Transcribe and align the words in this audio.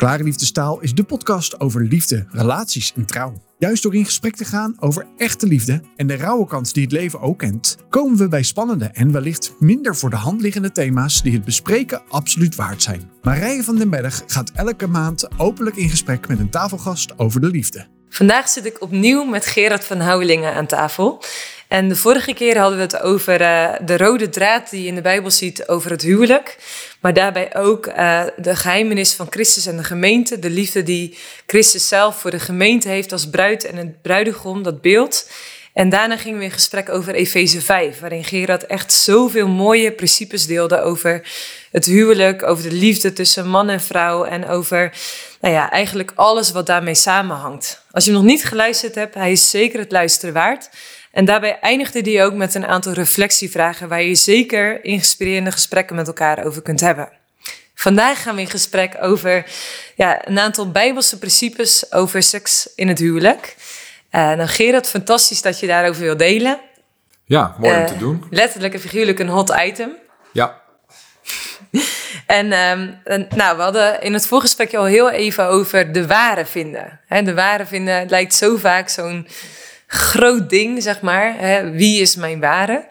Klare 0.00 0.22
Liefdestaal 0.22 0.80
is 0.80 0.94
de 0.94 1.04
podcast 1.04 1.60
over 1.60 1.84
liefde, 1.84 2.26
relaties 2.30 2.92
en 2.96 3.06
trouw. 3.06 3.42
Juist 3.58 3.82
door 3.82 3.94
in 3.94 4.04
gesprek 4.04 4.36
te 4.36 4.44
gaan 4.44 4.76
over 4.78 5.06
echte 5.16 5.46
liefde 5.46 5.80
en 5.96 6.06
de 6.06 6.16
rauwe 6.16 6.46
kant 6.46 6.74
die 6.74 6.82
het 6.82 6.92
leven 6.92 7.20
ook 7.20 7.38
kent, 7.38 7.76
komen 7.88 8.18
we 8.18 8.28
bij 8.28 8.42
spannende 8.42 8.84
en 8.84 9.12
wellicht 9.12 9.52
minder 9.58 9.96
voor 9.96 10.10
de 10.10 10.16
hand 10.16 10.40
liggende 10.40 10.72
thema's 10.72 11.22
die 11.22 11.32
het 11.32 11.44
bespreken 11.44 12.02
absoluut 12.08 12.54
waard 12.54 12.82
zijn. 12.82 13.10
Marije 13.22 13.62
van 13.62 13.76
den 13.76 13.90
Berg 13.90 14.22
gaat 14.26 14.50
elke 14.54 14.86
maand 14.86 15.28
openlijk 15.38 15.76
in 15.76 15.88
gesprek 15.88 16.28
met 16.28 16.38
een 16.38 16.50
tafelgast 16.50 17.18
over 17.18 17.40
de 17.40 17.48
liefde. 17.48 17.86
Vandaag 18.08 18.48
zit 18.48 18.66
ik 18.66 18.82
opnieuw 18.82 19.24
met 19.24 19.46
Gerard 19.46 19.84
van 19.84 20.00
Houwelingen 20.00 20.54
aan 20.54 20.66
tafel. 20.66 21.22
En 21.70 21.88
de 21.88 21.96
vorige 21.96 22.34
keer 22.34 22.58
hadden 22.58 22.76
we 22.76 22.84
het 22.84 23.00
over 23.00 23.40
uh, 23.40 23.72
de 23.84 23.96
rode 23.96 24.28
draad 24.28 24.70
die 24.70 24.82
je 24.82 24.88
in 24.88 24.94
de 24.94 25.00
Bijbel 25.00 25.30
ziet 25.30 25.68
over 25.68 25.90
het 25.90 26.02
huwelijk. 26.02 26.56
Maar 27.00 27.14
daarbij 27.14 27.56
ook 27.56 27.86
uh, 27.86 28.22
de 28.36 28.56
geheimenis 28.56 29.12
van 29.12 29.26
Christus 29.30 29.66
en 29.66 29.76
de 29.76 29.84
gemeente. 29.84 30.38
De 30.38 30.50
liefde 30.50 30.82
die 30.82 31.18
Christus 31.46 31.88
zelf 31.88 32.20
voor 32.20 32.30
de 32.30 32.40
gemeente 32.40 32.88
heeft 32.88 33.12
als 33.12 33.28
bruid 33.28 33.64
en 33.64 33.76
het 33.76 34.02
bruidegom, 34.02 34.62
dat 34.62 34.80
beeld. 34.80 35.30
En 35.72 35.88
daarna 35.88 36.16
gingen 36.16 36.38
we 36.38 36.44
in 36.44 36.50
gesprek 36.50 36.88
over 36.88 37.14
Efeze 37.14 37.60
5, 37.60 38.00
waarin 38.00 38.24
Gerard 38.24 38.66
echt 38.66 38.92
zoveel 38.92 39.48
mooie 39.48 39.92
principes 39.92 40.46
deelde 40.46 40.80
over 40.80 41.28
het 41.70 41.84
huwelijk, 41.84 42.42
over 42.42 42.68
de 42.68 42.74
liefde 42.74 43.12
tussen 43.12 43.48
man 43.48 43.68
en 43.68 43.80
vrouw 43.80 44.24
en 44.24 44.48
over 44.48 44.92
nou 45.40 45.54
ja, 45.54 45.70
eigenlijk 45.70 46.12
alles 46.14 46.50
wat 46.50 46.66
daarmee 46.66 46.94
samenhangt. 46.94 47.84
Als 47.90 48.04
je 48.04 48.12
nog 48.12 48.22
niet 48.22 48.44
geluisterd 48.44 48.94
hebt, 48.94 49.14
hij 49.14 49.32
is 49.32 49.50
zeker 49.50 49.78
het 49.78 49.92
luisteren 49.92 50.34
waard. 50.34 50.70
En 51.12 51.24
daarbij 51.24 51.58
eindigde 51.60 52.00
hij 52.00 52.24
ook 52.24 52.34
met 52.34 52.54
een 52.54 52.66
aantal 52.66 52.92
reflectievragen 52.92 53.88
waar 53.88 54.02
je 54.02 54.14
zeker 54.14 54.84
inspirerende 54.84 55.52
gesprekken 55.52 55.96
met 55.96 56.06
elkaar 56.06 56.44
over 56.44 56.62
kunt 56.62 56.80
hebben. 56.80 57.08
Vandaag 57.74 58.22
gaan 58.22 58.34
we 58.34 58.40
in 58.40 58.50
gesprek 58.50 58.96
over 59.00 59.44
ja, 59.96 60.28
een 60.28 60.38
aantal 60.38 60.70
bijbelse 60.70 61.18
principes 61.18 61.92
over 61.92 62.22
seks 62.22 62.68
in 62.74 62.88
het 62.88 62.98
huwelijk. 62.98 63.56
Uh, 64.12 64.20
nou 64.20 64.46
Gerard, 64.46 64.88
fantastisch 64.88 65.42
dat 65.42 65.60
je 65.60 65.66
daarover 65.66 66.02
wil 66.02 66.16
delen. 66.16 66.60
Ja, 67.24 67.56
mooi 67.58 67.76
om 67.76 67.86
te 67.86 67.92
Uh, 67.92 67.98
doen. 67.98 68.24
Letterlijk 68.30 68.74
en 68.74 68.80
figuurlijk 68.80 69.18
een 69.18 69.28
hot 69.28 69.54
item. 69.64 69.96
Ja, 70.32 70.60
En 72.26 72.52
ehm, 72.52 72.90
en, 73.04 73.26
nou, 73.34 73.56
we 73.56 73.62
hadden 73.62 74.00
in 74.00 74.12
het 74.12 74.26
voorgesprekje 74.26 74.78
al 74.78 74.84
heel 74.84 75.10
even 75.10 75.46
over 75.46 75.92
de 75.92 76.06
ware 76.06 76.46
vinden. 76.46 77.00
Hè, 77.06 77.22
de 77.22 77.34
ware 77.34 77.66
vinden 77.66 78.08
lijkt 78.08 78.34
zo 78.34 78.56
vaak 78.56 78.88
zo'n 78.88 79.28
groot 79.92 80.50
ding, 80.50 80.82
zeg 80.82 81.00
maar. 81.00 81.34
Hè, 81.38 81.70
wie 81.70 82.00
is 82.00 82.16
mijn 82.16 82.40
ware? 82.40 82.88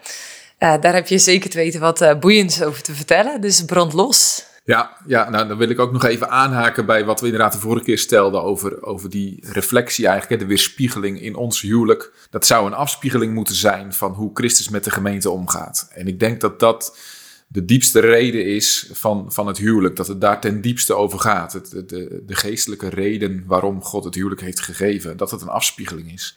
Eh, 0.58 0.74
daar 0.80 0.94
heb 0.94 1.06
je 1.06 1.18
zeker 1.18 1.50
te 1.50 1.56
weten 1.56 1.80
wat 1.80 2.00
eh, 2.00 2.18
boeiends 2.18 2.62
over 2.62 2.82
te 2.82 2.94
vertellen. 2.94 3.40
Dus 3.40 3.64
brand 3.64 3.92
los. 3.92 4.44
ja, 4.64 4.96
ja 5.06 5.30
nou, 5.30 5.48
dan 5.48 5.58
wil 5.58 5.68
ik 5.68 5.78
ook 5.78 5.92
nog 5.92 6.04
even 6.04 6.30
aanhaken 6.30 6.86
bij 6.86 7.04
wat 7.04 7.20
we 7.20 7.26
inderdaad 7.26 7.52
de 7.52 7.58
vorige 7.58 7.84
keer 7.84 7.98
stelden 7.98 8.42
over, 8.42 8.82
over 8.82 9.10
die 9.10 9.38
reflectie 9.52 10.06
eigenlijk, 10.06 10.40
de 10.40 10.48
weerspiegeling 10.48 11.20
in 11.20 11.34
ons 11.34 11.60
huwelijk. 11.60 12.12
Dat 12.30 12.46
zou 12.46 12.66
een 12.66 12.74
afspiegeling 12.74 13.34
moeten 13.34 13.54
zijn 13.54 13.92
van 13.92 14.12
hoe 14.12 14.30
Christus 14.34 14.68
met 14.68 14.84
de 14.84 14.90
gemeente 14.90 15.30
omgaat. 15.30 15.88
En 15.92 16.06
ik 16.06 16.20
denk 16.20 16.40
dat 16.40 16.60
dat 16.60 16.98
de 17.46 17.64
diepste 17.64 18.00
reden 18.00 18.46
is 18.46 18.90
van, 18.92 19.32
van 19.32 19.46
het 19.46 19.58
huwelijk, 19.58 19.96
dat 19.96 20.06
het 20.06 20.20
daar 20.20 20.40
ten 20.40 20.60
diepste 20.60 20.94
over 20.94 21.18
gaat. 21.18 21.52
Het, 21.52 21.70
de, 21.70 22.22
de 22.26 22.34
geestelijke 22.34 22.88
reden 22.88 23.44
waarom 23.46 23.82
God 23.82 24.04
het 24.04 24.14
huwelijk 24.14 24.40
heeft 24.40 24.60
gegeven, 24.60 25.16
dat 25.16 25.30
het 25.30 25.42
een 25.42 25.48
afspiegeling 25.48 26.12
is 26.12 26.36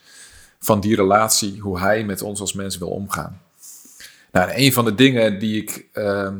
van 0.64 0.80
die 0.80 0.96
relatie, 0.96 1.60
hoe 1.60 1.78
hij 1.80 2.04
met 2.04 2.22
ons 2.22 2.40
als 2.40 2.52
mens 2.52 2.78
wil 2.78 2.88
omgaan. 2.88 3.40
Nou, 4.32 4.50
en 4.50 4.60
een 4.60 4.72
van 4.72 4.84
de 4.84 4.94
dingen 4.94 5.38
die 5.38 5.62
ik, 5.62 5.86
ehm, 5.92 6.34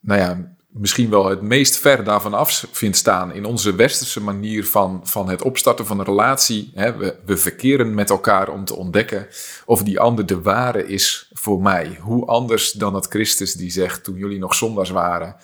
nou 0.00 0.20
ja, 0.20 0.54
misschien 0.66 1.10
wel 1.10 1.26
het 1.26 1.40
meest 1.42 1.76
ver 1.78 2.04
daarvan 2.04 2.34
af 2.34 2.64
vind 2.72 2.96
staan 2.96 3.32
in 3.34 3.44
onze 3.44 3.74
westerse 3.74 4.20
manier 4.22 4.66
van, 4.66 5.00
van 5.04 5.28
het 5.28 5.42
opstarten 5.42 5.86
van 5.86 5.98
een 5.98 6.04
relatie. 6.04 6.70
Hè, 6.74 6.96
we, 6.96 7.16
we 7.24 7.36
verkeren 7.36 7.94
met 7.94 8.10
elkaar 8.10 8.48
om 8.48 8.64
te 8.64 8.74
ontdekken 8.74 9.26
of 9.64 9.82
die 9.82 10.00
ander 10.00 10.26
de 10.26 10.40
ware 10.40 10.86
is 10.86 11.30
voor 11.32 11.62
mij. 11.62 11.98
Hoe 12.00 12.26
anders 12.26 12.72
dan 12.72 12.92
dat 12.92 13.06
Christus 13.06 13.54
die 13.54 13.70
zegt 13.70 14.04
toen 14.04 14.16
jullie 14.16 14.38
nog 14.38 14.54
zondags 14.54 14.90
waren. 14.90 15.36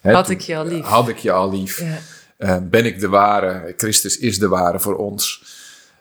hè, 0.00 0.12
Had 0.12 0.24
toen- 0.26 0.34
ik 0.34 0.40
je 0.40 0.56
al 0.56 0.64
lief. 0.66 0.84
Had 0.84 1.08
ik 1.08 1.18
je 1.18 1.32
al 1.32 1.50
lief. 1.50 1.80
Ja. 1.80 1.98
Eh, 2.36 2.56
ben 2.62 2.84
ik 2.84 3.00
de 3.00 3.08
ware? 3.08 3.74
Christus 3.76 4.18
is 4.18 4.38
de 4.38 4.48
ware 4.48 4.80
voor 4.80 4.96
ons. 4.96 5.44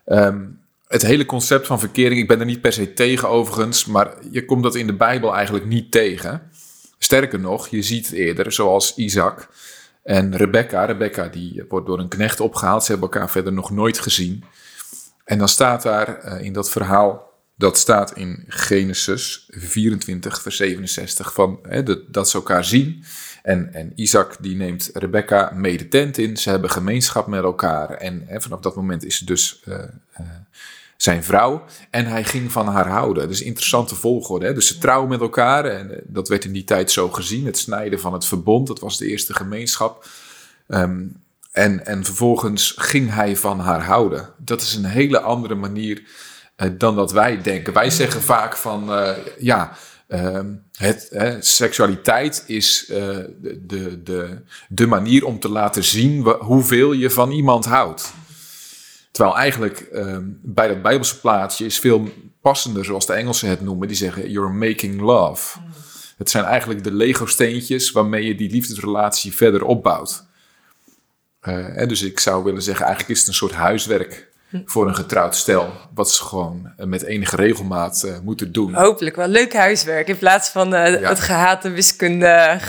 Ehm, 0.06 0.44
het 0.90 1.02
hele 1.02 1.26
concept 1.26 1.68
van 1.68 1.80
verkering, 1.80 2.20
ik 2.20 2.28
ben 2.28 2.40
er 2.40 2.46
niet 2.46 2.62
per 2.62 2.74
se 2.74 2.94
tegen 2.94 3.30
overigens, 3.30 3.86
maar 3.86 4.14
je 4.32 4.46
komt 4.46 4.64
dat 4.64 4.76
in 4.76 4.88
de 4.88 4.94
Bijbel 4.94 5.36
eigenlijk 5.36 5.66
niet 5.66 5.92
tegen. 5.92 6.42
Sterker 6.98 7.40
nog, 7.40 7.68
je 7.68 7.82
ziet 7.82 8.06
het 8.06 8.16
eerder, 8.16 8.52
zoals 8.52 8.96
Isaac 8.96 9.50
en 10.04 10.38
Rebecca. 10.38 10.86
Rebecca 10.86 11.28
die 11.28 11.64
wordt 11.70 11.88
door 11.88 12.00
een 12.00 12.08
knecht 12.08 12.40
opgehaald, 12.40 12.84
ze 12.84 12.92
hebben 12.92 13.10
elkaar 13.10 13.30
verder 13.30 13.54
nog 13.54 13.72
nooit 13.72 14.00
gezien. 14.00 14.44
En 15.26 15.38
dan 15.38 15.50
staat 15.50 15.82
daar 15.82 16.18
eh, 16.18 16.46
in 16.46 16.54
dat 16.54 16.70
verhaal, 16.70 17.34
dat 17.56 17.78
staat 17.78 18.18
in 18.18 18.46
Genesis 18.48 19.48
24, 19.50 20.42
vers 20.42 20.58
67, 20.58 21.34
van, 21.34 21.60
hè, 21.62 21.84
dat, 21.84 22.14
dat 22.14 22.30
ze 22.30 22.38
elkaar 22.38 22.66
zien. 22.66 23.04
En, 23.44 23.74
en 23.74 23.92
Isaac 23.96 24.38
die 24.40 24.56
neemt 24.56 24.90
Rebecca 24.94 25.52
mee 25.56 25.78
de 25.78 25.88
tent 25.88 26.18
in. 26.18 26.38
Ze 26.38 26.50
hebben 26.50 26.70
gemeenschap 26.70 27.28
met 27.28 27.44
elkaar. 27.44 27.90
En 27.90 28.24
hè, 28.26 28.42
vanaf 28.42 28.60
dat 28.60 28.76
moment 28.76 29.06
is 29.06 29.18
ze 29.18 29.26
dus 29.26 29.62
eh, 29.66 29.84
eh, 30.12 30.26
zijn 31.02 31.24
vrouw. 31.24 31.64
En 31.90 32.06
hij 32.06 32.24
ging 32.24 32.52
van 32.52 32.68
haar 32.68 32.88
houden. 32.88 33.28
Dus 33.28 33.42
interessante 33.42 33.96
volgorde. 33.96 34.46
Hè? 34.46 34.54
Dus 34.54 34.68
ze 34.68 34.78
trouwen 34.78 35.10
met 35.10 35.22
elkaar. 35.22 35.66
En 35.66 35.92
eh, 35.92 36.02
dat 36.06 36.28
werd 36.28 36.46
in 36.46 36.52
die 36.52 36.64
tijd 36.64 36.92
zo 36.92 37.10
gezien. 37.10 37.46
Het 37.46 37.58
snijden 37.58 38.00
van 38.00 38.14
het 38.14 38.26
verbond. 38.26 38.68
Dat 38.68 38.80
was 38.80 38.98
de 38.98 39.08
eerste 39.08 39.34
gemeenschap. 39.34 40.06
Ehm, 40.68 41.06
en, 41.52 41.86
en 41.86 42.06
vervolgens 42.06 42.74
ging 42.78 43.14
hij 43.14 43.36
van 43.36 43.60
haar 43.60 43.84
houden. 43.84 44.30
Dat 44.38 44.62
is 44.62 44.76
een 44.76 44.86
hele 44.86 45.20
andere 45.20 45.56
manier 45.56 46.04
eh, 46.56 46.70
dan 46.78 46.96
dat 46.96 47.12
wij 47.12 47.42
denken. 47.42 47.74
Wij 47.74 47.90
zeggen 47.90 48.22
vaak 48.22 48.58
van, 48.58 48.94
eh, 48.94 49.16
ja, 49.38 49.78
ehm, 50.08 50.54
het, 50.78 51.08
hè, 51.10 51.42
seksualiteit 51.42 52.44
is 52.48 52.86
de, 52.88 53.60
de, 53.62 54.04
de, 54.04 54.42
de 54.70 54.88
manier 54.88 55.26
om 55.26 55.40
te 55.40 55.50
laten 55.50 55.84
zien 55.84 56.22
hoeveel 56.40 56.92
je 56.92 57.10
van 57.10 57.32
iemand 57.32 57.66
houdt. 57.66 58.14
Terwijl 59.20 59.40
eigenlijk 59.40 59.80
ehm, 59.80 60.24
bij 60.42 60.68
dat 60.68 60.82
Bijbelse 60.82 61.20
plaatsje 61.20 61.66
is 61.66 61.80
veel 61.80 62.10
passender, 62.42 62.86
zoals 62.86 63.06
de 63.06 63.14
Engelsen 63.14 63.50
het 63.50 63.62
noemen. 63.62 63.88
Die 63.88 63.98
zeggen, 63.98 64.32
you're 64.32 64.54
making 64.54 65.02
love. 65.02 65.60
Het 66.18 66.30
zijn 66.30 66.44
eigenlijk 66.44 66.84
de 66.84 66.92
Lego-steentjes 66.94 67.92
waarmee 67.92 68.26
je 68.26 68.36
die 68.36 68.52
liefdesrelatie 68.52 69.36
verder 69.36 69.64
opbouwt. 69.64 70.26
Eh, 71.40 71.54
hè, 71.54 71.86
dus 71.86 72.02
ik 72.02 72.20
zou 72.20 72.44
willen 72.44 72.62
zeggen, 72.62 72.86
eigenlijk 72.86 73.14
is 73.14 73.20
het 73.20 73.28
een 73.28 73.34
soort 73.36 73.54
huiswerk 73.54 74.28
voor 74.66 74.88
een 74.88 74.96
getrouwd 74.96 75.36
stel. 75.36 75.74
Wat 75.94 76.12
ze 76.12 76.24
gewoon 76.24 76.72
eh, 76.78 76.86
met 76.86 77.04
enige 77.04 77.36
regelmaat 77.36 78.04
eh, 78.04 78.20
moeten 78.24 78.52
doen. 78.52 78.74
Hopelijk 78.74 79.16
wel 79.16 79.28
leuk 79.28 79.54
huiswerk 79.54 80.08
in 80.08 80.18
plaats 80.18 80.50
van 80.50 80.74
eh, 80.74 81.02
Ja. 81.02 81.10
het 81.10 81.20
gehate 81.20 81.70
wiskunde. 81.70 82.60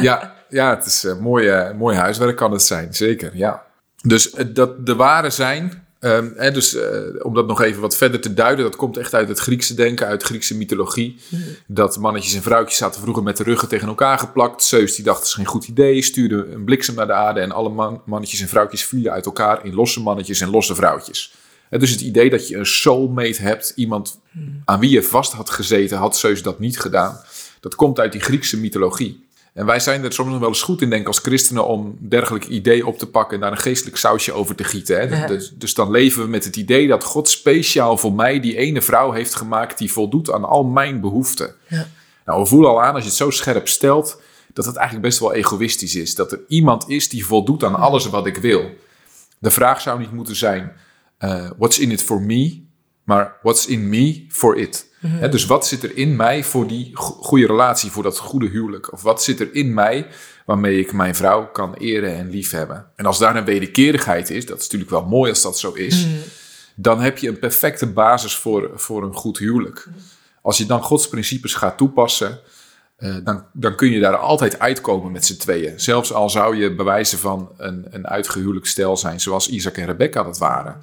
Ja, 0.00 0.34
ja 0.48 0.76
het 0.76 0.86
is 0.86 1.04
eh, 1.04 1.18
mooi, 1.18 1.48
eh, 1.48 1.74
mooi 1.74 1.96
huiswerk 1.96 2.36
kan 2.36 2.52
het 2.52 2.62
zijn, 2.62 2.94
zeker. 2.94 3.30
Ja. 3.36 3.66
Dus 4.08 4.30
eh, 4.30 4.44
dat 4.48 4.86
de 4.86 4.94
ware 4.94 5.30
zijn, 5.30 5.86
ehm, 6.00 6.28
hè, 6.36 6.50
dus, 6.50 6.74
eh, 6.74 6.98
om 7.22 7.34
dat 7.34 7.46
nog 7.46 7.62
even 7.62 7.80
wat 7.80 7.96
verder 7.96 8.20
te 8.20 8.34
duiden, 8.34 8.64
dat 8.64 8.76
komt 8.76 8.96
echt 8.96 9.14
uit 9.14 9.28
het 9.28 9.38
Griekse 9.38 9.74
denken, 9.74 10.06
uit 10.06 10.22
Griekse 10.22 10.56
mythologie. 10.56 11.18
Dat 11.66 11.98
mannetjes 11.98 12.34
en 12.34 12.42
vrouwtjes 12.42 12.78
zaten 12.78 13.00
vroeger 13.00 13.22
met 13.22 13.36
de 13.36 13.42
ruggen 13.42 13.68
tegen 13.68 13.88
elkaar 13.88 14.18
geplakt. 14.18 14.62
Zeus 14.62 14.94
die 14.94 15.04
dacht, 15.04 15.18
dat 15.18 15.26
is 15.26 15.34
geen 15.34 15.46
goed 15.46 15.68
idee, 15.68 16.02
stuurde 16.02 16.46
een 16.52 16.64
bliksem 16.64 16.94
naar 16.94 17.06
de 17.06 17.12
aarde 17.12 17.40
en 17.40 17.52
alle 17.52 17.68
man- 17.68 18.02
mannetjes 18.04 18.40
en 18.40 18.48
vrouwtjes 18.48 18.84
vielen 18.84 19.12
uit 19.12 19.26
elkaar 19.26 19.64
in 19.64 19.74
losse 19.74 20.00
mannetjes 20.00 20.40
en 20.40 20.50
losse 20.50 20.74
vrouwtjes. 20.74 21.34
En 21.70 21.78
dus 21.78 21.90
het 21.90 22.00
idee 22.00 22.30
dat 22.30 22.48
je 22.48 22.56
een 22.56 22.66
soulmate 22.66 23.42
hebt, 23.42 23.72
iemand 23.76 24.20
aan 24.64 24.80
wie 24.80 24.90
je 24.90 25.02
vast 25.02 25.32
had 25.32 25.50
gezeten, 25.50 25.98
had 25.98 26.16
Zeus 26.16 26.42
dat 26.42 26.58
niet 26.58 26.80
gedaan. 26.80 27.20
Dat 27.60 27.74
komt 27.74 28.00
uit 28.00 28.12
die 28.12 28.20
Griekse 28.20 28.56
mythologie. 28.58 29.27
En 29.58 29.66
wij 29.66 29.80
zijn 29.80 30.04
er 30.04 30.12
soms 30.12 30.30
nog 30.30 30.38
wel 30.38 30.48
eens 30.48 30.62
goed 30.62 30.82
in, 30.82 30.90
denk 30.90 31.02
ik, 31.02 31.06
als 31.06 31.18
christenen, 31.18 31.66
om 31.66 31.96
dergelijk 32.00 32.46
idee 32.46 32.86
op 32.86 32.98
te 32.98 33.06
pakken 33.06 33.34
en 33.34 33.40
daar 33.40 33.52
een 33.52 33.58
geestelijk 33.58 33.96
sausje 33.96 34.32
over 34.32 34.54
te 34.54 34.64
gieten. 34.64 34.96
Hè? 34.96 35.20
Ja. 35.20 35.26
Dus, 35.26 35.52
dus 35.54 35.74
dan 35.74 35.90
leven 35.90 36.22
we 36.22 36.28
met 36.28 36.44
het 36.44 36.56
idee 36.56 36.88
dat 36.88 37.04
God 37.04 37.28
speciaal 37.28 37.96
voor 37.96 38.12
mij 38.12 38.40
die 38.40 38.56
ene 38.56 38.82
vrouw 38.82 39.12
heeft 39.12 39.34
gemaakt 39.34 39.78
die 39.78 39.92
voldoet 39.92 40.32
aan 40.32 40.44
al 40.44 40.64
mijn 40.64 41.00
behoeften. 41.00 41.54
Ja. 41.68 41.88
Nou, 42.24 42.40
we 42.40 42.46
voelen 42.46 42.70
al 42.70 42.82
aan, 42.82 42.94
als 42.94 43.02
je 43.02 43.08
het 43.08 43.18
zo 43.18 43.30
scherp 43.30 43.68
stelt, 43.68 44.20
dat 44.52 44.64
het 44.64 44.76
eigenlijk 44.76 45.06
best 45.06 45.20
wel 45.20 45.34
egoïstisch 45.34 45.94
is. 45.94 46.14
Dat 46.14 46.32
er 46.32 46.40
iemand 46.48 46.88
is 46.88 47.08
die 47.08 47.26
voldoet 47.26 47.64
aan 47.64 47.74
alles 47.74 48.08
wat 48.08 48.26
ik 48.26 48.36
wil. 48.36 48.70
De 49.38 49.50
vraag 49.50 49.80
zou 49.80 49.98
niet 49.98 50.12
moeten 50.12 50.36
zijn, 50.36 50.72
eh, 51.18 51.50
what's 51.56 51.78
in 51.78 51.90
it 51.90 52.02
for 52.02 52.22
me? 52.22 52.62
Maar 53.04 53.36
what's 53.42 53.66
in 53.66 53.88
me 53.88 54.24
for 54.28 54.56
it? 54.56 54.87
Dus 55.30 55.46
wat 55.46 55.66
zit 55.66 55.82
er 55.82 55.96
in 55.96 56.16
mij 56.16 56.44
voor 56.44 56.66
die 56.66 56.90
go- 56.92 57.16
goede 57.20 57.46
relatie, 57.46 57.90
voor 57.90 58.02
dat 58.02 58.18
goede 58.18 58.48
huwelijk? 58.48 58.92
Of 58.92 59.02
wat 59.02 59.22
zit 59.22 59.40
er 59.40 59.54
in 59.54 59.74
mij 59.74 60.06
waarmee 60.46 60.78
ik 60.78 60.92
mijn 60.92 61.14
vrouw 61.14 61.46
kan 61.50 61.74
eren 61.74 62.14
en 62.14 62.30
liefhebben? 62.30 62.86
En 62.96 63.06
als 63.06 63.18
daar 63.18 63.36
een 63.36 63.44
wederkerigheid 63.44 64.30
is, 64.30 64.46
dat 64.46 64.56
is 64.58 64.62
natuurlijk 64.62 64.90
wel 64.90 65.04
mooi 65.04 65.30
als 65.30 65.42
dat 65.42 65.58
zo 65.58 65.72
is, 65.72 66.06
dan 66.74 67.00
heb 67.00 67.18
je 67.18 67.28
een 67.28 67.38
perfecte 67.38 67.86
basis 67.86 68.36
voor, 68.36 68.70
voor 68.74 69.02
een 69.02 69.14
goed 69.14 69.38
huwelijk. 69.38 69.88
Als 70.42 70.58
je 70.58 70.66
dan 70.66 70.82
Gods 70.82 71.08
principes 71.08 71.54
gaat 71.54 71.76
toepassen, 71.76 72.38
eh, 72.96 73.16
dan, 73.24 73.44
dan 73.52 73.74
kun 73.74 73.90
je 73.90 74.00
daar 74.00 74.16
altijd 74.16 74.58
uitkomen 74.58 75.12
met 75.12 75.26
z'n 75.26 75.36
tweeën. 75.36 75.80
Zelfs 75.80 76.12
al 76.12 76.30
zou 76.30 76.56
je 76.56 76.74
bewijzen 76.74 77.18
van 77.18 77.52
een, 77.56 77.86
een 77.90 78.06
uitgehuwelijk 78.06 78.66
stel 78.66 78.96
zijn, 78.96 79.20
zoals 79.20 79.48
Isaac 79.48 79.76
en 79.76 79.86
Rebecca 79.86 80.22
dat 80.22 80.38
waren. 80.38 80.82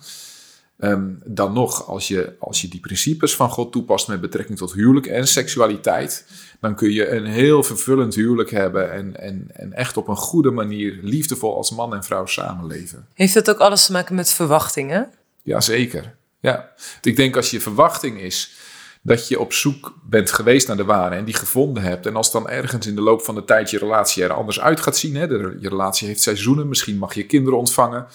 Ehm, 0.80 1.10
dan 1.25 1.54
nog, 1.54 1.88
als 1.88 2.07
je, 2.07 2.36
als 2.39 2.62
je 2.62 2.68
die 2.68 2.80
principes 2.80 3.36
van 3.36 3.50
God 3.50 3.72
toepast 3.72 4.07
met 4.07 4.22
betrekking 4.22 4.57
tot 4.57 4.74
huwelijk 4.74 5.06
en 5.06 5.27
seksualiteit, 5.27 6.25
dan 6.60 6.75
kun 6.75 6.92
je 6.92 7.10
een 7.10 7.25
heel 7.25 7.63
vervullend 7.63 8.16
huwelijk 8.16 8.51
hebben 8.51 8.92
en, 8.92 9.19
en, 9.19 9.48
en 9.54 9.74
echt 9.74 9.98
op 9.98 10.07
een 10.07 10.16
goede 10.16 10.51
manier 10.51 11.00
liefdevol 11.01 11.56
als 11.56 11.72
man 11.72 11.94
en 11.94 12.04
vrouw 12.04 12.25
samenleven. 12.25 13.07
Heeft 13.13 13.33
dat 13.33 13.50
ook 13.50 13.60
alles 13.60 13.86
te 13.86 13.92
maken 13.92 14.16
met 14.16 14.30
verwachtingen? 14.30 15.12
Jazeker. 15.44 16.16
Ja, 16.39 16.72
ik 17.01 17.16
denk 17.16 17.36
als 17.36 17.51
je 17.51 17.62
verwachting 17.62 18.19
is 18.22 18.56
dat 19.01 19.27
je 19.27 19.39
op 19.39 19.54
zoek 19.54 19.98
bent 20.04 20.31
geweest 20.31 20.68
naar 20.68 20.77
de 20.77 20.86
ware 20.86 21.16
en 21.16 21.25
die 21.25 21.33
gevonden 21.33 21.83
hebt. 21.83 22.06
En 22.06 22.16
als 22.16 22.31
dan 22.31 22.50
ergens 22.50 22.88
in 22.88 22.95
de 22.95 23.01
loop 23.01 23.22
van 23.22 23.36
de 23.36 23.44
tijd 23.44 23.69
je 23.69 23.77
relatie 23.77 24.24
er 24.24 24.33
anders 24.33 24.60
uit 24.60 24.80
gaat 24.80 24.98
zien, 24.98 25.16
hè, 25.16 25.27
de, 25.27 25.57
je 25.60 25.69
relatie 25.69 26.07
heeft 26.07 26.22
seizoenen, 26.22 26.68
misschien 26.68 26.98
mag 26.98 27.13
je 27.13 27.25
kinderen 27.25 27.60
ontvangen, 27.60 28.07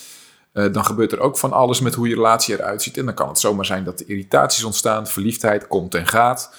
uh, 0.52 0.73
dan 0.73 0.85
gebeurt 0.85 1.12
er 1.12 1.20
ook 1.20 1.38
van 1.38 1.52
alles 1.52 1.81
met 1.81 1.94
hoe 1.94 2.08
je 2.08 2.14
relatie 2.14 2.55
eruit 2.55 2.82
ziet. 2.82 2.97
En 2.97 3.05
dan 3.05 3.14
kan 3.14 3.29
het 3.29 3.38
zomaar 3.38 3.64
zijn 3.64 3.85
dat 3.85 4.00
er 4.00 4.08
irritaties 4.08 4.64
ontstaan, 4.64 5.06
verliefdheid 5.06 5.67
komt 5.67 5.94
en 5.94 6.06
gaat. 6.06 6.55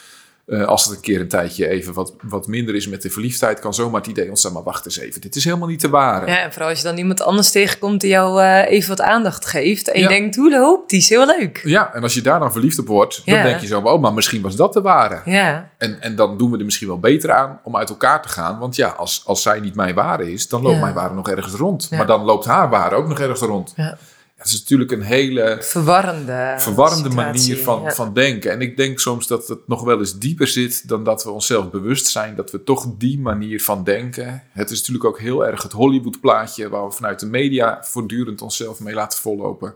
Uh, 0.52 0.66
als 0.66 0.86
het 0.86 0.96
een 0.96 1.02
keer 1.02 1.20
een 1.20 1.28
tijdje 1.28 1.68
even 1.68 1.94
wat, 1.94 2.14
wat 2.22 2.48
minder 2.48 2.76
is 2.76 2.88
met 2.88 3.02
de 3.02 3.10
verliefdheid, 3.10 3.60
kan 3.60 3.74
zomaar 3.74 4.02
het 4.02 4.10
idee 4.10 4.30
ontstaan, 4.30 4.54
maar 4.54 4.64
wacht 4.64 4.86
eens 4.86 4.98
even, 4.98 5.22
dit 5.22 5.36
is 5.36 5.44
helemaal 5.44 5.68
niet 5.68 5.80
te 5.80 5.90
ware. 5.90 6.28
Ja, 6.28 6.38
en 6.38 6.52
vooral 6.52 6.70
als 6.70 6.78
je 6.78 6.84
dan 6.84 6.98
iemand 6.98 7.22
anders 7.22 7.52
tegenkomt 7.52 8.02
die 8.02 8.10
jou 8.10 8.42
uh, 8.42 8.72
even 8.72 8.90
wat 8.90 9.02
aandacht 9.02 9.46
geeft 9.46 9.92
en 9.92 10.02
je 10.02 10.08
denkt, 10.08 10.36
hoe 10.36 10.50
loopt, 10.50 10.90
die 10.90 11.00
is 11.00 11.10
heel 11.10 11.26
leuk. 11.26 11.62
Ja, 11.64 11.94
en 11.94 12.04
als 12.04 12.14
je 12.14 12.22
daar 12.22 12.40
dan 12.40 12.52
verliefd 12.52 12.80
op 12.80 12.88
wordt, 12.88 13.22
dan 13.26 13.44
denk 13.44 13.60
je 13.60 13.68
zo, 13.68 13.80
oh, 13.80 14.02
maar 14.02 14.14
misschien 14.14 14.42
was 14.42 14.56
dat 14.56 14.74
de 14.74 14.82
ware. 14.82 15.22
Ja. 15.26 15.70
En, 15.78 16.02
en 16.02 16.16
dan 16.16 16.38
doen 16.38 16.52
we 16.52 16.58
er 16.58 16.66
misschien 16.66 16.88
wel 16.88 17.00
beter 17.00 17.32
aan 17.32 17.60
om 17.64 17.78
uit 17.78 17.90
elkaar 17.90 18.22
te 18.22 18.30
gaan, 18.30 18.60
want 18.60 18.76
ja, 18.76 18.88
als, 18.88 19.22
als 19.26 19.42
zij 19.42 19.60
niet 19.60 19.76
mijn 19.76 19.96
ware 19.96 20.32
is, 20.32 20.48
dan 20.48 20.62
loopt 20.62 20.80
mijn 20.80 20.94
ware 20.94 21.14
nog 21.14 21.30
ergens 21.30 21.54
rond. 21.54 21.92
Maar 21.92 22.06
dan 22.06 22.24
loopt 22.24 22.46
haar 22.46 22.70
ware 22.70 22.96
ook 22.96 23.08
nog 23.08 23.20
ergens 23.20 23.40
rond. 23.42 23.74
Ja. 23.76 23.98
Het 24.42 24.50
is 24.50 24.60
natuurlijk 24.60 24.92
een 24.92 25.02
hele 25.02 25.58
verwarrende, 25.60 26.56
verwarrende 26.58 27.10
manier 27.10 27.58
van, 27.58 27.82
ja. 27.82 27.92
van 27.92 28.14
denken. 28.14 28.52
En 28.52 28.62
ik 28.62 28.78
denk 28.78 29.00
soms 29.00 29.28
dat 29.28 29.48
het 29.48 29.68
nog 29.68 29.84
wel 29.84 30.00
eens 30.00 30.18
dieper 30.18 30.48
zit 30.48 30.88
dan 30.88 31.04
dat 31.04 31.24
we 31.24 31.30
onszelf 31.30 31.70
bewust 31.70 32.08
zijn 32.08 32.36
dat 32.36 32.52
we 32.52 32.64
toch 32.64 32.88
die 32.98 33.20
manier 33.20 33.64
van 33.64 33.84
denken. 33.84 34.44
Het 34.52 34.72
is 34.72 34.78
natuurlijk 34.78 35.06
ook 35.06 35.20
heel 35.20 35.46
erg 35.46 35.64
het 35.64 35.72
Hollywood-plaatje 35.72 36.70
waar 36.70 36.86
we 36.86 36.92
vanuit 36.92 37.20
de 37.20 37.26
media 37.26 37.84
voortdurend 37.84 38.42
onszelf 38.42 38.80
mee 38.80 38.94
laten 38.94 39.20
vollopen. 39.20 39.74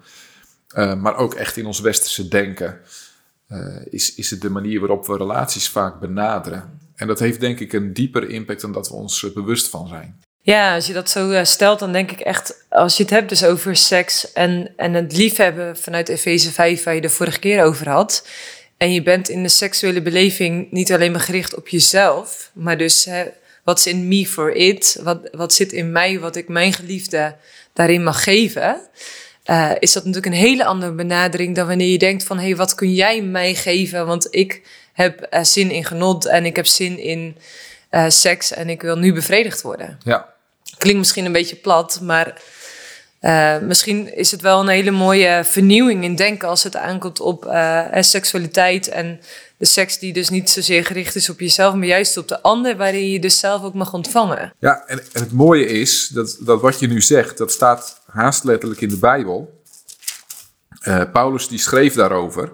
Uh, 0.75 0.95
maar 0.95 1.17
ook 1.17 1.33
echt 1.33 1.57
in 1.57 1.65
ons 1.65 1.79
westerse 1.79 2.27
denken 2.27 2.79
uh, 3.49 3.85
is, 3.89 4.15
is 4.15 4.29
het 4.29 4.41
de 4.41 4.49
manier 4.49 4.79
waarop 4.79 5.07
we 5.07 5.17
relaties 5.17 5.69
vaak 5.69 5.99
benaderen. 5.99 6.79
En 6.95 7.07
dat 7.07 7.19
heeft 7.19 7.39
denk 7.39 7.59
ik 7.59 7.73
een 7.73 7.93
dieper 7.93 8.29
impact 8.29 8.61
dan 8.61 8.71
dat 8.71 8.87
we 8.87 8.93
ons 8.93 9.33
bewust 9.33 9.69
van 9.69 9.87
zijn. 9.87 10.19
Ja, 10.45 10.75
als 10.75 10.87
je 10.87 10.93
dat 10.93 11.09
zo 11.09 11.29
uh, 11.29 11.43
stelt, 11.43 11.79
dan 11.79 11.91
denk 11.91 12.11
ik 12.11 12.19
echt, 12.19 12.65
als 12.69 12.97
je 12.97 13.03
het 13.03 13.11
hebt 13.11 13.29
dus 13.29 13.43
over 13.43 13.75
seks 13.75 14.33
en, 14.33 14.73
en 14.75 14.93
het 14.93 15.17
liefhebben 15.17 15.77
vanuit 15.77 16.09
Efeze 16.09 16.51
5, 16.51 16.83
waar 16.83 16.95
je 16.95 17.01
de 17.01 17.09
vorige 17.09 17.39
keer 17.39 17.63
over 17.63 17.89
had. 17.89 18.27
En 18.77 18.91
je 18.91 19.01
bent 19.01 19.29
in 19.29 19.43
de 19.43 19.49
seksuele 19.49 20.01
beleving 20.01 20.71
niet 20.71 20.93
alleen 20.93 21.11
maar 21.11 21.21
gericht 21.21 21.55
op 21.55 21.67
jezelf, 21.67 22.51
maar 22.53 22.77
dus 22.77 23.09
wat 23.63 23.77
is 23.77 23.87
in 23.87 24.07
me 24.07 24.25
for 24.25 24.55
it? 24.55 24.99
Wat, 25.03 25.29
wat 25.31 25.53
zit 25.53 25.71
in 25.73 25.91
mij, 25.91 26.19
wat 26.19 26.35
ik 26.35 26.47
mijn 26.47 26.73
geliefde 26.73 27.35
daarin 27.73 28.03
mag 28.03 28.23
geven? 28.23 28.81
Uh, 29.45 29.71
is 29.79 29.93
dat 29.93 30.05
natuurlijk 30.05 30.33
een 30.33 30.41
hele 30.41 30.65
andere 30.65 30.91
benadering 30.91 31.55
dan 31.55 31.67
wanneer 31.67 31.91
je 31.91 31.97
denkt 31.97 32.23
van, 32.23 32.37
hé, 32.37 32.45
hey, 32.45 32.55
wat 32.55 32.75
kun 32.75 32.93
jij 32.93 33.21
mij 33.21 33.55
geven? 33.55 34.05
Want 34.05 34.27
ik 34.29 34.61
heb 34.93 35.27
uh, 35.31 35.43
zin 35.43 35.71
in 35.71 35.85
genot 35.85 36.25
en 36.25 36.45
ik 36.45 36.55
heb 36.55 36.65
zin 36.65 36.99
in 36.99 37.37
seks 38.07 38.51
en 38.51 38.69
ik 38.69 38.81
wil 38.81 38.97
nu 38.97 39.13
bevredigd 39.13 39.61
worden. 39.61 39.97
Ja. 40.03 40.33
Klinkt 40.77 40.99
misschien 40.99 41.25
een 41.25 41.31
beetje 41.31 41.55
plat, 41.55 41.99
maar 42.01 42.41
uh, 43.21 43.57
misschien 43.59 44.15
is 44.15 44.31
het 44.31 44.41
wel 44.41 44.59
een 44.59 44.67
hele 44.67 44.91
mooie 44.91 45.43
vernieuwing 45.45 46.03
in 46.03 46.15
denken 46.15 46.47
als 46.47 46.63
het 46.63 46.75
aankomt 46.75 47.19
op 47.19 47.45
uh, 47.45 47.87
seksualiteit 47.99 48.87
en 48.87 49.19
de 49.57 49.65
seks 49.65 49.99
die 49.99 50.13
dus 50.13 50.29
niet 50.29 50.49
zozeer 50.49 50.85
gericht 50.85 51.15
is 51.15 51.29
op 51.29 51.39
jezelf, 51.39 51.73
maar 51.73 51.87
juist 51.87 52.17
op 52.17 52.27
de 52.27 52.41
ander, 52.41 52.77
waarin 52.77 53.09
je 53.09 53.19
dus 53.19 53.39
zelf 53.39 53.63
ook 53.63 53.73
mag 53.73 53.93
ontvangen. 53.93 54.53
Ja, 54.59 54.83
en, 54.87 54.99
en 54.99 55.21
het 55.21 55.31
mooie 55.31 55.65
is 55.65 56.07
dat, 56.07 56.37
dat 56.39 56.61
wat 56.61 56.79
je 56.79 56.87
nu 56.87 57.01
zegt, 57.01 57.37
dat 57.37 57.51
staat 57.51 58.01
haast 58.05 58.43
letterlijk 58.43 58.81
in 58.81 58.89
de 58.89 58.97
Bijbel. 58.97 59.63
Uh, 60.87 61.01
Paulus 61.11 61.47
die 61.47 61.59
schreef 61.59 61.93
daarover. 61.93 62.51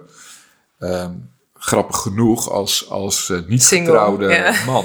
Um, 0.78 1.31
grappig 1.64 1.96
genoeg, 1.96 2.50
als, 2.50 2.90
als 2.90 3.28
uh, 3.28 3.38
niet 3.46 3.64
getrouwde 3.64 4.26
yeah. 4.26 4.66
man, 4.72 4.84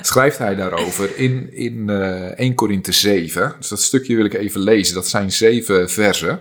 schrijft 0.00 0.38
hij 0.38 0.54
daarover 0.54 1.16
in, 1.16 1.52
in 1.52 1.88
uh, 1.88 2.38
1 2.38 2.54
Korinthe 2.54 2.92
7. 2.92 3.54
Dus 3.58 3.68
dat 3.68 3.80
stukje 3.80 4.16
wil 4.16 4.24
ik 4.24 4.34
even 4.34 4.60
lezen. 4.60 4.94
Dat 4.94 5.06
zijn 5.06 5.32
zeven 5.32 5.90
versen. 5.90 6.40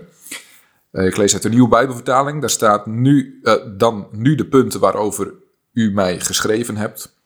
Uh, 0.92 1.06
ik 1.06 1.18
lees 1.18 1.34
uit 1.34 1.42
de 1.42 1.50
nieuwe 1.50 1.68
Bijbelvertaling. 1.68 2.42
Daar 2.42 2.50
staat 2.50 2.86
nu, 2.86 3.42
dan 3.78 4.08
nu 4.12 4.36
de 4.36 4.46
punten 4.46 4.80
waarover 4.80 5.34
u 5.74 5.92
mij 5.92 6.20
geschreven 6.20 6.78
hebt. 6.78 7.18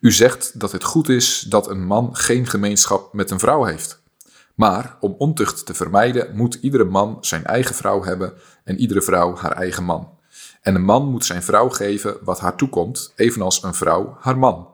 U 0.00 0.12
zegt 0.12 0.60
dat 0.60 0.72
het 0.72 0.84
goed 0.84 1.08
is 1.08 1.40
dat 1.40 1.68
een 1.68 1.84
man 1.84 2.16
geen 2.16 2.46
gemeenschap 2.46 3.12
met 3.12 3.30
een 3.30 3.38
vrouw 3.38 3.64
heeft. 3.64 4.02
Maar 4.54 4.96
om 5.00 5.14
ontucht 5.18 5.66
te 5.66 5.74
vermijden, 5.74 6.36
moet 6.36 6.54
iedere 6.54 6.84
man 6.84 7.18
zijn 7.20 7.44
eigen 7.44 7.74
vrouw 7.74 8.04
hebben 8.04 8.32
en 8.64 8.78
iedere 8.78 9.02
vrouw 9.02 9.36
haar 9.36 9.52
eigen 9.52 9.84
man. 9.84 10.18
En 10.60 10.74
een 10.74 10.84
man 10.84 11.08
moet 11.08 11.24
zijn 11.24 11.42
vrouw 11.42 11.68
geven 11.68 12.16
wat 12.22 12.40
haar 12.40 12.56
toekomt, 12.56 13.12
evenals 13.16 13.62
een 13.62 13.74
vrouw 13.74 14.16
haar 14.20 14.38
man. 14.38 14.68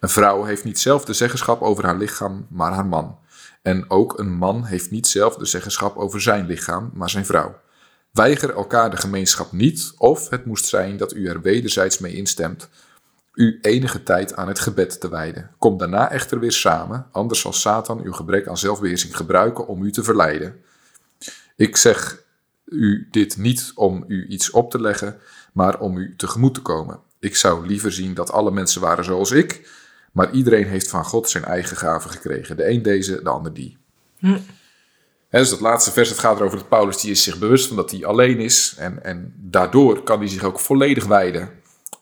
Een 0.00 0.08
vrouw 0.08 0.44
heeft 0.44 0.64
niet 0.64 0.78
zelf 0.78 1.04
de 1.04 1.12
zeggenschap 1.12 1.62
over 1.62 1.84
haar 1.84 1.96
lichaam, 1.96 2.46
maar 2.50 2.72
haar 2.72 2.86
man. 2.86 3.18
En 3.62 3.90
ook 3.90 4.18
een 4.18 4.32
man 4.32 4.64
heeft 4.64 4.90
niet 4.90 5.06
zelf 5.06 5.36
de 5.36 5.46
zeggenschap 5.46 5.96
over 5.96 6.20
zijn 6.20 6.46
lichaam, 6.46 6.90
maar 6.94 7.10
zijn 7.10 7.26
vrouw. 7.26 7.60
Weiger 8.12 8.54
elkaar 8.54 8.90
de 8.90 8.96
gemeenschap 8.96 9.52
niet, 9.52 9.92
of 9.98 10.28
het 10.28 10.46
moest 10.46 10.64
zijn 10.64 10.96
dat 10.96 11.14
u 11.14 11.28
er 11.28 11.40
wederzijds 11.40 11.98
mee 11.98 12.14
instemt, 12.14 12.68
u 13.34 13.58
enige 13.62 14.02
tijd 14.02 14.36
aan 14.36 14.48
het 14.48 14.58
gebed 14.58 15.00
te 15.00 15.08
wijden. 15.08 15.50
Kom 15.58 15.76
daarna 15.78 16.10
echter 16.10 16.38
weer 16.38 16.52
samen, 16.52 17.06
anders 17.12 17.40
zal 17.40 17.52
Satan 17.52 18.00
uw 18.02 18.12
gebrek 18.12 18.48
aan 18.48 18.58
zelfbeheersing 18.58 19.16
gebruiken 19.16 19.66
om 19.66 19.82
u 19.82 19.92
te 19.92 20.02
verleiden. 20.02 20.56
Ik 21.56 21.76
zeg 21.76 22.24
u 22.66 23.08
dit 23.10 23.36
niet 23.36 23.72
om 23.74 24.04
u 24.08 24.26
iets 24.26 24.50
op 24.50 24.70
te 24.70 24.80
leggen, 24.80 25.18
maar 25.52 25.80
om 25.80 25.96
u 25.96 26.14
tegemoet 26.16 26.54
te 26.54 26.62
komen. 26.62 27.00
Ik 27.18 27.36
zou 27.36 27.66
liever 27.66 27.92
zien 27.92 28.14
dat 28.14 28.32
alle 28.32 28.50
mensen 28.50 28.80
waren 28.80 29.04
zoals 29.04 29.30
ik, 29.30 29.70
maar 30.12 30.30
iedereen 30.30 30.66
heeft 30.66 30.88
van 30.88 31.04
God 31.04 31.28
zijn 31.28 31.44
eigen 31.44 31.76
gaven 31.76 32.10
gekregen. 32.10 32.56
De 32.56 32.70
een 32.70 32.82
deze, 32.82 33.22
de 33.22 33.28
ander 33.28 33.54
die. 33.54 33.76
Hm. 34.18 34.38
En 35.28 35.40
dus 35.40 35.50
dat 35.50 35.60
laatste 35.60 35.92
vers, 35.92 36.08
het 36.08 36.18
gaat 36.18 36.38
erover 36.38 36.58
dat 36.58 36.68
Paulus 36.68 37.00
die 37.00 37.10
is 37.10 37.22
zich 37.22 37.38
bewust 37.38 37.66
van 37.66 37.76
dat 37.76 37.90
hij 37.90 38.04
alleen 38.04 38.38
is. 38.38 38.74
En, 38.78 39.04
en 39.04 39.34
daardoor 39.36 40.02
kan 40.02 40.18
hij 40.18 40.28
zich 40.28 40.42
ook 40.42 40.60
volledig 40.60 41.04
wijden 41.04 41.50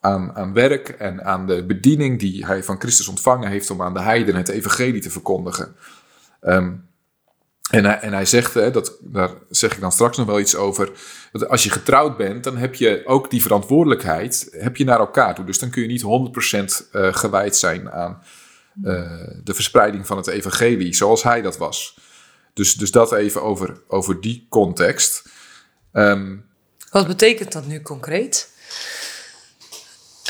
aan, 0.00 0.36
aan 0.36 0.52
werk 0.52 0.88
en 0.88 1.24
aan 1.24 1.46
de 1.46 1.64
bediening 1.64 2.18
die 2.18 2.46
hij 2.46 2.64
van 2.64 2.80
Christus 2.80 3.08
ontvangen 3.08 3.50
heeft 3.50 3.70
om 3.70 3.82
aan 3.82 3.94
de 3.94 4.00
heiden 4.00 4.34
het 4.34 4.48
evangelie 4.48 5.00
te 5.00 5.10
verkondigen. 5.10 5.76
Um, 6.40 6.88
en 7.70 7.84
hij, 7.84 7.98
en 7.98 8.26
zegt, 8.26 8.54
hè, 8.54 8.70
dat, 8.70 8.96
daar 9.00 9.30
zeg 9.50 9.74
ik 9.74 9.80
dan 9.80 9.92
straks 9.92 10.16
nog 10.16 10.26
wel 10.26 10.40
iets 10.40 10.56
over, 10.56 10.90
dat 11.32 11.48
als 11.48 11.62
je 11.62 11.70
getrouwd 11.70 12.16
bent, 12.16 12.44
dan 12.44 12.56
heb 12.56 12.74
je 12.74 13.02
ook 13.04 13.30
die 13.30 13.42
verantwoordelijkheid 13.42 14.48
heb 14.50 14.76
je 14.76 14.84
naar 14.84 14.98
elkaar 14.98 15.34
toe. 15.34 15.44
Dus 15.44 15.58
dan 15.58 15.70
kun 15.70 15.82
je 15.82 15.88
niet 15.88 16.82
100% 16.82 16.90
uh, 16.92 17.14
gewijd 17.14 17.56
zijn 17.56 17.90
aan 17.90 18.22
uh, 18.82 19.10
de 19.44 19.54
verspreiding 19.54 20.06
van 20.06 20.16
het 20.16 20.26
evangelie, 20.26 20.94
zoals 20.94 21.22
hij 21.22 21.42
dat 21.42 21.56
was. 21.56 21.98
Dus, 22.52 22.74
dus 22.74 22.90
dat 22.90 23.12
even 23.12 23.42
over, 23.42 23.82
over 23.88 24.20
die 24.20 24.46
context. 24.48 25.22
Um, 25.92 26.44
Wat 26.90 27.06
betekent 27.06 27.52
dat 27.52 27.66
nu 27.66 27.82
concreet? 27.82 28.52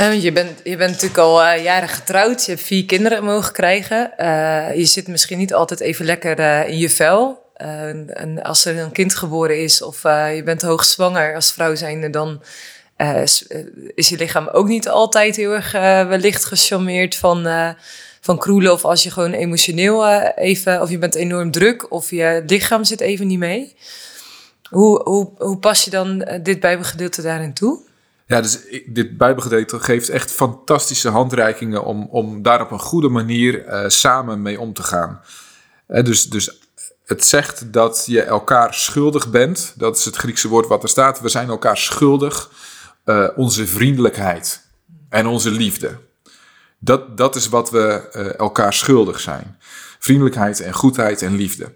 Uh, 0.01 0.23
je, 0.23 0.33
bent, 0.33 0.61
je 0.65 0.77
bent 0.77 0.91
natuurlijk 0.91 1.19
al 1.19 1.43
uh, 1.43 1.63
jaren 1.63 1.89
getrouwd, 1.89 2.45
je 2.45 2.51
hebt 2.51 2.65
vier 2.65 2.85
kinderen 2.85 3.25
mogen 3.25 3.53
krijgen. 3.53 4.13
Uh, 4.19 4.75
je 4.77 4.85
zit 4.85 5.09
misschien 5.09 5.39
niet 5.39 5.55
altijd 5.55 5.81
even 5.81 6.05
lekker 6.05 6.67
in 6.67 6.79
je 6.79 6.91
vel. 6.91 7.43
en 7.55 8.43
als 8.43 8.65
er 8.65 8.79
een 8.79 8.93
kind 8.93 9.15
geboren 9.15 9.63
is 9.63 9.83
of 9.83 10.03
je 10.03 10.43
bent 10.45 10.63
hoogzwanger 10.63 11.35
als 11.35 11.53
vrouw 11.53 11.75
zijnde, 11.75 12.11
dan 12.11 12.43
is 13.95 14.09
je 14.09 14.17
lichaam 14.17 14.49
ook 14.49 14.67
niet 14.67 14.89
altijd 14.89 15.37
heel 15.37 15.53
erg 15.53 15.73
wellicht 16.09 16.45
gecharmeerd 16.45 17.15
van, 17.15 17.47
van 18.21 18.39
kroelen. 18.39 18.73
Of 18.73 18.85
als 18.85 19.03
je 19.03 19.11
gewoon 19.11 19.33
emotioneel 19.33 20.21
even, 20.37 20.81
of 20.83 20.91
je 20.91 20.99
bent 20.99 21.15
enorm 21.15 21.51
druk 21.51 21.93
of 21.93 22.11
je 22.11 22.43
lichaam 22.47 22.85
zit 22.85 23.01
even 23.01 23.27
niet 23.27 23.39
mee. 23.39 23.77
Hoe, 24.71 25.03
hoe, 25.03 25.31
hoe 25.39 25.59
pas 25.59 25.85
je 25.85 25.91
dan 25.91 26.29
dit 26.43 26.61
bijbelgedeelte 26.61 27.23
daarin 27.23 27.55
toe? 27.55 27.93
Ja, 28.27 28.41
dus 28.41 28.59
dit 28.87 29.17
Bijbelgedeelte 29.17 29.81
geeft 29.81 30.09
echt 30.09 30.31
fantastische 30.31 31.09
handreikingen 31.09 31.85
om, 31.85 32.09
om 32.11 32.43
daar 32.43 32.61
op 32.61 32.71
een 32.71 32.79
goede 32.79 33.09
manier 33.09 33.67
uh, 33.67 33.89
samen 33.89 34.43
mee 34.43 34.61
om 34.61 34.73
te 34.73 34.83
gaan. 34.83 35.21
Uh, 35.89 36.05
dus, 36.05 36.25
dus 36.25 36.59
het 37.05 37.25
zegt 37.25 37.73
dat 37.73 38.05
je 38.07 38.23
elkaar 38.23 38.75
schuldig 38.75 39.31
bent. 39.31 39.75
Dat 39.77 39.97
is 39.97 40.05
het 40.05 40.17
Griekse 40.17 40.49
woord 40.49 40.67
wat 40.67 40.83
er 40.83 40.89
staat. 40.89 41.21
We 41.21 41.29
zijn 41.29 41.49
elkaar 41.49 41.77
schuldig 41.77 42.51
uh, 43.05 43.29
onze 43.37 43.67
vriendelijkheid 43.67 44.67
en 45.09 45.27
onze 45.27 45.51
liefde. 45.51 45.99
Dat, 46.79 47.17
dat 47.17 47.37
is 47.37 47.49
wat 47.49 47.71
we 47.71 48.09
eh, 48.13 48.39
elkaar 48.39 48.73
schuldig 48.73 49.21
zijn. 49.21 49.59
Vriendelijkheid 49.99 50.61
en 50.61 50.73
goedheid 50.73 51.23
en 51.23 51.37
liefde. 51.37 51.73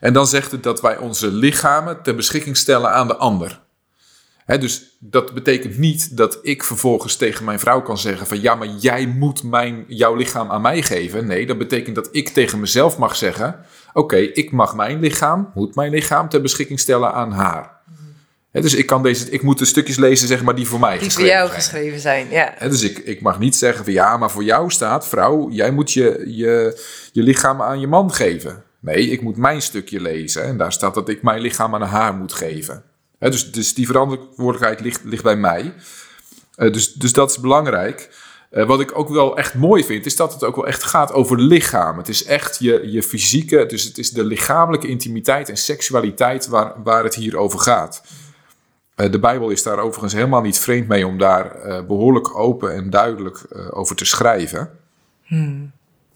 En 0.00 0.12
dan 0.12 0.26
zegt 0.26 0.50
het 0.50 0.62
dat 0.62 0.80
wij 0.80 0.96
onze 0.96 1.32
lichamen 1.32 2.02
ter 2.02 2.14
beschikking 2.14 2.56
stellen 2.56 2.90
aan 2.90 3.06
de 3.06 3.16
ander. 3.16 3.60
Dus 4.56 4.96
dat 5.00 5.34
betekent 5.34 5.78
niet 5.78 6.16
dat 6.16 6.38
ik 6.42 6.64
vervolgens 6.64 7.16
tegen 7.16 7.44
mijn 7.44 7.58
vrouw 7.58 7.82
kan 7.82 7.98
zeggen 7.98 8.26
van 8.26 8.40
ja, 8.40 8.54
maar 8.54 8.68
jij 8.68 9.06
moet 9.06 9.42
mijn, 9.42 9.84
jouw 9.88 10.14
lichaam 10.14 10.50
aan 10.50 10.62
mij 10.62 10.82
geven. 10.82 11.26
Nee, 11.26 11.46
dat 11.46 11.58
betekent 11.58 11.94
dat 11.94 12.08
ik 12.12 12.28
tegen 12.28 12.60
mezelf 12.60 12.98
mag 12.98 13.16
zeggen, 13.16 13.64
oké, 13.92 14.16
ik 14.16 14.50
mag 14.52 14.74
mijn 14.74 15.00
lichaam, 15.00 15.50
moet 15.54 15.74
mijn 15.74 15.90
lichaam 15.90 16.28
ter 16.28 16.40
beschikking 16.40 16.80
stellen 16.80 17.12
aan 17.12 17.32
haar. 17.32 17.76
Dus 18.52 18.74
ik, 18.74 18.86
kan 18.86 19.02
deze, 19.02 19.30
ik 19.30 19.42
moet 19.42 19.58
de 19.58 19.64
stukjes 19.64 19.96
lezen 19.96 20.28
zeg 20.28 20.42
maar, 20.42 20.54
die 20.54 20.66
voor 20.66 20.80
mij 20.80 20.90
Die 20.90 20.98
voor 20.98 21.06
geschreven 21.08 21.32
jou 21.32 21.48
zijn. 21.48 21.60
geschreven 21.60 22.00
zijn, 22.00 22.30
ja. 22.30 22.54
Dus 22.68 22.82
ik, 22.82 22.98
ik 22.98 23.20
mag 23.20 23.38
niet 23.38 23.56
zeggen 23.56 23.84
van 23.84 23.92
ja, 23.92 24.16
maar 24.16 24.30
voor 24.30 24.44
jou 24.44 24.70
staat, 24.70 25.08
vrouw, 25.08 25.50
jij 25.50 25.70
moet 25.70 25.92
je, 25.92 26.24
je, 26.26 26.82
je 27.12 27.22
lichaam 27.22 27.62
aan 27.62 27.80
je 27.80 27.86
man 27.86 28.12
geven. 28.12 28.62
Nee, 28.80 29.10
ik 29.10 29.22
moet 29.22 29.36
mijn 29.36 29.62
stukje 29.62 30.00
lezen. 30.00 30.44
En 30.44 30.56
daar 30.56 30.72
staat 30.72 30.94
dat 30.94 31.08
ik 31.08 31.22
mijn 31.22 31.40
lichaam 31.40 31.74
aan 31.74 31.82
haar 31.82 32.14
moet 32.14 32.32
geven. 32.32 32.82
Dus, 33.18 33.52
dus 33.52 33.74
die 33.74 33.86
verantwoordelijkheid 33.86 34.80
ligt, 34.80 35.04
ligt 35.04 35.22
bij 35.22 35.36
mij. 35.36 35.74
Eh, 36.54 36.72
dus, 36.72 36.92
dus 36.92 37.12
dat 37.12 37.30
is 37.30 37.38
belangrijk. 37.38 38.26
Eh, 38.50 38.66
wat 38.66 38.80
ik 38.80 38.98
ook 38.98 39.08
wel 39.08 39.36
echt 39.36 39.54
mooi 39.54 39.84
vind, 39.84 40.06
is 40.06 40.16
dat 40.16 40.32
het 40.32 40.44
ook 40.44 40.56
wel 40.56 40.66
echt 40.66 40.82
gaat 40.82 41.12
over 41.12 41.40
lichaam. 41.40 41.98
Het 41.98 42.08
is 42.08 42.24
echt 42.24 42.58
je, 42.58 42.90
je 42.90 43.02
fysieke, 43.02 43.66
dus 43.66 43.84
het 43.84 43.98
is 43.98 44.10
de 44.10 44.24
lichamelijke 44.24 44.88
intimiteit 44.88 45.48
en 45.48 45.56
seksualiteit 45.56 46.46
waar, 46.46 46.82
waar 46.82 47.04
het 47.04 47.14
hier 47.14 47.36
over 47.36 47.58
gaat. 47.58 48.02
Eh, 48.94 49.10
de 49.10 49.18
Bijbel 49.18 49.50
is 49.50 49.62
daar 49.62 49.78
overigens 49.78 50.12
helemaal 50.12 50.42
niet 50.42 50.58
vreemd 50.58 50.88
mee 50.88 51.06
om 51.06 51.18
daar 51.18 51.54
eh, 51.54 51.86
behoorlijk 51.86 52.38
open 52.38 52.74
en 52.74 52.90
duidelijk 52.90 53.46
over 53.70 53.96
te 53.96 54.04
schrijven. 54.04 54.70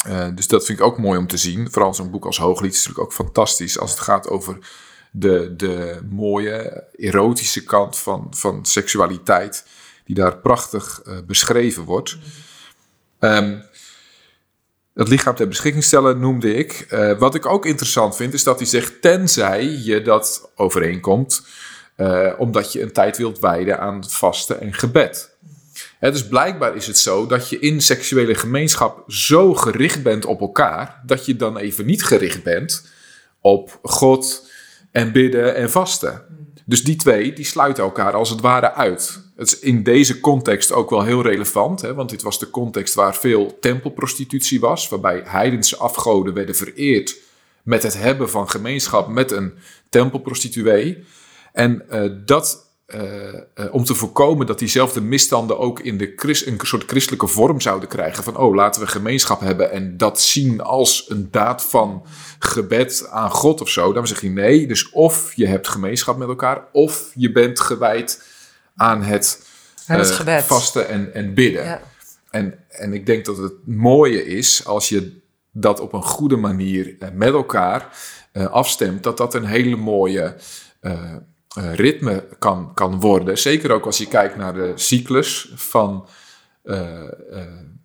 Eh, 0.05 0.27
dus 0.35 0.47
dat 0.47 0.65
vind 0.65 0.79
ik 0.79 0.85
ook 0.85 0.99
mooi 0.99 1.19
om 1.19 1.27
te 1.27 1.37
zien. 1.37 1.71
Vooral 1.71 1.95
zo'n 1.95 2.11
boek 2.11 2.25
als 2.25 2.39
Hooglied 2.39 2.73
is 2.73 2.79
natuurlijk 2.79 3.05
ook 3.05 3.13
fantastisch 3.13 3.79
als 3.79 3.91
het 3.91 4.01
gaat 4.01 4.29
over 4.29 4.59
de, 5.15 5.55
de 5.57 6.01
mooie 6.11 6.85
erotische 6.97 7.65
kant 7.65 7.99
van, 7.99 8.27
van 8.31 8.65
seksualiteit, 8.65 9.67
die 10.05 10.15
daar 10.15 10.37
prachtig 10.37 11.03
eh, 11.05 11.17
beschreven 11.27 11.85
wordt. 11.85 12.19
Ehm, 13.19 13.59
het 14.95 15.09
lichaam 15.09 15.35
ter 15.35 15.49
beschikking 15.49 15.85
stellen 15.85 16.21
noemde 16.21 16.55
ik. 16.55 16.87
Eh, 16.89 17.19
wat 17.19 17.35
ik 17.35 17.47
ook 17.47 17.67
interessant 17.67 18.17
vind, 18.17 18.35
is 18.35 18.45
dat 18.45 18.59
hij 18.59 18.69
zegt: 18.69 19.03
tenzij 19.03 19.65
je 19.65 20.03
dat 20.03 20.51
overeenkomt, 20.57 21.47
eh, 21.97 22.33
omdat 22.39 22.73
je 22.73 22.83
een 22.83 22.93
tijd 22.93 23.17
wilt 23.17 23.39
wijden 23.39 23.81
aan 23.81 24.11
vasten 24.11 24.61
en 24.61 24.75
gebed. 24.75 25.31
Hè, 25.99 26.13
dus 26.13 26.27
blijkbaar 26.27 26.77
is 26.77 26.87
het 26.87 26.99
zo 26.99 27.27
dat 27.27 27.49
je 27.49 27.59
in 27.59 27.81
seksuele 27.81 28.35
gemeenschap 28.35 29.05
zo 29.11 29.55
gericht 29.55 30.03
bent 30.03 30.25
op 30.25 30.41
elkaar, 30.41 31.03
dat 31.07 31.27
je 31.27 31.37
dan 31.37 31.57
even 31.57 31.87
niet 31.87 32.05
gericht 32.05 32.43
bent 32.43 32.87
op 33.41 33.79
God 33.83 34.51
en 34.93 35.13
bidden 35.13 35.55
en 35.55 35.71
vasten. 35.71 36.23
Dus 36.65 36.85
die 36.85 36.97
twee, 36.97 37.33
die 37.33 37.45
sluiten 37.45 37.85
elkaar 37.85 38.13
als 38.13 38.31
het 38.31 38.41
ware 38.41 38.73
uit. 38.73 39.21
Het 39.37 39.47
is 39.47 39.59
in 39.59 39.83
deze 39.83 40.21
context 40.21 40.73
ook 40.73 40.91
wel 40.91 41.03
heel 41.03 41.23
relevant, 41.23 41.81
hè, 41.81 41.95
want 41.95 42.11
dit 42.11 42.23
was 42.23 42.39
de 42.39 42.51
context 42.51 42.95
waar 42.95 43.15
veel 43.17 43.59
tempelprostitutie 43.61 44.61
was, 44.61 44.89
waarbij 44.89 45.23
heidense 45.25 45.77
afgoden 45.77 46.35
werden 46.35 46.55
vereerd 46.55 47.17
met 47.63 47.83
het 47.83 47.99
hebben 47.99 48.31
van 48.31 48.51
gemeenschap 48.51 49.09
met 49.09 49.31
een 49.31 49.55
tempelprostituee. 49.89 51.05
En 51.53 51.89
eh, 51.89 52.11
dat, 52.25 52.72
om 53.71 53.85
te 53.85 53.95
voorkomen 53.95 54.47
dat 54.47 54.59
diezelfde 54.59 55.01
misstanden 55.01 55.59
ook 55.59 55.81
in 55.81 55.99
de 55.99 56.13
Christ, 56.17 56.47
een 56.47 56.59
soort 56.63 56.85
christelijke 56.87 57.27
vorm 57.27 57.61
zouden 57.61 57.89
krijgen. 57.89 58.25
Van, 58.25 58.37
oh, 58.37 58.55
laten 58.55 58.81
we 58.81 58.87
gemeenschap 58.87 59.41
hebben 59.41 59.71
en 59.73 59.97
dat 59.97 60.21
zien 60.21 60.61
als 60.61 61.05
een 61.11 61.29
daad 61.31 61.63
van 61.63 62.05
gebed 62.39 63.07
aan 63.11 63.31
God 63.31 63.61
of 63.61 63.69
zo. 63.69 63.93
Dan 63.93 64.07
zeg 64.07 64.21
je 64.21 64.29
nee, 64.31 64.67
dus 64.67 64.91
of 64.91 65.33
je 65.35 65.47
hebt 65.47 65.69
gemeenschap 65.69 66.17
met 66.17 66.29
elkaar, 66.29 66.65
of 66.73 67.11
je 67.15 67.33
bent 67.33 67.61
gewijd 67.61 68.23
aan 68.77 69.03
het, 69.03 69.47
Aan 69.87 69.99
het 69.99 70.11
eh, 70.11 70.17
gebed. 70.17 70.45
vasten 70.45 70.89
en, 70.89 71.15
en 71.15 71.35
bidden. 71.35 71.65
Ja. 71.65 71.81
En, 72.31 72.55
en 72.69 72.93
ik 72.93 73.07
denk 73.07 73.25
dat 73.25 73.37
het 73.37 73.53
mooie 73.65 74.25
is 74.27 74.67
als 74.67 74.89
je 74.89 75.21
dat 75.53 75.81
op 75.81 75.93
een 75.93 76.03
goede 76.03 76.37
manier 76.37 76.97
eh, 76.99 77.09
met 77.15 77.33
elkaar 77.33 77.89
eh, 78.33 78.47
afstemt, 78.47 79.03
dat 79.03 79.17
dat 79.17 79.35
een 79.35 79.45
hele 79.45 79.77
mooie 79.77 80.37
eh, 80.81 80.93
eh, 80.93 81.17
ritme 81.55 82.25
kan, 82.39 82.75
kan 82.75 83.01
worden. 83.01 83.39
Zeker 83.39 83.71
ook 83.73 83.87
als 83.87 83.99
je 83.99 84.07
kijkt 84.09 84.37
naar 84.37 84.55
de 84.55 84.73
cyclus 84.75 85.53
van 85.55 86.09
eh, 86.63 87.03
eh, 87.03 87.09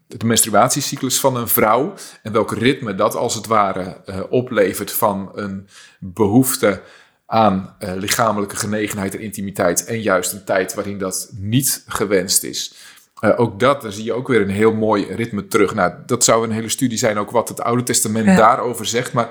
de 0.07 0.25
menstruatiecyclus 0.25 1.19
van 1.19 1.35
een 1.35 1.47
vrouw 1.47 1.93
en 2.23 2.31
welk 2.31 2.51
ritme 2.51 2.95
dat 2.95 3.15
als 3.15 3.35
het 3.35 3.45
ware 3.45 4.01
eh, 4.05 4.19
oplevert 4.29 4.91
van 4.91 5.31
een 5.33 5.67
behoefte 5.99 6.81
aan 7.25 7.75
eh, 7.79 7.93
lichamelijke 7.95 8.55
genegenheid 8.55 9.15
en 9.15 9.21
intimiteit 9.21 9.85
en 9.85 10.01
juist 10.01 10.33
een 10.33 10.43
tijd 10.45 10.73
waarin 10.73 10.97
dat 10.97 11.29
niet 11.33 11.83
gewenst 11.87 12.43
is. 12.43 12.73
Eh, 13.19 13.39
ook 13.39 13.59
dat, 13.59 13.81
daar 13.81 13.91
zie 13.91 14.03
je 14.03 14.13
ook 14.13 14.27
weer 14.27 14.41
een 14.41 14.49
heel 14.49 14.73
mooi 14.73 15.05
ritme 15.05 15.47
terug. 15.47 15.73
Nou, 15.73 15.93
dat 16.05 16.23
zou 16.23 16.43
een 16.43 16.51
hele 16.51 16.69
studie 16.69 16.97
zijn, 16.97 17.17
ook 17.17 17.31
wat 17.31 17.49
het 17.49 17.61
Oude 17.61 17.83
Testament 17.83 18.25
Ja. 18.25 18.35
daarover 18.35 18.85
zegt. 18.85 19.13
Maar 19.13 19.29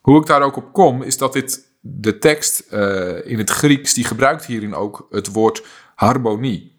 hoe 0.00 0.20
ik 0.20 0.26
daar 0.26 0.42
ook 0.42 0.56
op 0.56 0.72
kom, 0.72 1.02
is 1.02 1.16
dat 1.18 1.32
dit 1.32 1.64
de 1.94 2.18
tekst 2.18 2.58
eh, 2.58 3.26
in 3.26 3.38
het 3.38 3.50
Grieks, 3.50 3.94
die 3.94 4.04
gebruikt 4.04 4.44
hierin 4.44 4.74
ook 4.74 5.06
het 5.10 5.32
woord 5.32 5.62
harmonie. 5.94 6.74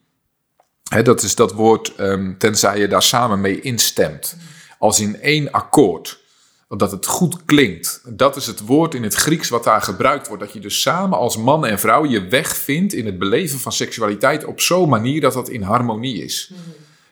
Dat 1.04 1.22
is 1.22 1.36
dat 1.36 1.54
woord, 1.54 1.96
ehm, 1.96 2.38
tenzij 2.38 2.80
je 2.80 2.88
daar 2.88 3.04
samen 3.04 3.42
mee 3.42 3.62
instemt. 3.62 4.38
Als 4.80 5.00
in 5.00 5.22
één 5.22 5.52
akkoord. 5.52 6.26
Dat 6.70 6.92
het 6.92 7.06
goed 7.06 7.46
klinkt. 7.46 8.02
Dat 8.06 8.36
is 8.36 8.48
het 8.48 8.60
woord 8.60 8.94
in 8.94 9.04
het 9.04 9.14
Grieks 9.14 9.50
wat 9.50 9.64
daar 9.64 9.82
gebruikt 9.82 10.28
wordt. 10.28 10.44
Dat 10.44 10.54
je 10.54 10.60
dus 10.60 10.82
samen 10.82 11.18
als 11.18 11.38
man 11.38 11.66
en 11.66 11.80
vrouw 11.80 12.06
je 12.06 12.28
weg 12.28 12.56
vindt 12.56 12.94
in 12.94 13.06
het 13.06 13.20
beleven 13.20 13.60
van 13.60 13.72
seksualiteit 13.72 14.46
op 14.46 14.60
zo'n 14.60 14.90
manier 14.90 15.22
dat 15.22 15.34
dat 15.34 15.50
in 15.50 15.62
harmonie 15.62 16.24
is. 16.24 16.52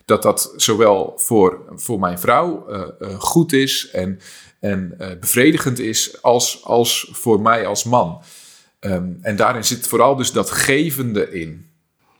Dat 0.06 0.22
dat 0.22 0.54
zowel 0.56 1.14
voor, 1.16 1.60
voor 1.76 2.00
mijn 2.00 2.20
vrouw 2.20 2.68
eh, 2.68 2.82
eh, 3.00 3.20
goed 3.20 3.54
is 3.54 3.90
en, 3.92 4.20
en 4.60 4.96
eh, 4.98 5.08
bevredigend 5.20 5.80
is 5.80 6.22
als, 6.22 6.64
als 6.64 7.10
voor 7.12 7.42
mij 7.42 7.66
als 7.66 7.84
man. 7.84 8.22
Ehm, 8.80 9.10
en 9.22 9.36
daarin 9.36 9.66
zit 9.66 9.88
vooral 9.88 10.16
dus 10.16 10.32
dat 10.32 10.52
gevende 10.52 11.32
in. 11.32 11.70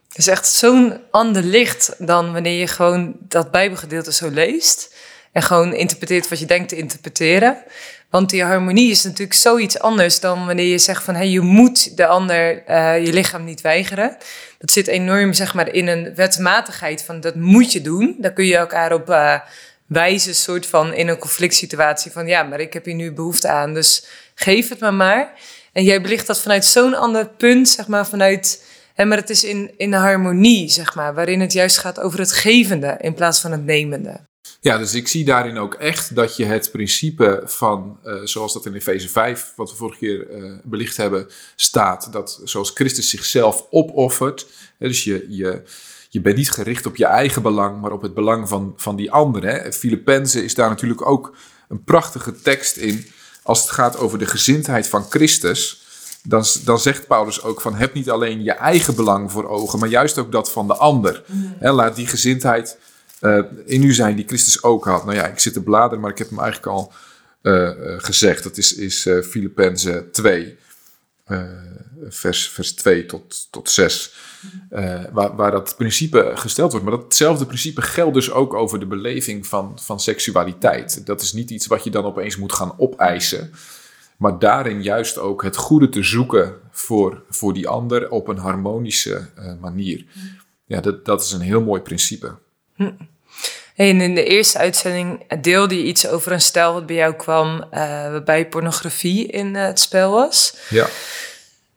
Het 0.08 0.18
is 0.18 0.26
echt 0.26 0.46
zo'n 0.46 1.00
ander 1.10 1.42
licht 1.42 1.94
dan 1.98 2.32
wanneer 2.32 2.58
je 2.58 2.66
gewoon 2.66 3.16
dat 3.20 3.50
Bijbelgedeelte 3.50 4.12
zo 4.12 4.30
leest. 4.30 4.94
En 5.32 5.42
gewoon 5.42 5.74
interpreteert 5.74 6.28
wat 6.28 6.38
je 6.38 6.46
denkt 6.46 6.68
te 6.68 6.76
interpreteren. 6.76 7.62
Want 8.10 8.30
die 8.30 8.44
harmonie 8.44 8.90
is 8.90 9.02
natuurlijk 9.02 9.38
zoiets 9.38 9.78
anders 9.78 10.20
dan 10.20 10.46
wanneer 10.46 10.66
je 10.66 10.78
zegt 10.78 11.02
van... 11.02 11.14
Hey, 11.14 11.28
je 11.28 11.40
moet 11.40 11.96
de 11.96 12.06
ander 12.06 12.64
eh, 12.64 13.06
je 13.06 13.12
lichaam 13.12 13.44
niet 13.44 13.60
weigeren. 13.60 14.16
Dat 14.58 14.70
zit 14.70 14.86
enorm 14.86 15.32
zeg 15.32 15.54
maar, 15.54 15.72
in 15.72 15.86
een 15.86 16.14
wetmatigheid 16.14 17.02
van 17.02 17.20
dat 17.20 17.34
moet 17.34 17.72
je 17.72 17.80
doen. 17.80 18.16
Daar 18.18 18.32
kun 18.32 18.44
je 18.44 18.56
elkaar 18.56 18.92
op 18.92 19.10
eh, 19.10 19.40
wijzen, 19.86 20.34
soort 20.34 20.66
van 20.66 20.94
in 20.94 21.08
een 21.08 21.18
conflict 21.18 21.54
situatie. 21.54 22.10
Van 22.10 22.26
ja, 22.26 22.42
maar 22.42 22.60
ik 22.60 22.72
heb 22.72 22.84
hier 22.84 22.94
nu 22.94 23.12
behoefte 23.12 23.48
aan, 23.48 23.74
dus 23.74 24.06
geef 24.34 24.68
het 24.68 24.80
me 24.80 24.90
maar. 24.90 25.32
En 25.72 25.84
jij 25.84 26.00
belicht 26.00 26.26
dat 26.26 26.40
vanuit 26.40 26.64
zo'n 26.64 26.94
ander 26.94 27.28
punt, 27.28 27.68
zeg 27.68 27.86
maar, 27.86 28.06
vanuit... 28.06 28.64
Hè, 28.94 29.04
maar 29.04 29.18
het 29.18 29.30
is 29.30 29.44
in, 29.44 29.70
in 29.76 29.92
harmonie, 29.92 30.70
zeg 30.70 30.94
maar, 30.94 31.14
waarin 31.14 31.40
het 31.40 31.52
juist 31.52 31.78
gaat 31.78 32.00
over 32.00 32.18
het 32.18 32.32
gevende 32.32 32.96
in 33.00 33.14
plaats 33.14 33.40
van 33.40 33.52
het 33.52 33.64
nemende. 33.64 34.20
Ja, 34.60 34.78
dus 34.78 34.94
ik 34.94 35.08
zie 35.08 35.24
daarin 35.24 35.58
ook 35.58 35.74
echt 35.74 36.14
dat 36.14 36.36
je 36.36 36.44
het 36.44 36.70
principe 36.70 37.42
van, 37.44 37.98
eh, 38.02 38.14
zoals 38.24 38.52
dat 38.52 38.66
in 38.66 38.74
Efeze 38.74 39.08
5, 39.08 39.52
wat 39.56 39.70
we 39.70 39.76
vorige 39.76 39.98
keer 39.98 40.30
eh, 40.30 40.52
belicht 40.62 40.96
hebben, 40.96 41.28
staat. 41.56 42.12
Dat 42.12 42.40
zoals 42.44 42.70
Christus 42.74 43.10
zichzelf 43.10 43.66
opoffert. 43.70 44.46
Dus 44.78 45.04
je, 45.04 45.26
je, 45.28 45.62
je 46.16 46.22
bent 46.22 46.36
niet 46.36 46.50
gericht 46.50 46.86
op 46.86 46.96
je 46.96 47.06
eigen 47.06 47.42
belang, 47.42 47.80
maar 47.80 47.92
op 47.92 48.02
het 48.02 48.14
belang 48.14 48.48
van, 48.48 48.72
van 48.76 48.96
die 48.96 49.12
anderen. 49.12 49.72
Filippenzen 49.72 50.44
is 50.44 50.54
daar 50.54 50.68
natuurlijk 50.68 51.06
ook 51.06 51.36
een 51.68 51.84
prachtige 51.84 52.40
tekst 52.42 52.76
in. 52.76 53.06
Als 53.42 53.60
het 53.60 53.70
gaat 53.70 53.98
over 53.98 54.18
de 54.18 54.26
gezindheid 54.26 54.88
van 54.88 55.06
Christus. 55.08 55.84
Dan, 56.22 56.44
dan 56.64 56.78
zegt 56.78 57.06
Paulus 57.06 57.42
ook 57.42 57.60
van 57.60 57.74
heb 57.74 57.94
niet 57.94 58.10
alleen 58.10 58.42
je 58.42 58.52
eigen 58.52 58.94
belang 58.94 59.32
voor 59.32 59.48
ogen, 59.48 59.78
maar 59.78 59.88
juist 59.88 60.18
ook 60.18 60.32
dat 60.32 60.50
van 60.50 60.66
de 60.66 60.76
ander. 60.76 61.24
Hè, 61.58 61.72
laat 61.72 61.96
die 61.96 62.06
gezindheid 62.06 62.78
eh, 63.20 63.38
in 63.64 63.82
u 63.82 63.92
zijn 63.92 64.16
die 64.16 64.26
Christus 64.26 64.62
ook 64.62 64.84
had. 64.84 65.04
Nou 65.04 65.16
ja, 65.16 65.26
ik 65.26 65.38
zit 65.38 65.52
te 65.52 65.62
bladeren, 65.62 66.00
maar 66.00 66.10
ik 66.10 66.18
heb 66.18 66.28
hem 66.28 66.38
eigenlijk 66.38 66.72
al 66.72 66.92
eh, 67.42 67.68
eh, 67.68 67.76
gezegd. 68.02 68.42
Dat 68.42 68.56
is, 68.56 68.74
is 68.74 69.06
eh 69.06 69.22
Filippenzen 69.22 70.10
2, 70.12 70.58
eh, 71.26 71.42
vers, 72.08 72.48
vers 72.48 72.74
2 72.74 73.06
tot, 73.06 73.48
tot 73.50 73.70
6. 73.70 74.14
eh, 74.70 75.04
waar, 75.12 75.36
waar 75.36 75.50
dat 75.50 75.74
principe 75.76 76.32
gesteld 76.34 76.70
wordt. 76.72 76.86
Maar 76.86 76.98
datzelfde 76.98 77.46
principe 77.46 77.82
geldt 77.82 78.14
dus 78.14 78.30
ook 78.30 78.54
over 78.54 78.78
de 78.78 78.86
beleving 78.86 79.46
van, 79.46 79.78
van 79.80 80.00
seksualiteit. 80.00 81.06
Dat 81.06 81.22
is 81.22 81.32
niet 81.32 81.50
iets 81.50 81.66
wat 81.66 81.84
je 81.84 81.90
dan 81.90 82.04
opeens 82.04 82.36
moet 82.36 82.52
gaan 82.52 82.78
opeisen. 82.78 83.50
Maar 84.16 84.38
daarin 84.38 84.82
juist 84.82 85.18
ook 85.18 85.42
het 85.42 85.56
goede 85.56 85.88
te 85.88 86.02
zoeken 86.02 86.54
voor, 86.70 87.22
voor 87.28 87.52
die 87.52 87.68
ander 87.68 88.10
op 88.10 88.28
een 88.28 88.38
harmonische 88.38 89.28
eh, 89.34 89.52
manier. 89.60 90.04
Ja, 90.64 90.80
dat, 90.80 91.04
dat 91.04 91.22
is 91.22 91.32
een 91.32 91.40
heel 91.40 91.62
mooi 91.62 91.80
principe. 91.80 92.34
En 93.76 94.00
in 94.00 94.14
de 94.14 94.24
eerste 94.24 94.58
uitzending 94.58 95.40
deelde 95.40 95.76
je 95.76 95.82
iets 95.82 96.08
over 96.08 96.32
een 96.32 96.40
stijl 96.40 96.72
wat 96.72 96.86
bij 96.86 96.96
jou 96.96 97.14
kwam, 97.14 97.56
uh, 97.56 97.60
waarbij 98.10 98.46
pornografie 98.46 99.26
in 99.26 99.54
het 99.54 99.80
spel 99.80 100.10
was. 100.10 100.56
Ja. 100.68 100.86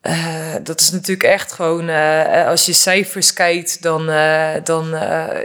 Uh, 0.02 0.56
dat 0.64 0.80
is 0.80 0.92
natuurlijk 0.92 1.24
echt 1.24 1.52
gewoon, 1.52 1.90
uh, 1.90 2.48
als 2.48 2.66
je 2.66 2.74
cijfers 2.74 3.34
kijkt, 3.34 3.82
dan, 3.82 4.10
uh, 4.10 4.50
dan 4.64 4.96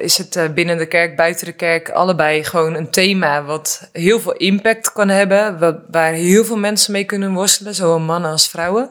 is 0.00 0.18
het 0.18 0.54
binnen 0.54 0.78
de 0.78 0.87
kerk, 0.87 1.16
buiten 1.16 1.46
de 1.46 1.52
kerk, 1.52 1.90
allebei 1.90 2.44
gewoon 2.44 2.75
een 2.75 2.90
thema 2.90 3.44
wat 3.44 3.88
heel 3.92 4.20
veel 4.20 4.32
impact 4.32 4.92
kan 4.92 5.08
hebben, 5.08 5.58
wat, 5.58 5.76
waar 5.90 6.12
heel 6.12 6.44
veel 6.44 6.58
mensen 6.58 6.92
mee 6.92 7.04
kunnen 7.04 7.32
worstelen, 7.32 7.75
zowel 7.75 7.99
mannen 7.99 8.30
als 8.30 8.49
vrouwen. 8.49 8.90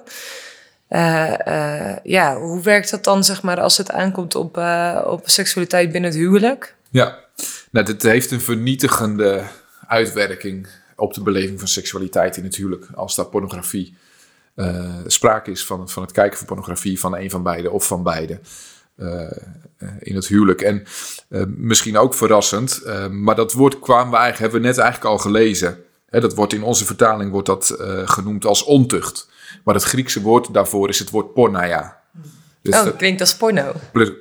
ja, 2.03 2.37
hoe 2.37 2.61
werkt 2.63 2.91
dat 2.91 3.03
dan, 3.03 3.23
zeg 3.23 3.41
maar, 3.41 3.59
als 3.59 3.77
het 3.77 3.91
aankomt 3.91 4.35
op, 4.35 4.57
op 5.05 5.21
seksualiteit 5.23 5.91
binnen 5.91 6.09
het 6.09 6.19
huwelijk? 6.19 6.75
Ja, 6.93 7.19
nou, 7.71 7.95
heeft 7.97 8.31
een 8.31 8.41
vernietigende 8.41 9.43
uitwerking 9.87 10.67
op 10.95 11.13
de 11.13 11.21
beleving 11.21 11.59
van 11.59 11.67
seksualiteit 11.67 12.37
in 12.37 12.43
het 12.43 12.55
huwelijk, 12.55 12.87
als 12.93 13.15
daar 13.15 13.25
pornografie 13.25 13.97
uh, 14.55 14.95
sprake 15.07 15.51
is 15.51 15.65
van, 15.65 15.89
van 15.89 16.03
het 16.03 16.11
kijken 16.11 16.37
van 16.37 16.47
pornografie 16.47 16.99
van 16.99 17.15
een 17.15 17.29
van 17.29 17.43
beiden 17.43 17.71
of 17.71 17.87
van 17.87 18.03
beide 18.03 18.39
uh, 18.97 19.31
in 19.99 20.15
het 20.15 20.27
huwelijk. 20.27 20.61
En 20.61 20.83
misschien 21.47 21.97
ook 21.97 22.13
verrassend, 22.13 22.81
maar 23.11 23.35
dat 23.35 23.53
woord 23.53 23.79
kwamen 23.79 24.11
we 24.11 24.17
eigenlijk, 24.17 24.39
hebben 24.39 24.61
we 24.61 24.67
net 24.67 24.77
eigenlijk 24.77 25.09
al 25.09 25.17
gelezen. 25.17 25.83
Hè, 26.09 26.19
dat 26.19 26.35
wordt 26.35 26.53
in 26.53 26.63
onze 26.63 26.85
vertaling 26.85 27.31
wordt 27.31 27.47
dat 27.47 27.75
genoemd 28.05 28.45
als 28.45 28.63
ontucht. 28.63 29.29
Maar 29.63 29.75
het 29.75 29.83
Griekse 29.83 30.21
woord 30.21 30.53
daarvoor 30.53 30.89
is 30.89 30.99
het 30.99 31.09
woord 31.09 31.33
pornaia. 31.33 32.02
Dus 32.63 32.75
oh, 32.75 32.83
dat 32.83 32.95
klinkt 32.95 33.21
als 33.21 33.35
porno. 33.35 33.73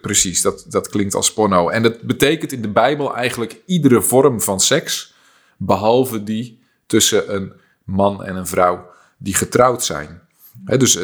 Precies, 0.03 0.43
dat, 0.43 0.65
dat 0.69 0.89
klinkt 0.89 1.15
als 1.15 1.33
porno. 1.33 1.69
En 1.69 1.83
dat 1.83 2.01
betekent 2.01 2.53
in 2.53 2.63
de 2.63 2.69
Bijbel 2.69 3.17
eigenlijk 3.17 3.57
iedere 3.67 4.03
vorm 4.03 4.41
van 4.41 4.61
seks, 4.61 5.15
behalve 5.57 6.25
die 6.25 6.61
tussen 6.87 7.35
een 7.35 7.53
man 7.85 8.25
en 8.25 8.37
een 8.37 8.47
vrouw 8.47 8.91
die 9.19 9.35
getrouwd 9.35 9.85
zijn 9.85 10.23
dus 10.65 10.99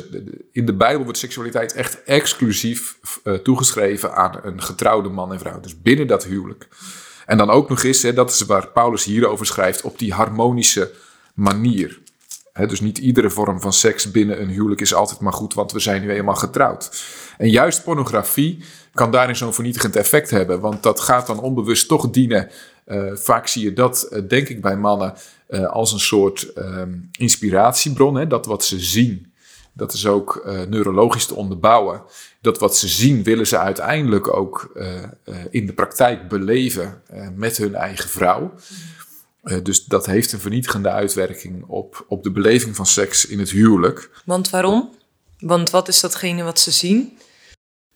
in 0.52 0.66
de 0.66 0.74
Bijbel 0.74 1.04
wordt 1.04 1.18
seksualiteit 1.18 1.72
echt 1.72 2.02
exclusief 2.02 2.98
uh, 3.24 3.34
toegeschreven 3.34 4.14
aan 4.14 4.40
een 4.42 4.62
getrouwde 4.62 5.08
man 5.08 5.32
en 5.32 5.38
vrouw. 5.38 5.60
Dus 5.60 5.82
binnen 5.82 6.06
dat 6.06 6.24
huwelijk. 6.24 6.68
En 7.26 7.38
dan 7.38 7.50
ook 7.50 7.68
nog 7.68 7.82
eens, 7.82 8.00
dat 8.00 8.30
is 8.30 8.40
waar 8.40 8.68
Paulus 8.68 9.04
hierover 9.04 9.46
schrijft, 9.46 9.82
op 9.82 9.98
die 9.98 10.12
harmonische 10.12 10.90
manier. 11.34 11.98
Dus 12.66 12.80
niet 12.80 12.98
iedere 12.98 13.30
vorm 13.30 13.60
van 13.60 13.72
seks 13.72 14.10
binnen 14.10 14.40
een 14.40 14.48
huwelijk 14.48 14.80
is 14.80 14.94
altijd 14.94 15.20
maar 15.20 15.32
goed, 15.32 15.54
want 15.54 15.72
we 15.72 15.78
zijn 15.78 16.02
nu 16.02 16.10
eenmaal 16.10 16.34
getrouwd. 16.34 17.02
En 17.38 17.50
juist 17.50 17.84
pornografie 17.84 18.64
kan 18.94 19.10
daarin 19.10 19.36
zo'n 19.36 19.54
vernietigend 19.54 19.96
effect 19.96 20.30
hebben, 20.30 20.60
want 20.60 20.82
dat 20.82 21.00
gaat 21.00 21.26
dan 21.26 21.40
onbewust 21.40 21.88
toch 21.88 22.10
dienen. 22.10 22.50
Uh, 22.86 23.10
vaak 23.14 23.46
zie 23.46 23.64
je 23.64 23.72
dat, 23.72 24.08
uh, 24.10 24.22
denk 24.28 24.48
ik, 24.48 24.60
bij 24.60 24.76
mannen 24.76 25.14
als 25.70 25.92
een 25.92 26.00
soort 26.00 26.52
ehm, 26.52 26.92
inspiratiebron. 27.18 28.14
Hè, 28.14 28.26
dat 28.26 28.46
wat 28.46 28.64
ze 28.64 28.80
zien, 28.80 29.32
dat 29.72 29.92
is 29.92 30.06
ook 30.06 30.42
neurologisch 30.68 31.26
te 31.26 31.34
onderbouwen. 31.34 32.02
Dat 32.40 32.58
wat 32.58 32.76
ze 32.76 32.88
zien, 32.88 33.22
willen 33.22 33.46
ze 33.46 33.58
uiteindelijk 33.58 34.36
ook 34.36 34.72
in 35.50 35.66
de 35.66 35.72
praktijk 35.72 36.28
beleven 36.28 37.02
met 37.34 37.56
hun 37.56 37.74
eigen 37.74 38.08
vrouw. 38.08 38.52
Dus 39.62 39.84
dat 39.84 40.06
heeft 40.06 40.32
een 40.32 40.40
vernietigende 40.40 40.90
uitwerking 40.90 41.64
op, 41.66 42.04
op 42.08 42.22
de 42.22 42.30
beleving 42.30 42.76
van 42.76 42.86
seks 42.86 43.26
in 43.26 43.38
het 43.38 43.50
huwelijk. 43.50 44.10
Want 44.24 44.50
waarom? 44.50 44.94
Want 45.38 45.70
wat 45.70 45.88
is 45.88 46.00
datgene 46.00 46.42
wat 46.42 46.60
ze 46.60 46.70
zien? 46.70 47.18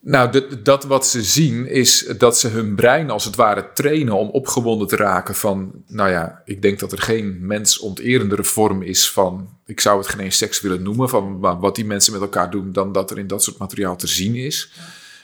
Nou, 0.05 0.63
dat 0.63 0.85
wat 0.85 1.07
ze 1.07 1.23
zien 1.23 1.67
is 1.67 2.07
dat 2.19 2.39
ze 2.39 2.49
hun 2.49 2.75
brein 2.75 3.11
als 3.11 3.25
het 3.25 3.37
ware 3.37 3.71
trainen 3.75 4.15
om 4.15 4.29
opgewonden 4.29 4.89
te 4.89 4.97
raken 4.97 5.35
van, 5.35 5.73
nou 5.87 6.11
ja, 6.11 6.43
ik 6.45 6.63
denk 6.63 6.79
dat 6.79 6.93
er 6.93 7.01
geen 7.01 7.47
mensonterendere 7.47 8.45
vorm 8.45 8.83
is 8.83 9.11
van, 9.11 9.59
ik 9.67 9.81
zou 9.81 9.99
het 9.99 10.09
geen 10.09 10.21
eens 10.21 10.37
seks 10.37 10.61
willen 10.61 10.83
noemen, 10.83 11.09
van 11.09 11.41
wat 11.41 11.75
die 11.75 11.85
mensen 11.85 12.13
met 12.13 12.21
elkaar 12.21 12.51
doen, 12.51 12.73
dan 12.73 12.93
dat 12.93 13.11
er 13.11 13.19
in 13.19 13.27
dat 13.27 13.43
soort 13.43 13.59
materiaal 13.59 13.97
te 13.97 14.07
zien 14.07 14.35
is. 14.35 14.73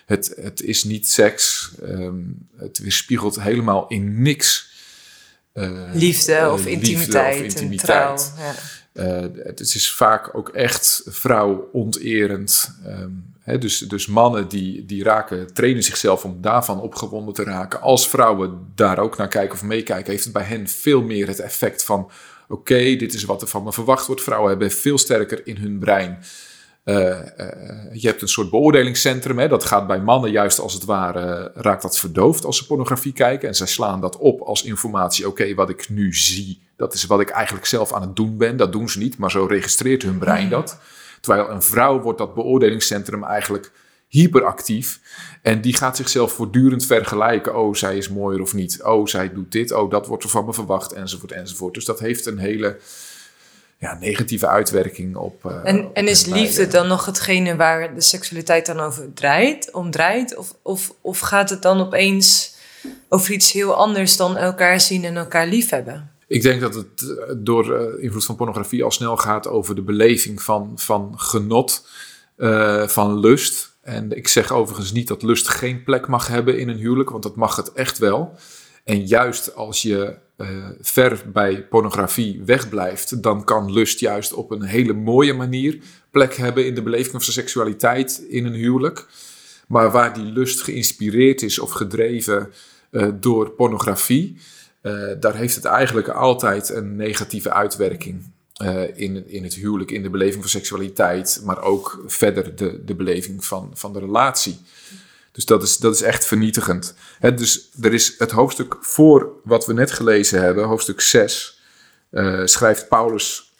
Het, 0.06 0.32
het 0.40 0.62
is 0.62 0.84
niet 0.84 1.08
seks, 1.08 1.72
um, 1.82 2.48
het 2.56 2.78
weerspiegelt 2.78 3.40
helemaal 3.42 3.88
in 3.88 4.22
niks. 4.22 4.67
Uh, 5.58 5.70
liefde, 5.92 6.50
of, 6.52 6.66
intimiteit 6.66 7.36
of 7.36 7.42
intimiteit. 7.42 8.32
ja. 8.36 8.54
Uh, 8.92 9.26
het 9.44 9.60
is 9.60 9.92
vaak 9.92 10.36
ook 10.36 10.48
echt 10.48 11.02
vrouwonterend. 11.06 12.74
Um, 12.86 13.36
dus, 13.56 13.78
dus 13.78 14.06
mannen 14.06 14.48
die, 14.48 14.84
die 14.86 15.02
raken, 15.02 15.54
trainen 15.54 15.82
zichzelf 15.82 16.24
om 16.24 16.38
daarvan 16.40 16.80
opgewonden 16.80 17.34
te 17.34 17.44
raken. 17.44 17.80
Als 17.80 18.08
vrouwen 18.08 18.72
daar 18.74 18.98
ook 18.98 19.16
naar 19.16 19.28
kijken 19.28 19.54
of 19.54 19.62
meekijken, 19.62 20.10
heeft 20.10 20.24
het 20.24 20.32
bij 20.32 20.42
hen 20.42 20.68
veel 20.68 21.02
meer 21.02 21.26
het 21.26 21.40
effect 21.40 21.84
van: 21.84 22.10
oké, 22.48 22.96
dit 22.96 23.14
is 23.14 23.24
wat 23.24 23.42
er 23.42 23.48
van 23.48 23.62
me 23.62 23.72
verwacht 23.72 24.06
wordt. 24.06 24.22
Vrouwen 24.22 24.50
hebben 24.50 24.70
veel 24.70 24.98
sterker 24.98 25.46
in 25.46 25.56
hun 25.56 25.78
brein. 25.78 26.18
Uh, 26.88 26.96
uh, 26.96 27.18
je 27.92 28.06
hebt 28.08 28.22
een 28.22 28.28
soort 28.28 28.50
beoordelingscentrum. 28.50 29.38
Hè, 29.38 29.48
dat 29.48 29.64
gaat 29.64 29.86
bij 29.86 30.00
mannen 30.00 30.30
juist 30.30 30.58
als 30.58 30.74
het 30.74 30.84
ware, 30.84 31.50
raakt 31.54 31.82
dat 31.82 31.98
verdoofd 31.98 32.44
als 32.44 32.56
ze 32.56 32.66
pornografie 32.66 33.12
kijken. 33.12 33.48
En 33.48 33.54
zij 33.54 33.66
slaan 33.66 34.00
dat 34.00 34.16
op 34.16 34.40
als 34.40 34.62
informatie. 34.62 35.26
Oké, 35.26 35.54
wat 35.54 35.70
ik 35.70 35.88
nu 35.88 36.14
zie, 36.14 36.60
dat 36.76 36.94
is 36.94 37.06
wat 37.06 37.20
ik 37.20 37.28
eigenlijk 37.28 37.66
zelf 37.66 37.92
aan 37.92 38.02
het 38.02 38.16
doen 38.16 38.36
ben. 38.36 38.56
Dat 38.56 38.72
doen 38.72 38.88
ze 38.88 38.98
niet, 38.98 39.18
maar 39.18 39.30
zo 39.30 39.44
registreert 39.44 40.02
hun 40.02 40.18
brein 40.18 40.48
dat. 40.48 40.78
Terwijl 41.20 41.50
een 41.50 41.62
vrouw 41.62 42.00
wordt 42.00 42.18
dat 42.18 42.34
beoordelingscentrum 42.34 43.24
eigenlijk 43.24 43.72
hyperactief. 44.08 45.00
En 45.42 45.60
die 45.60 45.74
gaat 45.74 45.96
zichzelf 45.96 46.32
voortdurend 46.32 46.86
vergelijken. 46.86 47.56
Oh, 47.56 47.74
zij 47.74 47.96
is 47.96 48.08
mooier 48.08 48.40
of 48.40 48.54
niet. 48.54 48.82
Oh, 48.82 49.06
zij 49.06 49.32
doet 49.32 49.52
dit. 49.52 49.72
Oh, 49.72 49.90
dat 49.90 50.06
wordt 50.06 50.24
er 50.24 50.30
van 50.30 50.44
me 50.44 50.52
verwacht. 50.52 50.92
Enzovoort, 50.92 51.32
enzovoort. 51.32 51.74
Dus 51.74 51.84
dat 51.84 52.00
heeft 52.00 52.26
een 52.26 52.38
hele 52.38 52.78
ja, 53.78 53.94
negatieve 54.00 54.46
uitwerking 54.46 55.16
op. 55.16 55.44
Uh, 55.44 55.60
en, 55.64 55.90
en 55.92 56.08
is 56.08 56.24
liefde 56.24 56.66
dan 56.66 56.88
nog 56.88 57.06
hetgene 57.06 57.56
waar 57.56 57.94
de 57.94 58.00
seksualiteit 58.00 58.66
dan 58.66 58.80
over 58.80 59.12
draait, 59.14 59.72
om 59.72 59.90
draait? 59.90 60.36
Of, 60.36 60.54
of, 60.62 60.94
of 61.00 61.18
gaat 61.18 61.50
het 61.50 61.62
dan 61.62 61.80
opeens 61.80 62.56
over 63.08 63.32
iets 63.32 63.52
heel 63.52 63.74
anders 63.74 64.16
dan 64.16 64.36
elkaar 64.36 64.80
zien 64.80 65.04
en 65.04 65.16
elkaar 65.16 65.46
liefhebben? 65.46 66.10
Ik 66.26 66.42
denk 66.42 66.60
dat 66.60 66.74
het 66.74 67.16
eh, 67.18 67.34
door 67.36 67.80
uh, 67.80 68.02
invloed 68.02 68.24
van 68.24 68.36
pornografie 68.36 68.84
al 68.84 68.90
snel 68.90 69.16
gaat 69.16 69.46
over 69.46 69.74
de 69.74 69.82
beleving 69.82 70.42
van, 70.42 70.72
van 70.76 71.14
genot, 71.16 71.88
uh, 72.36 72.88
van 72.88 73.18
lust. 73.18 73.76
En 73.82 74.16
ik 74.16 74.28
zeg 74.28 74.52
overigens 74.52 74.92
niet 74.92 75.08
dat 75.08 75.22
lust 75.22 75.48
geen 75.48 75.82
plek 75.82 76.06
mag 76.06 76.26
hebben 76.26 76.58
in 76.58 76.68
een 76.68 76.76
huwelijk, 76.76 77.10
want 77.10 77.22
dat 77.22 77.36
mag 77.36 77.56
het 77.56 77.72
echt 77.72 77.98
wel. 77.98 78.34
En 78.84 79.06
juist 79.06 79.54
als 79.54 79.82
je 79.82 80.16
uh, 80.38 80.68
ver 80.80 81.22
bij 81.32 81.62
pornografie 81.62 82.42
wegblijft, 82.44 83.22
dan 83.22 83.44
kan 83.44 83.72
lust 83.72 84.00
juist 84.00 84.32
op 84.32 84.50
een 84.50 84.62
hele 84.62 84.92
mooie 84.92 85.32
manier 85.32 85.78
plek 86.10 86.34
hebben 86.34 86.66
in 86.66 86.74
de 86.74 86.82
beleving 86.82 87.24
van 87.24 87.32
seksualiteit 87.32 88.24
in 88.28 88.46
een 88.46 88.52
huwelijk. 88.54 89.06
Maar 89.68 89.90
waar 89.90 90.14
die 90.14 90.24
lust 90.24 90.62
geïnspireerd 90.62 91.42
is 91.42 91.58
of 91.58 91.70
gedreven 91.70 92.52
uh, 92.90 93.08
door 93.20 93.50
pornografie, 93.50 94.36
uh, 94.82 95.10
daar 95.20 95.34
heeft 95.34 95.54
het 95.54 95.64
eigenlijk 95.64 96.08
altijd 96.08 96.68
een 96.68 96.96
negatieve 96.96 97.52
uitwerking. 97.52 98.36
In, 98.94 99.28
in 99.28 99.42
het 99.42 99.54
huwelijk, 99.54 99.90
in 99.90 100.02
de 100.02 100.10
beleving 100.10 100.40
van 100.40 100.50
seksualiteit, 100.50 101.40
maar 101.44 101.62
ook 101.62 102.02
verder 102.06 102.56
de, 102.56 102.84
de 102.84 102.94
beleving 102.94 103.44
van, 103.44 103.70
van 103.74 103.92
de 103.92 103.98
relatie. 103.98 104.58
Dus 105.32 105.44
dat 105.44 105.62
is, 105.62 105.76
dat 105.76 105.94
is 105.94 106.02
echt 106.02 106.24
vernietigend. 106.24 106.94
He, 107.18 107.34
dus 107.34 107.68
er 107.80 107.94
is 107.94 108.14
het 108.18 108.30
hoofdstuk 108.30 108.76
voor 108.80 109.32
wat 109.44 109.66
we 109.66 109.72
net 109.72 109.90
gelezen 109.90 110.42
hebben, 110.42 110.64
hoofdstuk 110.64 111.00
6, 111.00 111.60
uh, 112.10 112.40
eh, 112.40 112.46
schrijft 112.46 112.88
Paulus. 112.88 113.52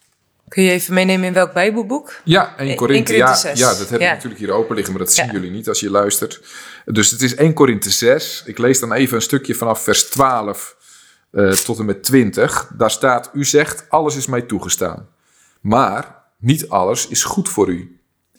Kun 0.49 0.63
je 0.63 0.71
even 0.71 0.95
meenemen 0.95 1.27
in 1.27 1.33
welk 1.33 1.53
Bijbelboek? 1.53 2.15
Ja, 2.25 2.57
1 2.57 2.77
Korinthe. 2.77 3.17
Ja, 3.17 3.39
ja, 3.55 3.75
dat 3.75 3.89
heb 3.89 4.01
ik 4.01 4.07
natuurlijk 4.07 4.41
hier 4.41 4.51
open 4.51 4.75
liggen, 4.75 4.95
maar 4.95 5.05
dat 5.05 5.13
zien 5.13 5.31
jullie 5.31 5.51
niet 5.51 5.69
als 5.69 5.81
je 5.81 5.91
luistert. 5.91 6.41
Dus 6.85 7.11
het 7.11 7.23
is 7.23 7.35
1 7.35 7.53
Korinthe 7.53 7.91
6. 7.91 8.43
Ik 8.47 8.59
lees 8.59 8.81
dan 8.81 8.93
even 8.93 9.17
een 9.17 9.23
stukje 9.23 9.55
vanaf 9.55 9.83
vers 9.83 10.05
12 10.05 10.77
uh, 11.33 11.53
tot 11.53 11.79
en 11.79 11.85
met 11.85 12.03
20. 12.03 12.71
Daar 12.77 12.91
staat: 12.91 13.31
U 13.33 13.45
zegt, 13.45 13.85
alles 13.89 14.17
is 14.17 14.27
mij 14.27 14.43
toegestaan. 14.43 15.09
Maar 15.61 16.25
niet 16.39 16.69
alles 16.69 17.09
is 17.09 17.25
goed 17.25 17.49
voor 17.49 17.69
u. 17.69 17.98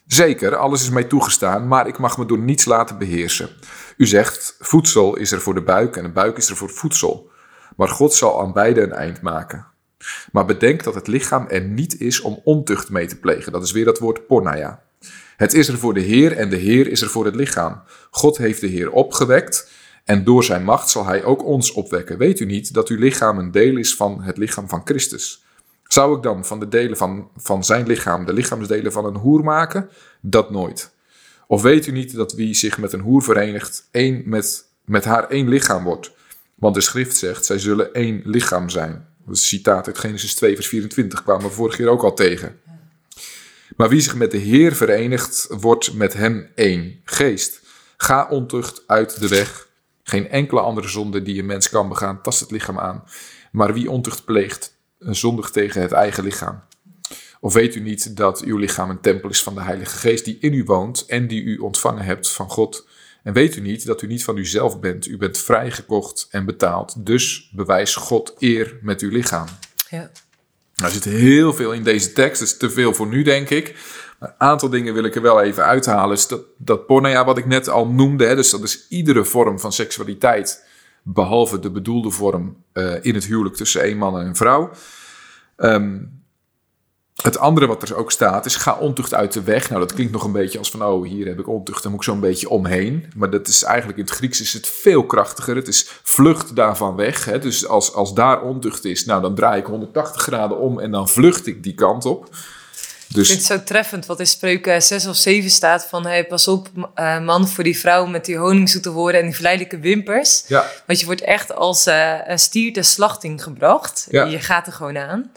Zeker, 0.10 0.56
alles 0.56 0.82
is 0.82 0.90
mij 0.90 1.04
toegestaan, 1.04 1.68
maar 1.68 1.88
ik 1.88 1.98
mag 1.98 2.18
me 2.18 2.26
door 2.26 2.40
niets 2.40 2.66
laten 2.66 2.98
beheersen. 2.98 3.50
U 3.98 4.06
zegt, 4.06 4.56
voedsel 4.60 5.16
is 5.16 5.32
er 5.32 5.42
voor 5.42 5.54
de 5.54 5.62
buik 5.62 5.96
en 5.96 6.04
de 6.04 6.10
buik 6.10 6.38
is 6.38 6.50
er 6.50 6.56
voor 6.56 6.70
voedsel. 6.70 7.30
Maar 7.76 7.88
God 7.88 8.14
zal 8.14 8.42
aan 8.42 8.54
beide 8.54 8.82
een 8.82 8.92
eind 8.92 9.22
maken. 9.22 9.66
Maar 10.32 10.46
bedenk 10.46 10.84
dat 10.84 10.96
het 10.96 11.08
lichaam 11.08 11.48
er 11.48 11.62
niet 11.62 12.00
is 12.00 12.22
om 12.22 12.42
ontucht 12.44 12.90
mee 12.90 13.08
te 13.08 13.20
plegen. 13.20 13.52
Dat 13.52 13.64
is 13.64 13.72
weer 13.72 13.86
dat 13.86 14.00
woord 14.00 14.28
pornaya. 14.28 14.84
Het 15.38 15.54
is 15.54 15.68
er 15.68 15.78
voor 15.78 15.94
de 15.94 16.00
Heer 16.00 16.38
en 16.38 16.50
de 16.50 16.58
Heer 16.58 16.88
is 16.88 17.02
er 17.02 17.10
voor 17.10 17.26
het 17.26 17.36
lichaam. 17.36 17.82
God 18.12 18.38
heeft 18.38 18.62
de 18.62 18.68
Heer 18.68 18.92
opgewekt 18.92 19.72
en 20.06 20.24
door 20.24 20.44
zijn 20.44 20.64
macht 20.64 20.90
zal 20.90 21.06
hij 21.06 21.24
ook 21.24 21.46
ons 21.46 21.72
opwekken. 21.72 22.18
Weet 22.18 22.40
u 22.40 22.46
niet 22.46 22.74
dat 22.74 22.88
uw 22.88 22.98
lichaam 22.98 23.38
een 23.38 23.52
deel 23.52 23.78
is 23.78 23.96
van 23.96 24.22
het 24.22 24.38
lichaam 24.38 24.70
van 24.70 24.82
Christus? 24.84 25.44
Zou 25.92 26.18
ik 26.18 26.24
dan 26.24 26.46
van 26.46 26.60
de 26.60 26.68
delen 26.68 26.98
van, 26.98 27.30
van 27.38 27.64
zijn 27.64 27.88
lichaam 27.88 28.26
de 28.26 28.34
lichaamsdelen 28.34 28.92
van 28.92 29.06
een 29.06 29.16
hoer 29.16 29.44
maken? 29.44 29.90
Dat 30.22 30.52
nooit. 30.52 30.92
Of 31.48 31.62
weet 31.62 31.88
u 31.88 31.92
niet 31.92 32.16
dat 32.16 32.34
wie 32.34 32.54
zich 32.54 32.78
met 32.78 32.94
een 32.94 33.00
hoer 33.00 33.24
verenigt, 33.24 33.88
één 33.92 34.22
met, 34.26 34.66
met 34.86 35.06
haar 35.06 35.30
één 35.30 35.48
lichaam 35.48 35.84
wordt? 35.84 36.12
Want 36.56 36.76
de 36.76 36.82
schrift 36.82 37.18
zegt, 37.18 37.46
zij 37.46 37.60
zullen 37.60 37.94
één 37.94 38.22
lichaam 38.26 38.70
zijn. 38.70 39.08
Dat 39.26 39.36
is 39.36 39.48
citaat 39.48 39.88
uit 39.88 39.98
Genesis 39.98 40.36
2 40.36 40.56
vers 40.56 40.68
24, 40.68 41.24
kwamen 41.24 41.46
we 41.46 41.52
vorige 41.52 41.78
keer 41.78 41.88
ook 41.88 42.04
al 42.04 42.14
tegen. 42.14 42.60
Maar 43.76 43.90
wie 43.90 44.02
zich 44.02 44.16
met 44.16 44.32
de 44.32 44.38
Heer 44.38 44.76
verenigt, 44.76 45.48
wordt 45.50 45.94
met 45.94 46.14
hem 46.14 46.52
één 46.56 47.02
geest. 47.04 47.62
Ga 47.98 48.28
ontucht 48.28 48.84
uit 48.88 49.20
de 49.20 49.28
weg. 49.28 49.68
Geen 50.04 50.30
enkele 50.30 50.60
andere 50.60 50.88
zonde 50.88 51.22
die 51.22 51.40
een 51.40 51.46
mens 51.46 51.70
kan 51.70 51.90
begaan, 51.90 52.22
tast 52.22 52.40
het 52.40 52.52
lichaam 52.52 52.80
aan. 52.80 53.04
Maar 53.52 53.74
wie 53.74 53.92
ontucht 53.92 54.26
pleegt, 54.26 54.78
zondigt 55.00 55.54
tegen 55.54 55.82
het 55.82 55.92
eigen 55.92 56.24
lichaam. 56.24 56.64
Of 57.40 57.54
weet 57.54 57.76
u 57.76 57.80
niet 57.80 58.18
dat 58.18 58.42
uw 58.42 58.58
lichaam 58.58 58.90
een 58.90 59.02
tempel 59.02 59.30
is 59.30 59.44
van 59.44 59.56
de 59.56 59.62
Heilige 59.62 59.98
Geest 59.98 60.26
die 60.26 60.38
in 60.40 60.54
u 60.54 60.64
woont 60.64 61.06
en 61.06 61.28
die 61.28 61.44
u 61.44 61.58
ontvangen 61.58 62.04
hebt 62.04 62.32
van 62.32 62.50
God? 62.50 62.88
En 63.24 63.34
weet 63.34 63.56
u 63.56 63.62
niet 63.62 63.86
dat 63.86 64.02
u 64.02 64.08
niet 64.08 64.24
van 64.24 64.38
uzelf 64.38 64.80
bent? 64.80 65.08
U 65.08 65.18
bent 65.18 65.38
vrijgekocht 65.38 66.28
en 66.32 66.46
betaald. 66.46 67.06
Dus 67.06 67.50
bewijs 67.54 67.96
God 67.96 68.36
eer 68.38 68.78
met 68.82 69.02
uw 69.02 69.10
lichaam. 69.10 69.48
Ja. 69.90 70.12
Er 70.84 70.90
zit 70.90 71.04
heel 71.04 71.54
veel 71.54 71.74
in 71.74 71.84
deze 71.84 72.14
tekst, 72.14 72.40
dat 72.40 72.50
is 72.50 72.58
te 72.58 72.70
veel 72.70 72.94
voor 72.94 73.08
nu, 73.08 73.24
denk 73.24 73.50
ik. 73.50 73.76
Maar 74.20 74.30
een 74.30 74.48
aantal 74.48 74.70
dingen 74.70 74.94
wil 74.94 75.04
ik 75.04 75.16
er 75.16 75.22
wel 75.22 75.42
even 75.42 75.66
uithalen. 75.66 76.16
Dus 76.16 76.28
dat, 76.28 76.42
dat 76.58 76.86
porneia 76.86 77.26
wat 77.26 77.38
ik 77.38 77.46
net 77.46 77.70
al 77.70 77.88
noemde, 77.88 78.26
hè, 78.26 78.36
dus 78.36 78.50
dat 78.50 78.64
is 78.64 78.86
iedere 78.90 79.26
vorm 79.26 79.60
van 79.60 79.74
seksualiteit, 79.74 80.66
behalve 81.14 81.60
de 81.60 81.72
bedoelde 81.72 82.10
vorm 82.10 82.64
uh, 82.74 82.94
in 83.02 83.14
het 83.14 83.26
huwelijk 83.26 83.56
tussen 83.56 83.88
een 83.90 83.98
man 83.98 84.20
en 84.20 84.26
een 84.26 84.36
vrouw. 84.36 84.72
Um, 85.58 86.20
het 87.22 87.38
andere 87.38 87.68
wat 87.68 87.90
er 87.90 87.96
ook 87.96 88.12
staat 88.12 88.46
is: 88.46 88.56
ga 88.56 88.78
ontucht 88.78 89.14
uit 89.14 89.34
de 89.34 89.44
weg. 89.44 89.70
Nou, 89.70 89.82
dat 89.82 89.94
klinkt 89.94 90.14
nog 90.14 90.24
een 90.24 90.32
beetje 90.32 90.58
als 90.58 90.72
van: 90.72 90.84
oh, 90.84 91.08
hier 91.08 91.28
heb 91.28 91.40
ik 91.40 91.48
ontucht, 91.48 91.84
dan 91.84 91.92
moet 91.92 92.02
ik 92.02 92.08
zo'n 92.08 92.20
beetje 92.20 92.50
omheen. 92.50 93.06
Maar 93.16 93.30
dat 93.30 93.48
is 93.48 93.64
eigenlijk 93.64 93.98
in 93.98 94.04
het 94.04 94.14
Grieks 94.14 94.42
is 94.42 94.54
het 94.54 94.68
veel 94.68 95.06
krachtiger. 95.06 95.56
Het 95.56 95.68
is 95.68 96.00
vlucht 96.04 96.56
daarvan 96.56 96.96
weg. 96.96 97.26
Hè? 97.26 97.40
Dus 97.40 97.68
als, 97.68 97.94
als 97.94 98.14
daar 98.14 98.42
ontucht 98.42 98.86
is, 98.86 99.06
nou, 99.06 99.22
dan 99.22 99.36
draai 99.36 99.60
ik 99.60 99.66
180 99.66 100.22
graden 100.22 100.58
om 100.60 100.80
en 100.80 100.92
dan 100.92 101.10
vlucht 101.10 101.48
ik 101.48 101.64
die 101.64 101.74
kant 101.74 102.06
op. 102.06 102.30
Dus... 103.14 103.30
Ik 103.30 103.36
vind 103.36 103.48
het 103.48 103.60
zo 103.60 103.64
treffend 103.64 104.06
wat 104.06 104.20
in 104.20 104.28
spreuken 104.28 104.82
6 104.82 105.08
of 105.08 105.16
7 105.16 105.50
staat 105.50 105.86
van... 105.86 106.06
Hey, 106.06 106.26
pas 106.26 106.48
op 106.48 106.70
uh, 106.96 107.20
man 107.20 107.48
voor 107.48 107.64
die 107.64 107.80
vrouw 107.80 108.06
met 108.06 108.26
die 108.26 108.38
honingzoete 108.38 108.92
woorden 108.92 109.20
en 109.20 109.26
die 109.26 109.36
verleidelijke 109.36 109.80
wimpers. 109.80 110.44
Ja. 110.48 110.72
Want 110.86 111.00
je 111.00 111.06
wordt 111.06 111.22
echt 111.22 111.56
als 111.56 111.88
uh, 111.88 112.18
een 112.26 112.40
stier 112.40 112.74
ter 112.74 112.84
slachting 112.84 113.44
gebracht. 113.44 114.08
Ja. 114.10 114.24
Je 114.24 114.40
gaat 114.40 114.68
er 114.68 114.74
gewoon 114.74 114.98
aan. 114.98 115.32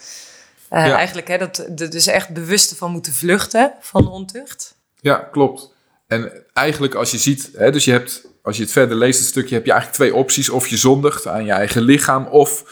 Uh, 0.73 0.87
ja. 0.87 0.97
Eigenlijk 0.97 1.29
hè, 1.29 1.39
dat 1.39 1.65
dus 1.69 2.07
echt 2.07 2.29
bewust 2.29 2.75
van 2.77 2.91
moeten 2.91 3.13
vluchten 3.13 3.73
van 3.81 4.09
ontucht. 4.09 4.75
Ja, 5.01 5.17
klopt. 5.17 5.71
En 6.07 6.33
eigenlijk 6.53 6.95
als 6.95 7.11
je 7.11 7.19
ziet, 7.19 7.51
hè, 7.55 7.71
dus 7.71 7.85
je 7.85 7.91
hebt, 7.91 8.27
als 8.43 8.57
je 8.57 8.63
het 8.63 8.73
verder 8.73 8.97
leest, 8.97 9.19
het 9.19 9.29
stukje, 9.29 9.55
heb 9.55 9.65
je 9.65 9.71
eigenlijk 9.71 10.01
twee 10.03 10.15
opties. 10.15 10.49
Of 10.49 10.67
je 10.67 10.77
zondigt 10.77 11.27
aan 11.27 11.45
je 11.45 11.53
eigen 11.53 11.83
lichaam, 11.83 12.27
of 12.27 12.65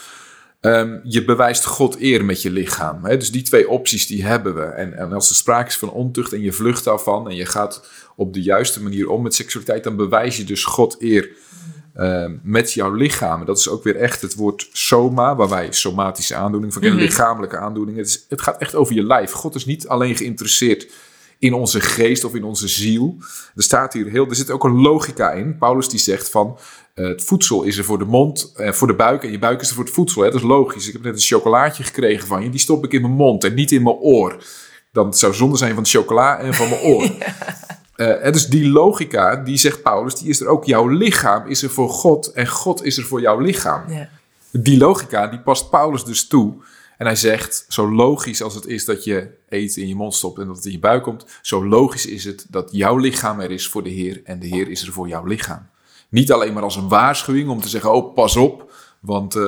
um, 0.61 0.99
je 1.03 1.25
bewijst 1.25 1.65
God 1.65 2.01
eer 2.01 2.25
met 2.25 2.41
je 2.41 2.51
lichaam. 2.51 3.05
Hè. 3.05 3.17
Dus 3.17 3.31
die 3.31 3.41
twee 3.41 3.69
opties 3.69 4.07
die 4.07 4.25
hebben 4.25 4.55
we. 4.55 4.63
En, 4.63 4.97
en 4.97 5.13
als 5.13 5.29
er 5.29 5.35
sprake 5.35 5.67
is 5.67 5.77
van 5.77 5.91
ontucht 5.91 6.33
en 6.33 6.41
je 6.41 6.51
vlucht 6.51 6.83
daarvan 6.83 7.29
en 7.29 7.35
je 7.35 7.45
gaat 7.45 7.89
op 8.15 8.33
de 8.33 8.41
juiste 8.41 8.83
manier 8.83 9.09
om 9.09 9.21
met 9.21 9.35
seksualiteit, 9.35 9.83
dan 9.83 9.95
bewijs 9.95 10.37
je 10.37 10.43
dus 10.43 10.63
God 10.63 10.95
eer 10.99 11.29
uh, 11.95 12.25
met 12.43 12.73
jouw 12.73 12.93
lichaam. 12.93 13.45
Dat 13.45 13.57
is 13.57 13.69
ook 13.69 13.83
weer 13.83 13.95
echt 13.95 14.21
het 14.21 14.35
woord 14.35 14.69
soma, 14.71 15.35
waar 15.35 15.49
wij 15.49 15.71
somatische 15.71 16.35
aandoening 16.35 16.73
van 16.73 16.81
kennen, 16.81 16.99
mm 16.99 17.05
-hmm. 17.05 17.15
lichamelijke 17.15 17.57
aandoening. 17.57 17.97
Het, 17.97 18.07
is, 18.07 18.25
het, 18.29 18.41
gaat 18.41 18.57
echt 18.57 18.75
over 18.75 18.95
je 18.95 19.03
lijf. 19.03 19.31
God 19.31 19.55
is 19.55 19.65
niet 19.65 19.87
alleen 19.87 20.15
geïnteresseerd 20.15 20.91
in 21.39 21.53
onze 21.53 21.79
geest 21.79 22.23
of 22.23 22.35
in 22.35 22.43
onze 22.43 22.67
ziel. 22.67 23.17
Er 23.55 23.63
staat 23.63 23.93
hier 23.93 24.05
heel, 24.05 24.27
er 24.27 24.35
zit 24.35 24.51
ook 24.51 24.63
een 24.63 24.81
logica 24.81 25.31
in. 25.31 25.57
Paulus 25.57 25.89
die 25.89 25.99
zegt 25.99 26.29
van 26.29 26.57
het 26.93 27.23
voedsel 27.23 27.63
is 27.63 27.77
er 27.77 27.83
voor 27.83 27.97
de 27.97 28.05
mond 28.05 28.51
en 28.55 28.67
uh, 28.67 28.73
voor 28.73 28.87
de 28.87 28.95
buik 28.95 29.23
en 29.23 29.31
je 29.31 29.39
buik 29.39 29.61
is 29.61 29.69
er 29.69 29.75
voor 29.75 29.83
het 29.83 29.93
voedsel. 29.93 30.21
Hè? 30.21 30.29
Dat 30.29 30.39
is 30.39 30.47
logisch. 30.47 30.87
Ik 30.87 30.93
heb 30.93 31.03
net 31.03 31.13
een 31.13 31.19
chocolaatje 31.19 31.83
gekregen 31.83 32.27
van 32.27 32.43
je, 32.43 32.49
die 32.49 32.59
stop 32.59 32.85
ik 32.85 32.93
in 32.93 33.01
mijn 33.01 33.13
mond 33.13 33.43
en 33.43 33.53
niet 33.53 33.71
in 33.71 33.83
mijn 33.83 33.95
oor. 33.95 34.43
Dan 34.91 35.13
zou 35.13 35.33
zonde 35.33 35.57
zijn 35.57 35.73
van 35.73 35.83
de 35.83 35.89
chocola 35.89 36.39
en 36.39 36.53
van 36.53 36.69
mijn 36.69 36.81
oor. 36.81 37.03
ja. 37.19 37.35
Uh, 37.95 38.31
dus 38.31 38.47
die 38.47 38.69
logica, 38.69 39.35
die 39.35 39.57
zegt 39.57 39.81
Paulus, 39.81 40.15
die 40.15 40.29
is 40.29 40.41
er 40.41 40.47
ook. 40.47 40.65
Jouw 40.65 40.87
lichaam 40.87 41.47
is 41.47 41.63
er 41.63 41.69
voor 41.69 41.89
God 41.89 42.31
en 42.31 42.47
God 42.47 42.83
is 42.83 42.97
er 42.97 43.03
voor 43.03 43.21
jouw 43.21 43.39
lichaam. 43.39 43.91
Ja. 43.91 44.09
Die 44.51 44.77
logica, 44.77 45.27
die 45.27 45.39
past 45.39 45.69
Paulus 45.69 46.03
dus 46.03 46.27
toe. 46.27 46.53
En 46.97 47.05
hij 47.05 47.15
zegt, 47.15 47.65
zo 47.67 47.91
logisch 47.91 48.41
als 48.41 48.55
het 48.55 48.65
is 48.65 48.85
dat 48.85 49.03
je 49.03 49.27
eten 49.49 49.81
in 49.81 49.87
je 49.87 49.95
mond 49.95 50.15
stopt 50.15 50.39
en 50.39 50.47
dat 50.47 50.55
het 50.55 50.65
in 50.65 50.71
je 50.71 50.79
buik 50.79 51.03
komt, 51.03 51.25
zo 51.41 51.65
logisch 51.65 52.05
is 52.05 52.23
het 52.23 52.45
dat 52.49 52.69
jouw 52.71 52.97
lichaam 52.97 53.39
er 53.39 53.51
is 53.51 53.67
voor 53.67 53.83
de 53.83 53.89
Heer 53.89 54.21
en 54.23 54.39
de 54.39 54.47
Heer 54.47 54.69
is 54.69 54.81
er 54.87 54.93
voor 54.93 55.07
jouw 55.07 55.25
lichaam. 55.25 55.69
Niet 56.11 56.31
alleen 56.31 56.53
maar 56.53 56.63
als 56.63 56.75
een 56.75 56.87
waarschuwing 56.87 57.49
om 57.49 57.61
te 57.61 57.69
zeggen, 57.69 57.93
oh 57.93 58.13
pas 58.13 58.35
op, 58.35 58.71
want 58.99 59.35
uh, 59.35 59.43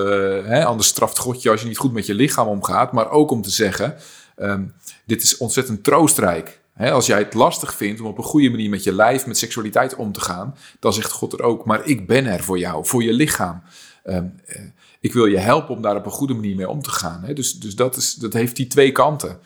hè, 0.45 0.65
anders 0.65 0.87
straft 0.87 1.17
God 1.17 1.41
je 1.41 1.49
als 1.49 1.61
je 1.61 1.67
niet 1.67 1.77
goed 1.77 1.93
met 1.93 2.05
je 2.05 2.13
lichaam 2.13 2.47
omgaat, 2.47 2.91
maar 2.91 3.11
ook 3.11 3.31
om 3.31 3.41
te 3.41 3.49
zeggen, 3.49 3.95
um, 4.37 4.73
dit 5.05 5.23
is 5.23 5.37
ontzettend 5.37 5.83
troostrijk. 5.83 6.61
Als 6.77 7.05
jij 7.05 7.17
het 7.17 7.33
lastig 7.33 7.73
vindt 7.73 7.99
om 7.99 8.05
op 8.07 8.17
een 8.17 8.23
goede 8.23 8.49
manier 8.49 8.69
met 8.69 8.83
je 8.83 8.93
lijf, 8.93 9.25
met 9.25 9.37
seksualiteit 9.37 9.95
om 9.95 10.11
te 10.11 10.21
gaan, 10.21 10.55
dan 10.79 10.93
zegt 10.93 11.11
God 11.11 11.33
er 11.33 11.41
ook, 11.41 11.65
maar 11.65 11.85
ik 11.85 12.07
ben 12.07 12.25
er 12.25 12.43
voor 12.43 12.57
jou, 12.57 12.85
voor 12.85 13.03
je 13.03 13.13
lichaam. 13.13 13.61
Um, 14.05 14.35
uh, 14.47 14.61
ik 14.99 15.13
wil 15.13 15.25
je 15.25 15.37
helpen 15.37 15.75
om 15.75 15.81
daar 15.81 15.95
op 15.95 16.05
een 16.05 16.11
goede 16.11 16.33
manier 16.33 16.55
mee 16.55 16.69
om 16.69 16.81
te 16.81 16.89
gaan. 16.89 17.25
Dus 17.33 17.59
dus 17.59 17.75
dat, 17.75 17.95
is, 17.95 18.13
dat 18.13 18.33
heeft 18.33 18.55
die 18.55 18.67
twee 18.67 18.91
kanten. 18.91 19.39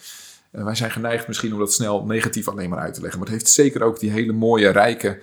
Uh, 0.52 0.64
wij 0.64 0.76
zijn 0.76 0.92
geneigd 0.92 1.28
misschien 1.28 1.54
om 1.54 1.60
dat 1.60 1.74
snel 1.74 2.06
negatief 2.06 2.48
alleen 2.48 2.70
maar 2.70 2.80
uit 2.80 2.94
te 2.94 3.02
leggen, 3.02 3.20
maar 3.20 3.30
het 3.30 3.38
heeft 3.38 3.54
zeker 3.54 3.82
ook 3.82 4.00
die 4.00 4.12
hele 4.12 4.34
mooie, 4.34 4.70
rijke, 4.70 5.20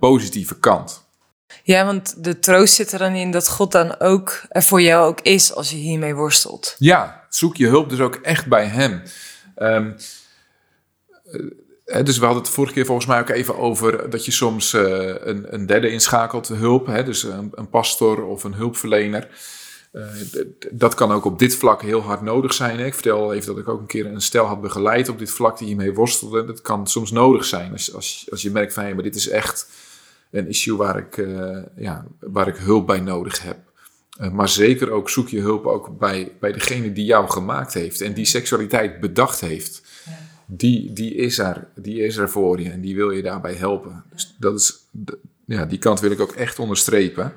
positieve 0.00 0.58
kant. 0.58 1.08
Ja, 1.62 1.84
want 1.84 2.24
de 2.24 2.38
troost 2.38 2.74
zit 2.74 2.92
er 2.92 2.98
dan 2.98 3.14
in 3.14 3.30
dat 3.30 3.48
God 3.48 3.72
dan 3.72 3.98
ook 4.00 4.42
er 4.48 4.62
voor 4.62 4.82
jou 4.82 5.06
ook 5.06 5.20
is 5.20 5.54
als 5.54 5.70
je 5.70 5.76
hiermee 5.76 6.14
worstelt. 6.14 6.74
Ja, 6.78 7.26
zoek 7.28 7.56
je 7.56 7.66
hulp 7.66 7.90
dus 7.90 8.00
ook 8.00 8.14
echt 8.14 8.46
bij 8.46 8.66
Hem. 8.66 9.02
Um, 9.56 9.96
uh, 11.86 12.04
dus 12.04 12.18
we 12.18 12.24
hadden 12.24 12.42
het 12.42 12.52
vorige 12.52 12.74
keer 12.74 12.86
volgens 12.86 13.06
mij 13.06 13.20
ook 13.20 13.28
even 13.28 13.58
over 13.58 14.10
dat 14.10 14.24
je 14.24 14.30
soms 14.30 14.74
uh, 14.74 14.82
een, 15.20 15.54
een, 15.54 15.66
derde 15.66 15.90
inschakelt, 15.90 16.48
hulp. 16.48 16.86
Hè, 16.86 17.04
dus 17.04 17.22
een, 17.22 17.52
een, 17.54 17.68
pastor 17.68 18.24
of 18.24 18.44
een 18.44 18.54
hulpverlener. 18.54 19.28
Uh, 19.92 20.04
dat 20.70 20.94
kan 20.94 21.12
ook 21.12 21.24
op 21.24 21.38
dit 21.38 21.56
vlak 21.56 21.82
heel 21.82 22.00
hard 22.00 22.22
nodig 22.22 22.54
zijn. 22.54 22.78
Ik 22.78 22.94
vertel 22.94 23.34
even 23.34 23.46
dat 23.46 23.58
ik 23.58 23.68
ook 23.68 23.80
een 23.80 23.86
keer 23.86 24.06
een 24.06 24.20
stel 24.20 24.44
had 24.44 24.60
begeleid 24.60 25.08
op 25.08 25.18
dit 25.18 25.30
vlak 25.30 25.58
die 25.58 25.66
hiermee 25.66 25.94
worstelde. 25.94 26.44
Dat 26.44 26.60
kan 26.60 26.86
soms 26.86 27.10
nodig 27.10 27.44
zijn 27.44 27.72
als, 27.72 27.94
als, 27.94 28.26
als 28.30 28.42
je 28.42 28.50
merkt 28.50 28.72
van 28.72 28.84
hé, 28.84 28.94
maar 28.94 29.02
dit 29.02 29.16
is 29.16 29.28
echt 29.28 29.66
een 30.30 30.48
issue 30.48 30.76
waar 30.76 30.98
ik, 30.98 31.26
ja, 31.76 32.04
waar 32.20 32.48
ik 32.48 32.56
hulp 32.56 32.86
bij 32.86 33.00
nodig 33.00 33.42
heb. 33.42 33.58
maar 34.32 34.48
zeker 34.48 34.90
ook 34.90 35.10
zoek 35.10 35.28
je 35.28 35.40
hulp 35.40 35.66
ook 35.66 35.98
bij, 35.98 36.32
bij 36.40 36.52
degene 36.52 36.92
die 36.92 37.04
jou 37.04 37.30
gemaakt 37.30 37.74
heeft 37.74 38.00
en 38.00 38.12
die 38.12 38.24
seksualiteit 38.24 39.00
bedacht 39.00 39.40
heeft. 39.40 39.82
Ja 40.04 40.30
die, 40.50 40.92
die, 40.92 41.14
is 41.14 41.38
er, 41.38 41.66
die 41.74 42.04
is 42.04 42.16
er 42.16 42.30
voor 42.30 42.60
je 42.60 42.70
en 42.70 42.80
die 42.80 42.94
wil 42.94 43.10
je 43.10 43.22
daarbij 43.22 43.54
helpen. 43.54 44.04
Dus 44.12 44.34
dat 44.38 44.60
is, 44.60 44.76
ja, 45.44 45.64
die 45.64 45.78
kant 45.78 46.00
wil 46.00 46.10
ik 46.10 46.20
ook 46.20 46.32
echt 46.32 46.58
onderstrepen. 46.58 47.32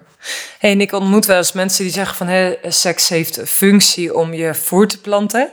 Hey, 0.59 0.71
en 0.71 0.81
ik 0.81 0.91
ontmoet 0.91 1.25
wel 1.25 1.37
eens 1.37 1.51
mensen 1.51 1.83
die 1.83 1.93
zeggen 1.93 2.15
van 2.15 2.27
hey, 2.27 2.59
seks 2.63 3.09
heeft 3.09 3.37
een 3.37 3.47
functie 3.47 4.15
om 4.15 4.33
je 4.33 4.55
voor 4.55 4.87
te 4.87 5.01
planten. 5.01 5.49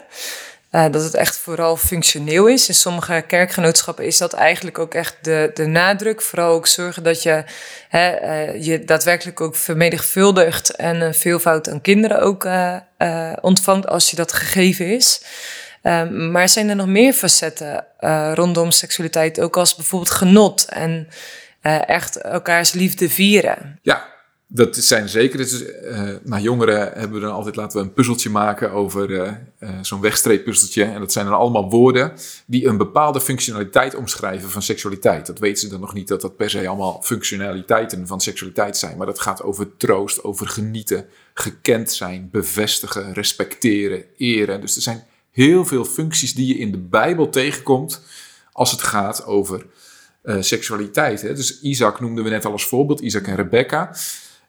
Uh, 0.73 0.85
dat 0.91 1.03
het 1.03 1.15
echt 1.15 1.37
vooral 1.37 1.77
functioneel 1.77 2.47
is. 2.47 2.69
In 2.69 2.75
sommige 2.75 3.25
kerkgenootschappen 3.27 4.05
is 4.05 4.19
dat 4.19 4.33
eigenlijk 4.33 4.79
ook 4.79 4.95
echt 4.95 5.17
de, 5.23 5.51
de 5.55 5.67
nadruk. 5.67 6.23
Vooral 6.23 6.53
ook 6.53 6.67
zorgen 6.67 7.03
dat 7.03 7.23
je 7.23 7.45
hè, 7.89 8.23
uh, 8.23 8.65
je 8.65 8.85
daadwerkelijk 8.85 9.41
ook 9.41 9.57
vermenigvuldigt 9.57 10.71
en 10.71 11.01
een 11.01 11.15
veelvoud 11.15 11.69
aan 11.69 11.81
kinderen 11.81 12.21
ook 12.21 12.49
ontvangt 13.41 13.87
als 13.87 14.11
je 14.11 14.17
dat 14.17 14.33
gegeven 14.33 14.87
is. 14.87 15.25
Um, 15.83 16.31
maar 16.31 16.49
zijn 16.49 16.69
er 16.69 16.77
nog 16.77 16.87
meer 16.87 17.13
facetten 17.13 17.85
rondom 18.35 18.71
seksualiteit, 18.71 19.41
ook 19.41 19.57
als 19.57 19.75
bijvoorbeeld 19.75 20.11
genot 20.11 20.65
en 20.65 21.09
echt 21.87 22.17
elkaars 22.17 22.73
liefde 22.73 23.11
vieren? 23.11 23.79
Ja, 23.83 24.09
dat 24.53 24.77
zijn 24.77 25.09
zeker. 25.09 25.39
Dus, 25.39 25.65
jongeren 26.41 26.93
hebben 26.93 27.13
we 27.13 27.21
dan 27.21 27.33
altijd 27.33 27.57
laten 27.57 27.79
we 27.79 27.85
een 27.85 27.93
puzzeltje 27.93 28.31
maken 28.31 28.71
over 28.71 29.39
zo'n 29.83 30.01
wegstreeppuzzeltje. 30.01 30.85
En 30.85 31.01
dat 31.01 31.13
zijn 31.13 31.27
dan 31.27 31.35
allemaal 31.35 31.71
woorden 31.71 32.13
die 32.47 32.67
een 32.67 32.77
bepaalde 32.77 33.21
functionaliteit 33.21 33.95
omschrijven 33.95 34.51
van 34.51 34.63
seksualiteit. 34.63 35.27
Dat 35.27 35.39
weten 35.39 35.59
ze 35.59 35.69
dan 35.69 35.81
nog 35.81 35.95
niet 35.95 36.09
dat 36.09 36.21
dat 36.21 36.37
per 36.37 36.51
se 36.51 36.69
allemaal 36.69 37.01
functionaliteiten 37.03 38.07
van 38.07 38.21
seksualiteit 38.21 38.77
zijn. 38.77 38.97
Maar 38.97 39.07
dat 39.07 39.21
gaat 39.21 39.43
over 39.43 39.77
troost, 39.77 40.25
over 40.25 40.49
genieten, 40.49 41.07
gekend 41.35 41.93
zijn, 41.93 42.29
bevestigen, 42.33 43.13
respecteren, 43.13 44.05
eren. 44.17 44.61
Dus 44.61 44.77
er 44.77 44.83
zijn 44.83 45.05
heel 45.31 45.65
veel 45.65 45.85
functies 45.85 46.35
die 46.35 46.47
je 46.47 46.59
in 46.59 46.71
de 46.71 46.79
Bijbel 46.79 47.29
tegenkomt 47.29 48.03
als 48.53 48.71
het 48.71 48.83
gaat 48.83 49.25
over 49.25 49.67
seksualiteit. 50.41 51.23
Hè. 51.23 51.35
Dus 51.35 51.61
Isaac 51.61 52.01
noemden 52.01 52.25
we 52.25 52.31
net 52.31 52.45
al 52.45 52.53
als 52.53 52.67
voorbeeld, 52.67 53.01
Isaac 53.01 53.27
en 53.27 53.37
Rebecca. 53.37 53.97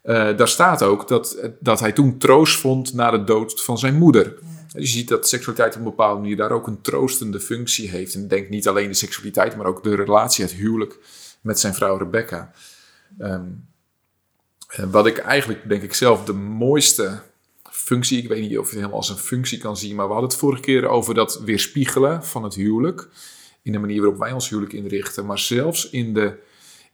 Uh, 0.03 0.37
daar 0.37 0.47
staat 0.47 0.83
ook 0.83 1.07
dat, 1.07 1.49
dat 1.59 1.79
hij 1.79 1.91
toen 1.91 2.17
troost 2.17 2.59
vond 2.59 2.93
na 2.93 3.11
de 3.11 3.23
dood 3.23 3.63
van 3.63 3.77
zijn 3.77 3.97
moeder. 3.97 4.39
Je 4.67 4.85
ziet 4.85 5.07
dat 5.07 5.27
seksualiteit 5.27 5.73
op 5.73 5.79
een 5.79 5.83
bepaalde 5.83 6.21
manier 6.21 6.37
daar 6.37 6.51
ook 6.51 6.67
een 6.67 6.81
troostende 6.81 7.39
functie 7.39 7.89
heeft. 7.89 8.15
En 8.15 8.27
denk 8.27 8.49
niet 8.49 8.67
alleen 8.67 8.87
de 8.87 8.93
seksualiteit, 8.93 9.57
maar 9.57 9.65
ook 9.65 9.83
de 9.83 9.95
relatie, 9.95 10.43
het 10.43 10.53
huwelijk 10.53 10.99
met 11.41 11.59
zijn 11.59 11.73
vrouw 11.73 11.97
Rebecca. 11.97 12.51
Um, 13.19 13.69
Eh, 14.71 14.85
wat 14.91 15.05
ik 15.05 15.17
eigenlijk, 15.17 15.69
denk 15.69 15.81
ik 15.81 15.93
zelf, 15.93 16.23
de 16.23 16.33
mooiste 16.33 17.21
functie, 17.71 18.17
ik 18.17 18.27
weet 18.27 18.41
niet 18.41 18.49
of 18.49 18.55
je 18.55 18.61
het 18.61 18.71
helemaal 18.71 18.97
als 18.97 19.09
een 19.09 19.17
functie 19.17 19.57
kan 19.57 19.77
zien, 19.77 19.95
maar 19.95 20.05
we 20.05 20.11
hadden 20.11 20.29
het 20.29 20.39
vorige 20.39 20.61
keer 20.61 20.87
over 20.87 21.13
dat 21.13 21.41
weerspiegelen 21.45 22.23
van 22.25 22.43
het 22.43 22.55
huwelijk. 22.55 23.09
In 23.61 23.71
de 23.71 23.79
manier 23.79 24.01
waarop 24.01 24.19
wij 24.19 24.31
ons 24.31 24.49
huwelijk 24.49 24.73
inrichten, 24.73 25.25
maar 25.25 25.39
zelfs 25.39 25.89
in 25.89 26.13
de, 26.13 26.37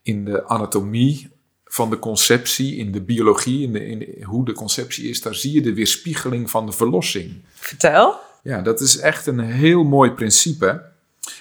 in 0.02 0.24
de 0.24 0.44
anatomie 0.44 1.30
van 1.78 1.90
de 1.90 1.98
conceptie, 1.98 2.76
in 2.76 2.92
de 2.92 3.00
biologie, 3.00 3.62
in, 3.62 3.72
de, 3.72 3.86
in 3.86 4.22
hoe 4.22 4.44
de 4.44 4.52
conceptie 4.52 5.08
is, 5.08 5.22
daar 5.22 5.34
zie 5.34 5.52
je 5.52 5.62
de 5.62 5.74
weerspiegeling 5.74 6.50
van 6.50 6.66
de 6.66 6.72
verlossing. 6.72 7.44
Vertel. 7.54 8.20
Ja, 8.42 8.60
dat 8.60 8.80
is 8.80 8.98
echt 8.98 9.26
een 9.26 9.40
heel 9.40 9.84
mooi 9.84 10.10
principe. 10.10 10.82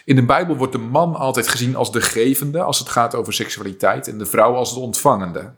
In 0.06 0.16
de 0.16 0.26
Bijbel 0.26 0.56
wordt 0.56 0.72
de 0.72 0.78
man 0.78 1.16
altijd 1.16 1.48
gezien 1.48 1.76
als 1.76 1.92
de 1.92 2.02
gevende 2.02 2.62
als 2.62 2.80
het 2.80 2.90
gaat 2.90 3.16
over 3.16 3.34
seksualiteit 3.34 4.08
en 4.08 4.18
de 4.18 4.26
vrouw 4.26 4.54
als 4.54 4.74
de 4.74 4.80
ontvangende. 4.80 5.52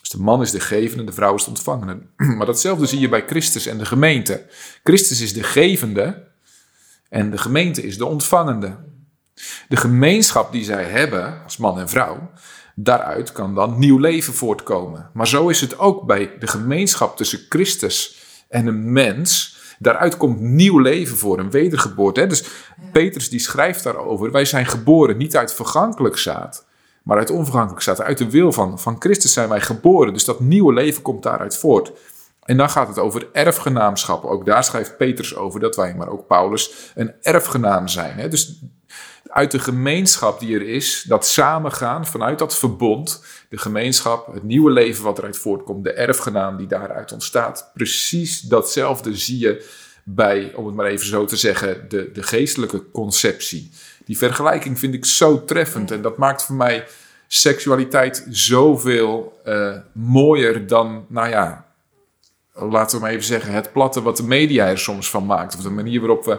Dus 0.00 0.10
de 0.10 0.18
man 0.18 0.42
is 0.42 0.50
de 0.50 0.60
gevende, 0.60 1.04
de 1.04 1.12
vrouw 1.12 1.34
is 1.34 1.44
de 1.44 1.50
ontvangende. 1.50 1.98
Maar 2.36 2.46
datzelfde 2.46 2.86
zie 2.86 3.00
je 3.00 3.08
bij 3.08 3.24
Christus 3.26 3.66
en 3.66 3.78
de 3.78 3.86
gemeente. 3.86 4.46
Christus 4.84 5.20
is 5.20 5.32
de 5.32 5.42
gevende 5.42 6.26
en 7.08 7.30
de 7.30 7.38
gemeente 7.38 7.82
is 7.82 7.98
de 7.98 8.06
ontvangende. 8.06 8.76
De 9.68 9.76
gemeenschap 9.76 10.52
die 10.52 10.64
zij 10.64 10.84
hebben 10.84 11.42
als 11.44 11.56
man 11.56 11.78
en 11.78 11.88
vrouw, 11.88 12.30
daaruit 12.82 13.32
kan 13.32 13.54
dan 13.54 13.78
nieuw 13.78 13.98
leven 13.98 14.32
voortkomen. 14.32 15.10
Maar 15.12 15.28
zo 15.28 15.48
is 15.48 15.60
het 15.60 15.78
ook 15.78 16.06
bij 16.06 16.30
de 16.38 16.46
gemeenschap 16.46 17.16
tussen 17.16 17.40
Christus 17.48 18.22
en 18.48 18.66
een 18.66 18.92
mens. 18.92 19.58
Daaruit 19.78 20.16
komt 20.16 20.40
nieuw 20.40 20.78
leven 20.78 21.16
voor, 21.16 21.38
een 21.38 21.50
wedergeboorte. 21.50 22.20
Hè? 22.20 22.26
Dus 22.26 22.44
Petrus 22.92 23.30
die 23.30 23.40
schrijft 23.40 23.82
daarover. 23.82 24.30
Wij 24.30 24.44
zijn 24.44 24.66
geboren 24.66 25.16
niet 25.16 25.36
uit 25.36 25.54
vergankelijk 25.54 26.16
zaad, 26.16 26.66
maar 27.02 27.18
uit 27.18 27.30
onvergankelijk 27.30 27.82
zaad. 27.82 28.02
Uit 28.02 28.18
de 28.18 28.30
wil 28.30 28.52
van, 28.52 28.78
van 28.78 28.96
Christus 28.98 29.32
zijn 29.32 29.48
wij 29.48 29.60
geboren. 29.60 30.12
Dus 30.12 30.24
dat 30.24 30.40
nieuwe 30.40 30.72
leven 30.72 31.02
komt 31.02 31.22
daaruit 31.22 31.56
voort. 31.56 31.92
En 32.42 32.56
dan 32.56 32.70
gaat 32.70 32.88
het 32.88 32.98
over 32.98 33.28
erfgenaamschap. 33.32 34.24
Ook 34.24 34.46
daar 34.46 34.64
schrijft 34.64 34.96
Petrus 34.96 35.36
over 35.36 35.60
dat 35.60 35.76
wij, 35.76 35.94
maar 35.94 36.08
ook 36.08 36.26
Paulus, 36.26 36.92
een 36.94 37.12
erfgenaam 37.20 37.88
zijn. 37.88 38.18
Hè? 38.18 38.28
Dus 38.28 38.62
uit 39.30 39.50
de 39.50 39.58
gemeenschap 39.58 40.40
die 40.40 40.54
er 40.54 40.68
is, 40.68 41.04
dat 41.08 41.26
samengaan 41.26 42.06
vanuit 42.06 42.38
dat 42.38 42.58
verbond, 42.58 43.24
de 43.48 43.58
gemeenschap, 43.58 44.32
het 44.32 44.42
nieuwe 44.42 44.70
leven 44.70 45.04
wat 45.04 45.18
eruit 45.18 45.38
voortkomt, 45.38 45.84
de 45.84 45.92
erfgenaam 45.92 46.56
die 46.56 46.66
daaruit 46.66 47.12
ontstaat. 47.12 47.70
Precies 47.74 48.40
datzelfde 48.40 49.16
zie 49.16 49.38
je 49.38 49.68
bij, 50.04 50.52
om 50.54 50.66
het 50.66 50.74
maar 50.74 50.86
even 50.86 51.06
zo 51.06 51.24
te 51.24 51.36
zeggen, 51.36 51.88
de, 51.88 52.10
de 52.12 52.22
geestelijke 52.22 52.90
conceptie. 52.90 53.70
Die 54.04 54.18
vergelijking 54.18 54.78
vind 54.78 54.94
ik 54.94 55.04
zo 55.04 55.44
treffend 55.44 55.90
en 55.90 56.02
dat 56.02 56.16
maakt 56.16 56.42
voor 56.42 56.56
mij 56.56 56.86
seksualiteit 57.26 58.26
zoveel 58.30 59.40
uh, 59.46 59.76
mooier 59.92 60.66
dan, 60.66 61.06
nou 61.08 61.28
ja, 61.28 61.66
laten 62.54 62.96
we 62.96 63.02
maar 63.02 63.12
even 63.12 63.24
zeggen, 63.24 63.52
het 63.52 63.72
platte 63.72 64.02
wat 64.02 64.16
de 64.16 64.22
media 64.22 64.66
er 64.66 64.78
soms 64.78 65.10
van 65.10 65.26
maakt. 65.26 65.56
Of 65.56 65.62
de 65.62 65.70
manier 65.70 66.00
waarop 66.00 66.24
we 66.24 66.38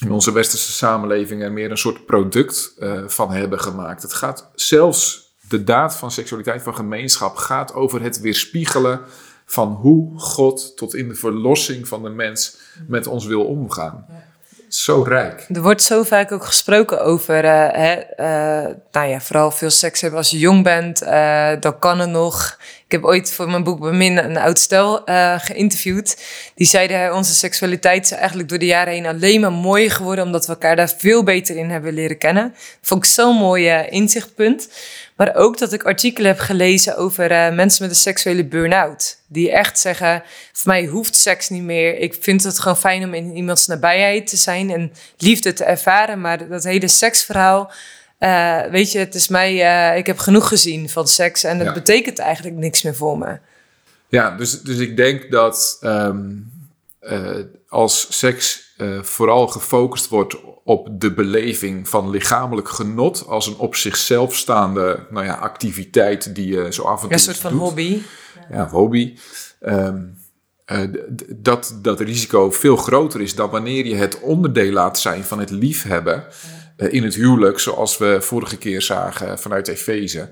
in 0.00 0.12
onze 0.12 0.32
westerse 0.32 0.72
samenleving 0.72 1.42
er 1.42 1.52
meer 1.52 1.70
een 1.70 1.78
soort 1.78 2.06
product 2.06 2.74
uh, 2.78 3.02
van 3.06 3.30
hebben 3.30 3.60
gemaakt. 3.60 4.02
Het 4.02 4.14
gaat 4.14 4.50
zelfs 4.54 5.34
de 5.48 5.64
daad 5.64 5.96
van 5.96 6.10
seksualiteit, 6.10 6.62
van 6.62 6.74
gemeenschap, 6.74 7.36
gaat 7.36 7.74
over 7.74 8.02
het 8.02 8.20
weerspiegelen 8.20 9.00
van 9.46 9.68
hoe 9.68 10.18
God 10.18 10.76
tot 10.76 10.94
in 10.94 11.08
de 11.08 11.14
verlossing 11.14 11.88
van 11.88 12.02
de 12.02 12.08
mens 12.08 12.56
met 12.86 13.06
ons 13.06 13.26
wil 13.26 13.44
omgaan. 13.44 14.06
Zo 14.68 15.02
rijk. 15.02 15.46
Er 15.48 15.62
wordt 15.62 15.82
zo 15.82 16.02
vaak 16.02 16.32
ook 16.32 16.44
gesproken 16.44 17.04
over, 17.04 17.44
uh, 17.44 17.68
hè, 17.70 17.96
uh, 17.96 18.74
nou 18.92 19.08
ja, 19.08 19.20
vooral 19.20 19.50
veel 19.50 19.70
seks 19.70 20.00
hebben 20.00 20.18
als 20.18 20.30
je 20.30 20.38
jong 20.38 20.62
bent, 20.62 21.02
uh, 21.02 21.50
dan 21.60 21.78
kan 21.78 21.98
het 21.98 22.10
nog. 22.10 22.58
Ik 22.86 22.92
heb 22.92 23.04
ooit 23.04 23.32
voor 23.32 23.50
mijn 23.50 23.64
boek 23.64 23.80
Bemin 23.80 24.16
een 24.16 24.36
oud 24.36 24.58
stel 24.58 25.02
geïnterviewd. 25.38 26.22
Die 26.54 26.66
zeiden, 26.66 27.14
onze 27.14 27.34
seksualiteit 27.34 28.04
is 28.04 28.10
eigenlijk 28.10 28.48
door 28.48 28.58
de 28.58 28.66
jaren 28.66 28.92
heen 28.92 29.06
alleen 29.06 29.40
maar 29.40 29.52
mooier 29.52 29.90
geworden, 29.90 30.24
omdat 30.24 30.46
we 30.46 30.52
elkaar 30.52 30.76
daar 30.76 30.94
veel 30.98 31.22
beter 31.22 31.56
in 31.56 31.70
hebben 31.70 31.92
leren 31.92 32.18
kennen. 32.18 32.54
Vond 32.82 33.04
ik 33.04 33.10
zo'n 33.10 33.36
mooi 33.36 33.86
inzichtpunt. 33.88 34.68
Maar 35.16 35.34
ook 35.34 35.58
dat 35.58 35.72
ik 35.72 35.82
artikelen 35.82 36.30
heb 36.30 36.40
gelezen 36.40 36.96
over 36.96 37.30
uh, 37.30 37.54
mensen 37.54 37.82
met 37.82 37.90
een 37.90 38.00
seksuele 38.00 38.44
burn-out. 38.44 39.18
Die 39.26 39.52
echt 39.52 39.78
zeggen, 39.78 40.22
voor 40.52 40.72
mij 40.72 40.84
hoeft 40.84 41.16
seks 41.16 41.48
niet 41.48 41.62
meer. 41.62 41.98
Ik 41.98 42.16
vind 42.20 42.42
het 42.42 42.58
gewoon 42.58 42.76
fijn 42.76 43.04
om 43.04 43.14
in 43.14 43.36
iemands 43.36 43.66
nabijheid 43.66 44.26
te 44.26 44.36
zijn 44.36 44.70
en 44.70 44.92
liefde 45.18 45.52
te 45.52 45.64
ervaren. 45.64 46.20
Maar 46.20 46.48
dat 46.48 46.64
hele 46.64 46.88
seksverhaal, 46.88 47.72
uh, 48.18 48.62
weet 48.70 48.92
je, 48.92 48.98
het 48.98 49.14
is 49.14 49.28
mij, 49.28 49.52
uh, 49.92 49.98
ik 49.98 50.06
heb 50.06 50.18
genoeg 50.18 50.48
gezien 50.48 50.88
van 50.88 51.06
seks. 51.06 51.44
En 51.44 51.58
dat 51.58 51.66
ja. 51.66 51.72
betekent 51.72 52.18
eigenlijk 52.18 52.56
niks 52.56 52.82
meer 52.82 52.94
voor 52.94 53.18
me. 53.18 53.38
Ja, 54.08 54.36
dus, 54.36 54.62
dus 54.62 54.78
ik 54.78 54.96
denk 54.96 55.30
dat 55.30 55.78
um, 55.80 56.52
als 57.68 58.18
seks 58.18 58.74
vooral 59.02 59.46
gefocust 59.46 60.08
wordt 60.08 60.36
op 60.64 60.88
de 61.00 61.12
beleving 61.12 61.88
van 61.88 62.10
lichamelijk 62.10 62.68
genot 62.68 63.26
als 63.26 63.46
een 63.46 63.56
op 63.56 63.74
zichzelf 63.74 64.36
staande 64.36 65.06
nou 65.10 65.24
ja, 65.24 65.34
activiteit 65.34 66.34
die 66.34 66.46
je 66.46 66.72
zo 66.72 66.82
af 66.82 66.94
en 66.94 67.02
toe. 67.02 67.12
Een 67.12 67.18
soort 67.18 67.36
van 67.36 67.50
doet. 67.50 67.60
hobby. 67.60 68.02
Ja, 68.50 68.68
hobby. 68.68 69.18
Um, 69.60 70.18
uh, 70.66 70.80
dat 71.36 71.78
dat 71.82 72.00
risico 72.00 72.50
veel 72.50 72.76
groter 72.76 73.20
is 73.20 73.34
dan 73.34 73.50
wanneer 73.50 73.86
je 73.86 73.94
het 73.94 74.20
onderdeel 74.20 74.72
laat 74.72 74.98
zijn 74.98 75.24
van 75.24 75.38
het 75.38 75.50
liefhebben 75.50 76.14
ja. 76.14 76.65
In 76.76 77.02
het 77.02 77.14
huwelijk, 77.14 77.58
zoals 77.58 77.98
we 77.98 78.20
vorige 78.20 78.58
keer 78.58 78.82
zagen 78.82 79.38
vanuit 79.38 79.68
Efeze. 79.68 80.28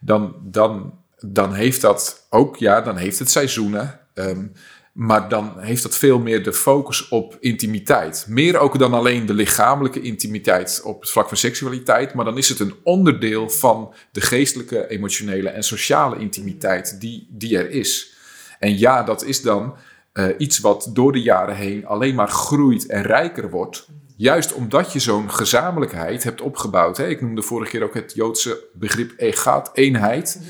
Dan, 0.00 0.36
dan, 0.42 0.98
dan 1.18 1.54
heeft 1.54 1.80
dat 1.80 2.26
ook, 2.30 2.56
ja, 2.56 2.80
dan 2.80 2.96
heeft 2.96 3.18
het 3.18 3.30
seizoenen. 3.30 4.00
Um, 4.14 4.52
maar 4.92 5.28
dan 5.28 5.54
heeft 5.58 5.82
dat 5.82 5.96
veel 5.96 6.18
meer 6.18 6.42
de 6.42 6.52
focus 6.52 7.08
op 7.08 7.36
intimiteit. 7.40 8.24
Meer 8.28 8.58
ook 8.58 8.78
dan 8.78 8.94
alleen 8.94 9.26
de 9.26 9.34
lichamelijke 9.34 10.00
intimiteit 10.00 10.80
op 10.84 11.00
het 11.00 11.10
vlak 11.10 11.28
van 11.28 11.36
seksualiteit. 11.36 12.14
Maar 12.14 12.24
dan 12.24 12.38
is 12.38 12.48
het 12.48 12.60
een 12.60 12.74
onderdeel 12.82 13.50
van 13.50 13.94
de 14.12 14.20
geestelijke, 14.20 14.88
emotionele 14.88 15.48
en 15.48 15.62
sociale 15.62 16.18
intimiteit 16.18 17.00
die, 17.00 17.28
die 17.30 17.58
er 17.58 17.70
is. 17.70 18.14
En 18.58 18.78
ja, 18.78 19.02
dat 19.02 19.24
is 19.24 19.42
dan 19.42 19.74
uh, 20.14 20.26
iets 20.38 20.58
wat 20.58 20.90
door 20.92 21.12
de 21.12 21.22
jaren 21.22 21.56
heen 21.56 21.86
alleen 21.86 22.14
maar 22.14 22.30
groeit 22.30 22.86
en 22.86 23.02
rijker 23.02 23.50
wordt. 23.50 23.88
Juist 24.20 24.52
omdat 24.52 24.92
je 24.92 24.98
zo'n 24.98 25.30
gezamenlijkheid 25.30 26.24
hebt 26.24 26.40
opgebouwd. 26.40 26.96
Hè? 26.96 27.08
Ik 27.08 27.20
noemde 27.20 27.42
vorige 27.42 27.70
keer 27.70 27.82
ook 27.82 27.94
het 27.94 28.12
Joodse 28.14 28.64
begrip 28.72 29.12
egat, 29.16 29.70
eenheid. 29.72 30.40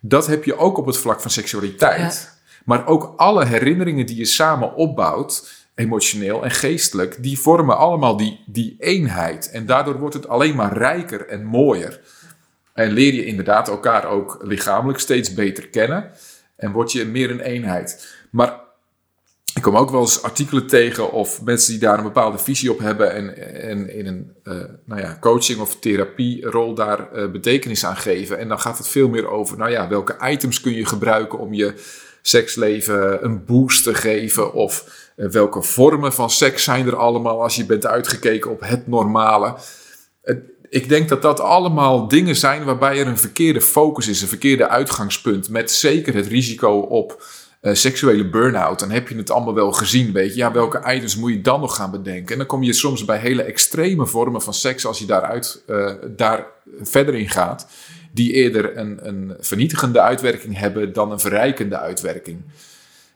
Dat 0.00 0.26
heb 0.26 0.44
je 0.44 0.56
ook 0.56 0.78
op 0.78 0.86
het 0.86 0.98
vlak 0.98 1.20
van 1.20 1.30
seksualiteit. 1.30 2.12
Ja. 2.12 2.52
Maar 2.64 2.86
ook 2.86 3.12
alle 3.16 3.44
herinneringen 3.44 4.06
die 4.06 4.16
je 4.16 4.24
samen 4.24 4.74
opbouwt, 4.74 5.66
emotioneel 5.74 6.44
en 6.44 6.50
geestelijk, 6.50 7.22
die 7.22 7.38
vormen 7.38 7.78
allemaal 7.78 8.16
die, 8.16 8.40
die 8.46 8.76
eenheid. 8.78 9.50
En 9.50 9.66
daardoor 9.66 9.98
wordt 9.98 10.14
het 10.14 10.28
alleen 10.28 10.54
maar 10.54 10.76
rijker 10.76 11.26
en 11.26 11.44
mooier. 11.44 12.00
En 12.72 12.90
leer 12.90 13.14
je 13.14 13.24
inderdaad 13.24 13.68
elkaar 13.68 14.04
ook 14.04 14.38
lichamelijk 14.42 14.98
steeds 14.98 15.34
beter 15.34 15.68
kennen. 15.68 16.10
En 16.56 16.72
word 16.72 16.92
je 16.92 17.04
meer 17.04 17.30
een 17.30 17.40
eenheid. 17.40 18.16
Maar 18.30 18.64
kom 19.66 19.76
ook 19.76 19.90
wel 19.90 20.00
eens 20.00 20.22
artikelen 20.22 20.66
tegen 20.66 21.12
of 21.12 21.42
mensen 21.42 21.70
die 21.70 21.80
daar 21.80 21.98
een 21.98 22.04
bepaalde 22.04 22.38
visie 22.38 22.72
op 22.72 22.78
hebben 22.78 23.12
en, 23.12 23.62
en 23.62 23.94
in 23.94 24.06
een 24.06 24.32
uh, 24.44 24.54
nou 24.84 25.00
ja, 25.00 25.16
coaching 25.20 25.60
of 25.60 25.78
therapierol 25.78 26.74
daar 26.74 27.08
uh, 27.14 27.30
betekenis 27.30 27.84
aan 27.84 27.96
geven. 27.96 28.38
En 28.38 28.48
dan 28.48 28.60
gaat 28.60 28.78
het 28.78 28.88
veel 28.88 29.08
meer 29.08 29.28
over, 29.28 29.58
nou 29.58 29.70
ja, 29.70 29.88
welke 29.88 30.16
items 30.30 30.60
kun 30.60 30.72
je 30.72 30.86
gebruiken 30.86 31.38
om 31.38 31.52
je 31.52 31.74
seksleven 32.22 33.24
een 33.24 33.44
boost 33.44 33.84
te 33.84 33.94
geven? 33.94 34.52
Of 34.52 35.10
uh, 35.16 35.28
welke 35.28 35.62
vormen 35.62 36.12
van 36.12 36.30
seks 36.30 36.64
zijn 36.64 36.86
er 36.86 36.96
allemaal 36.96 37.42
als 37.42 37.56
je 37.56 37.66
bent 37.66 37.86
uitgekeken 37.86 38.50
op 38.50 38.60
het 38.60 38.86
normale? 38.86 39.56
Ik 40.68 40.88
denk 40.88 41.08
dat 41.08 41.22
dat 41.22 41.40
allemaal 41.40 42.08
dingen 42.08 42.36
zijn 42.36 42.64
waarbij 42.64 43.00
er 43.00 43.06
een 43.06 43.18
verkeerde 43.18 43.60
focus 43.60 44.08
is, 44.08 44.22
een 44.22 44.28
verkeerde 44.28 44.68
uitgangspunt. 44.68 45.48
Met 45.48 45.70
zeker 45.70 46.14
het 46.14 46.26
risico 46.26 46.78
op 46.78 47.22
uh, 47.66 47.74
seksuele 47.74 48.28
burn-out. 48.28 48.78
Dan 48.78 48.90
heb 48.90 49.08
je 49.08 49.16
het 49.16 49.30
allemaal 49.30 49.54
wel 49.54 49.72
gezien, 49.72 50.12
weet 50.12 50.30
je. 50.30 50.36
Ja, 50.36 50.52
welke 50.52 50.94
items 50.94 51.16
moet 51.16 51.32
je 51.32 51.40
dan 51.40 51.60
nog 51.60 51.76
gaan 51.76 51.90
bedenken? 51.90 52.32
En 52.32 52.38
dan 52.38 52.46
kom 52.46 52.62
je 52.62 52.72
soms 52.72 53.04
bij 53.04 53.18
hele 53.18 53.42
extreme 53.42 54.06
vormen 54.06 54.42
van 54.42 54.54
seks 54.54 54.86
als 54.86 54.98
je 54.98 55.06
daaruit, 55.06 55.62
daar 56.16 56.46
verder 56.82 57.14
in 57.14 57.28
gaat 57.28 57.66
die 58.16 58.32
eerder 58.32 58.76
een, 58.76 58.98
een 59.02 59.36
vernietigende 59.40 60.00
uitwerking 60.00 60.58
hebben 60.58 60.92
dan 60.92 61.12
een 61.12 61.20
verrijkende 61.20 61.78
uitwerking. 61.78 62.40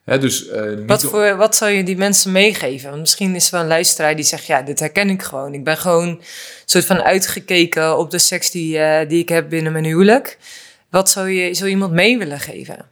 He, 0.04 0.18
dus, 0.18 0.48
uh, 0.48 0.86
wat, 0.86 1.04
voor, 1.04 1.36
wat 1.36 1.56
zou 1.56 1.70
je 1.70 1.82
die 1.82 1.96
mensen 1.96 2.32
meegeven? 2.32 2.88
Want 2.88 3.00
misschien 3.00 3.34
is 3.34 3.46
er 3.46 3.52
wel 3.52 3.60
een 3.60 3.66
luisteraar 3.66 4.16
die 4.16 4.24
zegt: 4.24 4.46
Ja, 4.46 4.62
dit 4.62 4.80
herken 4.80 5.10
ik 5.10 5.22
gewoon. 5.22 5.54
Ik 5.54 5.64
ben 5.64 5.76
gewoon 5.76 6.20
soort 6.64 6.84
van 6.84 7.02
uitgekeken 7.02 7.98
op 7.98 8.10
de 8.10 8.18
seks 8.18 8.50
die, 8.50 8.78
uh, 8.78 8.98
die 9.08 9.18
ik 9.18 9.28
heb 9.28 9.48
binnen 9.48 9.72
mijn 9.72 9.84
huwelijk. 9.84 10.38
Wat 10.90 11.10
zou 11.10 11.28
je 11.28 11.54
zou 11.54 11.70
iemand 11.70 11.92
mee 11.92 12.18
willen 12.18 12.40
geven? 12.40 12.89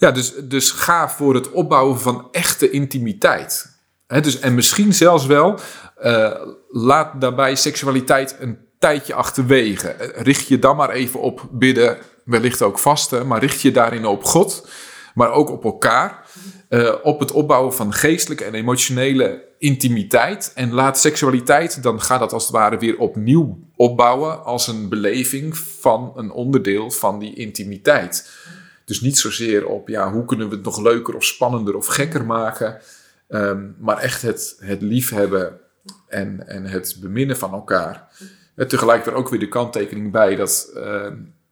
Ja, 0.00 0.10
dus, 0.10 0.32
dus 0.34 0.70
ga 0.70 1.10
voor 1.10 1.34
het 1.34 1.50
opbouwen 1.50 2.00
van 2.00 2.28
echte 2.30 2.70
intimiteit. 2.70 3.78
He, 4.06 4.20
dus, 4.20 4.38
en 4.38 4.54
misschien 4.54 4.94
zelfs 4.94 5.26
wel, 5.26 5.58
uh, 6.02 6.30
laat 6.68 7.20
daarbij 7.20 7.54
seksualiteit 7.54 8.36
een 8.40 8.58
tijdje 8.78 9.14
achterwege. 9.14 10.12
Richt 10.14 10.46
je 10.46 10.58
dan 10.58 10.76
maar 10.76 10.90
even 10.90 11.20
op 11.20 11.48
bidden, 11.50 11.98
wellicht 12.24 12.62
ook 12.62 12.78
vasten, 12.78 13.26
maar 13.26 13.40
richt 13.40 13.60
je 13.60 13.70
daarin 13.70 14.06
op 14.06 14.24
God, 14.24 14.68
maar 15.14 15.30
ook 15.30 15.50
op 15.50 15.64
elkaar. 15.64 16.28
Uh, 16.68 16.94
op 17.02 17.20
het 17.20 17.32
opbouwen 17.32 17.74
van 17.74 17.92
geestelijke 17.92 18.44
en 18.44 18.54
emotionele 18.54 19.44
intimiteit. 19.58 20.52
En 20.54 20.72
laat 20.72 20.98
seksualiteit, 20.98 21.82
dan 21.82 22.00
gaat 22.00 22.20
dat 22.20 22.32
als 22.32 22.42
het 22.42 22.52
ware 22.52 22.78
weer 22.78 22.98
opnieuw 22.98 23.58
opbouwen 23.76 24.44
als 24.44 24.66
een 24.66 24.88
beleving 24.88 25.58
van 25.58 26.12
een 26.16 26.30
onderdeel 26.30 26.90
van 26.90 27.18
die 27.18 27.34
intimiteit. 27.34 28.30
Dus 28.90 29.00
niet 29.00 29.18
zozeer 29.18 29.66
op 29.66 29.88
ja, 29.88 30.12
hoe 30.12 30.24
kunnen 30.24 30.48
we 30.48 30.54
het 30.54 30.64
nog 30.64 30.80
leuker 30.80 31.14
of 31.14 31.24
spannender 31.24 31.76
of 31.76 31.86
gekker 31.86 32.24
maken, 32.24 32.80
um, 33.28 33.76
maar 33.78 33.98
echt 33.98 34.22
het, 34.22 34.56
het 34.60 34.82
liefhebben 34.82 35.60
en, 36.08 36.48
en 36.48 36.64
het 36.64 36.96
beminnen 37.00 37.36
van 37.36 37.52
elkaar. 37.52 38.08
En 38.54 38.68
tegelijk 38.68 39.06
er 39.06 39.12
ook 39.12 39.28
weer 39.28 39.40
de 39.40 39.48
kanttekening 39.48 40.12
bij 40.12 40.36
dat 40.36 40.72
uh, 40.76 41.06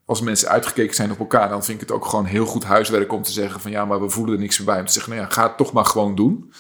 als 0.05 0.21
mensen 0.21 0.49
uitgekeken 0.49 0.95
zijn 0.95 1.11
op 1.11 1.19
elkaar, 1.19 1.49
dan 1.49 1.65
vind 1.65 1.83
ik 1.83 1.89
het 1.89 1.97
ook 1.97 2.05
gewoon 2.05 2.25
heel 2.25 2.47
goed 2.47 2.65
huiswerk 2.65 3.13
om 3.13 3.23
te 3.23 3.33
zeggen 3.33 3.61
van 3.61 3.71
ja, 3.71 3.85
maar 3.85 4.01
we 4.01 4.11
voelen 4.11 4.35
er 4.35 4.41
niks 4.41 4.59
meer 4.59 4.67
bij. 4.67 4.81
Om 4.81 4.87
te 4.87 4.93
zeggen, 4.93 5.13
nou 5.13 5.25
ja, 5.25 5.31
ga 5.33 5.43
het 5.43 5.57
toch 5.57 5.73
maar 5.73 5.85
gewoon 5.85 6.15
doen. 6.15 6.53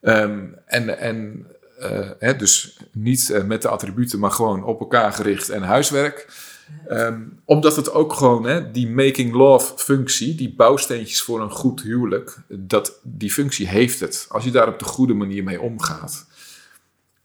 um, 0.00 0.54
en 0.66 0.98
en 0.98 1.46
uh, 1.80 2.10
hè, 2.18 2.36
dus 2.36 2.78
niet 2.92 3.28
uh, 3.28 3.42
met 3.42 3.62
de 3.62 3.68
attributen, 3.68 4.18
maar 4.18 4.30
gewoon 4.30 4.64
op 4.64 4.80
elkaar 4.80 5.12
gericht 5.12 5.48
en 5.48 5.62
huiswerk. 5.62 6.26
Um, 6.90 7.40
omdat 7.44 7.76
het 7.76 7.92
ook 7.92 8.12
gewoon, 8.12 8.44
hè, 8.44 8.70
die 8.70 8.88
making 8.88 9.32
love 9.32 9.72
functie, 9.76 10.34
die 10.34 10.54
bouwsteentjes 10.54 11.22
voor 11.22 11.40
een 11.40 11.50
goed 11.50 11.82
huwelijk, 11.82 12.36
dat, 12.48 13.00
die 13.02 13.30
functie 13.30 13.68
heeft 13.68 14.00
het. 14.00 14.26
Als 14.28 14.44
je 14.44 14.50
daar 14.50 14.68
op 14.68 14.78
de 14.78 14.84
goede 14.84 15.14
manier 15.14 15.44
mee 15.44 15.60
omgaat. 15.60 16.26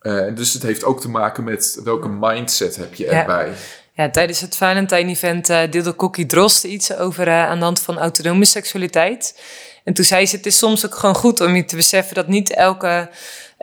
Uh, 0.01 0.35
dus 0.35 0.53
het 0.53 0.63
heeft 0.63 0.83
ook 0.83 1.01
te 1.01 1.09
maken 1.09 1.43
met 1.43 1.79
welke 1.83 2.09
mindset 2.09 2.75
heb 2.75 2.93
je 2.93 3.07
erbij. 3.07 3.47
Ja. 3.47 3.53
Ja, 3.93 4.09
tijdens 4.09 4.41
het 4.41 4.55
Valentine-event 4.55 5.49
uh, 5.49 5.61
deelde 5.69 5.91
Kokkie 5.91 6.25
Drost 6.25 6.63
iets 6.63 6.95
over 6.95 7.27
uh, 7.27 7.45
aan 7.45 7.57
de 7.57 7.63
hand 7.63 7.79
van 7.79 7.97
autonome 7.97 8.45
seksualiteit. 8.45 9.41
En 9.83 9.93
toen 9.93 10.05
zei 10.05 10.25
ze, 10.25 10.35
het 10.35 10.45
is 10.45 10.57
soms 10.57 10.85
ook 10.85 10.95
gewoon 10.95 11.15
goed 11.15 11.41
om 11.41 11.55
je 11.55 11.65
te 11.65 11.75
beseffen 11.75 12.15
dat 12.15 12.27
niet 12.27 12.53
elke, 12.53 13.09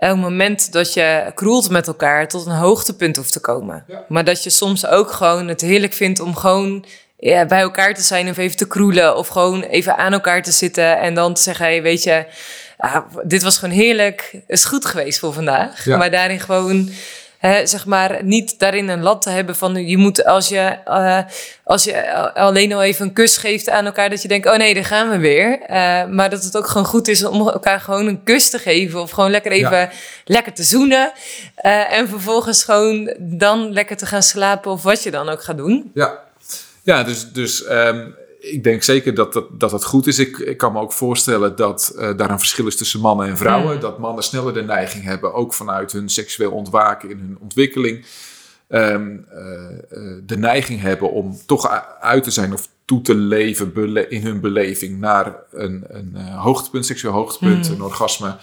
elk 0.03 0.17
moment 0.17 0.73
dat 0.73 0.93
je 0.93 1.33
kroelt 1.35 1.71
met 1.71 1.87
elkaar 1.87 2.29
tot 2.29 2.47
een 2.47 2.53
hoogtepunt 2.53 3.17
hoeft 3.17 3.33
te 3.33 3.41
komen. 3.41 3.85
Ja. 3.87 4.05
Maar 4.09 4.25
dat 4.25 4.43
je 4.43 4.51
soms 4.51 4.87
ook 4.87 5.11
gewoon 5.11 5.49
het 5.49 5.61
heerlijk 5.61 5.93
vindt 5.93 6.21
om 6.21 6.37
gewoon 6.37 6.85
ja, 7.19 7.47
bij 7.47 7.61
elkaar 7.61 7.95
te 7.95 8.03
zijn 8.03 8.29
of 8.29 8.37
even 8.37 8.57
te 8.57 8.67
kroelen. 8.67 9.17
Of 9.17 9.29
gewoon 9.29 9.63
even 9.63 9.97
aan 9.97 10.13
elkaar 10.13 10.43
te 10.43 10.53
zitten 10.53 10.99
en 10.99 11.15
dan 11.15 11.35
te 11.35 11.43
zeggen, 11.43 11.65
hey, 11.65 11.83
weet 11.83 12.03
je, 12.03 12.27
ah, 12.77 12.97
dit 13.25 13.43
was 13.43 13.59
gewoon 13.59 13.75
heerlijk. 13.75 14.35
is 14.47 14.65
goed 14.65 14.85
geweest 14.85 15.19
voor 15.19 15.33
vandaag. 15.33 15.85
Ja. 15.85 15.97
Maar 15.97 16.11
daarin 16.11 16.41
gewoon 16.41 16.91
Hè, 17.43 17.67
zeg 17.67 17.87
maar, 17.87 18.25
niet 18.25 18.59
daarin 18.59 18.89
een 18.89 19.03
lat 19.03 19.23
te 19.23 19.31
hebben 19.31 19.57
van 19.57 19.87
je 19.87 19.97
moet 19.97 20.25
als 20.25 20.49
je, 20.49 20.79
uh, 20.89 21.19
als 21.65 21.85
je 21.85 22.13
alleen 22.35 22.73
al 22.73 22.83
even 22.83 23.07
een 23.07 23.13
kus 23.13 23.37
geeft 23.37 23.69
aan 23.69 23.85
elkaar, 23.85 24.11
dat 24.11 24.23
je 24.23 24.29
denkt, 24.29 24.47
oh 24.47 24.57
nee, 24.57 24.75
daar 24.75 24.85
gaan 24.85 25.11
we 25.11 25.19
weer. 25.19 25.61
Uh, 25.61 26.05
maar 26.05 26.31
dat 26.31 26.45
het 26.45 26.57
ook 26.57 26.67
gewoon 26.67 26.87
goed 26.87 27.09
is 27.09 27.25
om 27.25 27.49
elkaar 27.49 27.81
gewoon 27.81 28.07
een 28.07 28.23
kus 28.25 28.51
te 28.51 28.59
geven 28.59 29.01
of 29.01 29.11
gewoon 29.11 29.31
lekker 29.31 29.53
even 29.53 29.79
ja. 29.79 29.91
lekker 30.25 30.53
te 30.53 30.63
zoenen. 30.63 31.13
Uh, 31.63 31.93
en 31.93 32.09
vervolgens 32.09 32.65
gewoon 32.65 33.15
dan 33.19 33.73
lekker 33.73 33.97
te 33.97 34.07
gaan 34.07 34.23
slapen 34.23 34.71
of 34.71 34.83
wat 34.83 35.03
je 35.03 35.11
dan 35.11 35.29
ook 35.29 35.43
gaat 35.43 35.57
doen. 35.57 35.91
Ja, 35.95 36.19
ja 36.83 37.03
dus, 37.03 37.33
dus 37.33 37.71
um, 37.71 38.15
ik 38.43 38.65
denk 38.65 38.83
zeker 38.83 39.15
dat 39.15 39.33
dat, 39.33 39.61
dat, 39.61 39.71
dat 39.71 39.85
goed 39.85 40.07
is. 40.07 40.19
Ik, 40.19 40.39
ik 40.39 40.57
kan 40.57 40.73
me 40.73 40.81
ook 40.81 40.93
voorstellen 40.93 41.57
dat 41.57 41.93
uh, 41.97 42.17
daar 42.17 42.31
een 42.31 42.39
verschil 42.39 42.67
is 42.67 42.77
tussen 42.77 43.01
mannen 43.01 43.27
en 43.27 43.37
vrouwen. 43.37 43.75
Mm. 43.75 43.81
Dat 43.81 43.99
mannen 43.99 44.25
sneller 44.25 44.55
de 44.55 44.63
neiging 44.63 45.05
hebben, 45.05 45.35
ook 45.35 45.55
vanuit 45.55 45.93
hun 45.93 46.09
seksueel 46.09 46.51
ontwaken 46.51 47.11
in 47.11 47.19
hun 47.19 47.39
ontwikkeling, 47.41 48.05
um, 48.69 49.27
uh, 49.33 49.39
uh, 49.91 50.19
de 50.27 50.37
neiging 50.37 50.81
hebben 50.81 51.11
om 51.11 51.39
toch 51.47 51.69
uit 52.01 52.25
te 52.25 52.31
zijn 52.31 52.53
of 52.53 52.69
toe 52.85 53.01
te 53.01 53.15
leven 53.15 53.75
in 54.11 54.23
hun 54.23 54.41
beleving 54.41 54.99
naar 55.01 55.37
een, 55.51 55.85
een 55.87 56.17
hoogtepunt, 56.17 56.87
seksueel 56.87 57.15
hoogtepunt, 57.15 57.69
mm. 57.69 57.75
een 57.75 57.83
orgasme. 57.83 58.37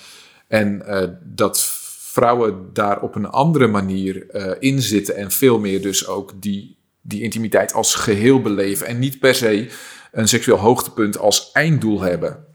En 0.47 0.83
dat 1.23 1.67
vrouwen 1.99 2.69
daar 2.73 3.01
op 3.01 3.15
een 3.15 3.29
andere 3.29 3.67
manier 3.67 4.25
in 4.59 4.81
zitten 4.81 5.15
en 5.15 5.31
veel 5.31 5.59
meer 5.59 5.81
dus 5.81 6.07
ook 6.07 6.33
die 6.35 6.78
die 7.01 7.21
intimiteit 7.21 7.73
als 7.73 7.95
geheel 7.95 8.41
beleven 8.41 8.87
en 8.87 8.99
niet 8.99 9.19
per 9.19 9.35
se 9.35 9.69
een 10.11 10.27
seksueel 10.27 10.57
hoogtepunt 10.57 11.17
als 11.17 11.51
einddoel 11.51 12.01
hebben. 12.01 12.47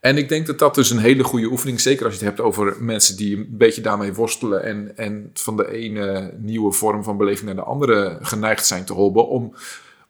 En 0.00 0.16
ik 0.16 0.28
denk 0.28 0.46
dat 0.46 0.58
dat 0.58 0.74
dus 0.74 0.90
een 0.90 0.98
hele 0.98 1.24
goede 1.24 1.46
oefening, 1.46 1.80
zeker 1.80 2.04
als 2.04 2.14
je 2.14 2.18
het 2.18 2.28
hebt 2.28 2.48
over 2.48 2.76
mensen 2.78 3.16
die 3.16 3.36
een 3.36 3.46
beetje 3.50 3.80
daarmee 3.80 4.14
worstelen 4.14 4.62
en, 4.62 4.96
en 4.96 5.30
van 5.34 5.56
de 5.56 5.72
ene 5.72 6.34
nieuwe 6.38 6.72
vorm 6.72 7.04
van 7.04 7.16
beleving 7.16 7.46
naar 7.46 7.54
de 7.54 7.70
andere 7.70 8.18
geneigd 8.20 8.66
zijn 8.66 8.84
te 8.84 8.92
hoppen, 8.92 9.28
om, 9.28 9.54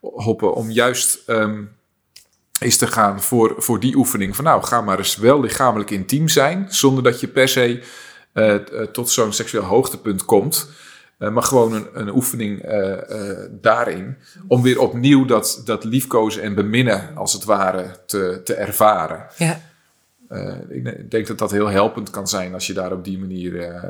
hoppen, 0.00 0.54
om 0.54 0.70
juist 0.70 1.22
um, 1.26 1.70
eens 2.60 2.76
te 2.76 2.86
gaan 2.86 3.22
voor, 3.22 3.54
voor 3.56 3.80
die 3.80 3.96
oefening 3.96 4.36
van 4.36 4.44
nou, 4.44 4.62
ga 4.62 4.80
maar 4.80 4.98
eens 4.98 5.16
wel 5.16 5.40
lichamelijk 5.40 5.90
intiem 5.90 6.28
zijn, 6.28 6.66
zonder 6.68 7.02
dat 7.02 7.20
je 7.20 7.28
per 7.28 7.48
se 7.48 7.82
uh, 8.34 8.54
tot 8.92 9.10
zo'n 9.10 9.32
seksueel 9.32 9.64
hoogtepunt 9.64 10.24
komt. 10.24 10.70
Uh, 11.18 11.30
maar 11.30 11.42
gewoon 11.42 11.72
een, 11.72 11.86
een 11.92 12.14
oefening 12.14 12.64
uh, 12.64 12.86
uh, 12.88 13.38
daarin. 13.50 14.16
Om 14.48 14.62
weer 14.62 14.80
opnieuw 14.80 15.24
dat, 15.24 15.62
dat 15.64 15.84
liefkozen 15.84 16.42
en 16.42 16.54
beminnen, 16.54 17.16
als 17.16 17.32
het 17.32 17.44
ware, 17.44 17.90
te, 18.06 18.40
te 18.44 18.54
ervaren. 18.54 19.26
Ja. 19.36 19.60
ik 20.68 21.10
denk 21.10 21.26
dat 21.26 21.38
dat 21.38 21.50
heel 21.50 21.68
helpend 21.68 22.10
kan 22.10 22.28
zijn 22.28 22.54
als 22.54 22.66
je 22.66 22.72
daar 22.72 22.92
op 22.92 23.04
die 23.04 23.18
manier 23.18 23.82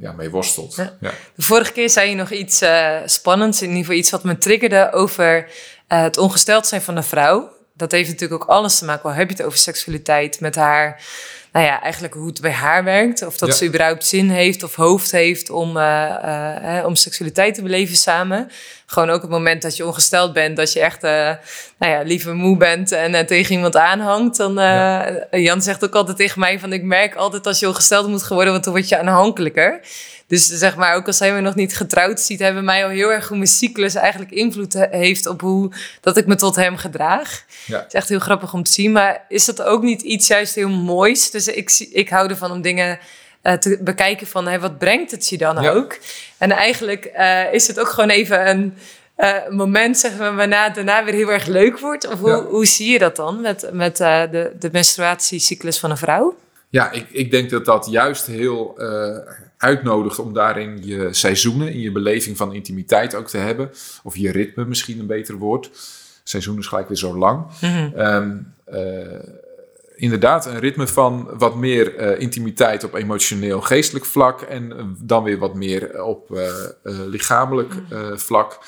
ja, 0.00 0.12
mee 0.12 0.30
worstelt. 0.30 0.74
Ja. 0.74 0.96
Ja. 1.00 1.10
De 1.34 1.42
vorige 1.42 1.72
keer 1.72 1.90
zei 1.90 2.10
je 2.10 2.16
nog 2.16 2.30
iets 2.30 2.62
spannends, 3.04 3.62
in 3.62 3.68
ieder 3.68 3.82
geval 3.82 3.98
iets 3.98 4.10
wat 4.10 4.24
me 4.24 4.38
triggerde 4.38 4.92
over 4.92 5.48
het 5.86 6.16
ongesteld 6.16 6.66
zijn 6.66 6.82
van 6.82 6.96
een 6.96 7.04
vrouw. 7.04 7.52
Dat 7.72 7.92
heeft 7.92 8.10
natuurlijk 8.10 8.42
ook 8.42 8.48
alles 8.48 8.78
te 8.78 8.84
maken, 8.84 9.10
al 9.10 9.16
heb 9.16 9.30
je 9.30 9.36
het 9.36 9.46
over 9.46 9.58
seksualiteit, 9.58 10.40
met 10.40 10.54
haar 10.54 11.02
nou 11.52 11.66
ja, 11.66 11.82
eigenlijk 11.82 12.14
hoe 12.14 12.26
het 12.26 12.40
bij 12.40 12.52
haar 12.52 12.84
werkt. 12.84 13.26
Of 13.26 13.38
dat 13.38 13.48
ja. 13.48 13.54
ze 13.54 13.66
überhaupt 13.66 14.06
zin 14.06 14.30
heeft 14.30 14.62
of 14.62 14.74
hoofd 14.74 15.10
heeft 15.10 15.50
om, 15.50 15.76
uh, 15.76 16.14
uh, 16.24 16.86
om 16.86 16.94
seksualiteit 16.94 17.54
te 17.54 17.62
beleven 17.62 17.96
samen. 17.96 18.50
Gewoon 18.90 19.10
ook 19.10 19.20
het 19.20 19.30
moment 19.30 19.62
dat 19.62 19.76
je 19.76 19.86
ongesteld 19.86 20.32
bent, 20.32 20.56
dat 20.56 20.72
je 20.72 20.80
echt 20.80 21.04
uh, 21.04 21.10
nou 21.78 21.92
ja, 21.92 22.02
liever 22.02 22.34
moe 22.34 22.56
bent 22.56 22.92
en 22.92 23.26
tegen 23.26 23.54
iemand 23.54 23.76
aanhangt. 23.76 24.36
Dan, 24.36 24.54
ja. 24.54 25.26
Jan 25.30 25.62
zegt 25.62 25.84
ook 25.84 25.94
altijd 25.94 26.16
tegen 26.16 26.40
mij 26.40 26.58
van 26.58 26.72
ik 26.72 26.82
merk 26.82 27.14
altijd 27.14 27.46
als 27.46 27.58
je 27.58 27.68
ongesteld 27.68 28.08
moet 28.08 28.22
geworden, 28.22 28.52
want 28.52 28.64
dan 28.64 28.72
word 28.72 28.88
je 28.88 28.98
aanhankelijker. 28.98 29.80
Dus 30.26 30.46
zeg 30.46 30.76
maar, 30.76 30.94
ook 30.94 31.06
al 31.06 31.12
zijn 31.12 31.34
we 31.34 31.40
nog 31.40 31.54
niet 31.54 31.76
getrouwd, 31.76 32.20
ziet 32.20 32.38
hij 32.38 32.52
bij 32.52 32.62
mij 32.62 32.84
al 32.84 32.90
heel 32.90 33.12
erg 33.12 33.28
hoe 33.28 33.36
mijn 33.36 33.48
cyclus 33.48 33.94
eigenlijk 33.94 34.30
invloed 34.30 34.86
heeft 34.90 35.26
op 35.26 35.40
hoe 35.40 35.72
dat 36.00 36.16
ik 36.16 36.26
me 36.26 36.34
tot 36.34 36.56
hem 36.56 36.76
gedraag. 36.76 37.44
Ja. 37.66 37.76
Het 37.76 37.86
is 37.86 37.94
echt 37.94 38.08
heel 38.08 38.18
grappig 38.18 38.52
om 38.52 38.62
te 38.62 38.72
zien. 38.72 38.92
Maar 38.92 39.24
is 39.28 39.44
dat 39.44 39.62
ook 39.62 39.82
niet 39.82 40.02
iets 40.02 40.26
juist 40.26 40.54
heel 40.54 40.68
moois? 40.68 41.30
Dus 41.30 41.48
ik, 41.48 41.86
ik 41.92 42.08
hou 42.08 42.28
ervan 42.28 42.50
om 42.50 42.62
dingen 42.62 42.98
uh, 43.42 43.52
te 43.52 43.78
bekijken 43.80 44.26
van 44.26 44.46
hey, 44.46 44.60
wat 44.60 44.78
brengt 44.78 45.10
het 45.10 45.28
je 45.28 45.38
dan 45.38 45.62
ja. 45.62 45.70
ook? 45.70 45.98
En 46.38 46.50
eigenlijk 46.50 47.10
uh, 47.16 47.52
is 47.52 47.66
het 47.66 47.80
ook 47.80 47.88
gewoon 47.88 48.10
even 48.10 48.48
een 48.48 48.74
uh, 49.18 49.48
moment, 49.48 49.98
zeggen 49.98 50.30
we, 50.30 50.36
waarna 50.36 50.64
het 50.64 50.74
daarna 50.74 51.04
weer 51.04 51.14
heel 51.14 51.32
erg 51.32 51.46
leuk 51.46 51.78
wordt. 51.78 52.08
Of 52.08 52.18
hoe, 52.18 52.30
ja. 52.30 52.44
hoe 52.44 52.66
zie 52.66 52.92
je 52.92 52.98
dat 52.98 53.16
dan 53.16 53.40
met, 53.40 53.68
met 53.72 53.96
de, 53.96 54.52
de 54.58 54.68
menstruatiecyclus 54.72 55.78
van 55.78 55.90
een 55.90 55.96
vrouw? 55.96 56.36
Ja, 56.68 56.90
ik, 56.90 57.06
ik 57.10 57.30
denk 57.30 57.50
dat 57.50 57.64
dat 57.64 57.86
juist 57.90 58.26
heel 58.26 58.78
uitnodigt 59.60 60.18
om 60.18 60.32
daarin 60.34 60.78
je 60.82 61.08
seizoenen, 61.10 61.72
in 61.72 61.80
je 61.80 61.92
beleving 61.92 62.36
van 62.36 62.54
intimiteit 62.54 63.14
ook 63.14 63.28
te 63.28 63.38
hebben. 63.38 63.70
Of 64.02 64.16
je 64.16 64.30
ritme 64.30 64.64
misschien 64.64 64.98
een 64.98 65.06
beter 65.06 65.34
woord. 65.34 65.70
Seizoen 66.24 66.58
is 66.58 66.66
gelijk 66.66 66.88
weer 66.88 66.96
zo 66.96 67.18
lang. 67.18 67.44
Mm 67.60 67.70
-hmm. 67.70 68.00
um, 68.00 68.54
uh, 68.72 68.78
inderdaad, 70.00 70.46
een 70.46 70.58
ritme 70.58 70.86
van 70.86 71.28
wat 71.38 71.56
meer 71.56 72.00
uh, 72.00 72.20
intimiteit 72.20 72.84
op 72.84 72.94
emotioneel 72.94 73.60
geestelijk 73.60 74.04
vlak. 74.04 74.40
En 74.40 74.96
dan 75.02 75.22
weer 75.22 75.38
wat 75.38 75.54
meer 75.54 76.04
op 76.04 76.30
uh, 76.30 76.52
lichamelijk 76.82 77.74
vlak. 78.14 78.58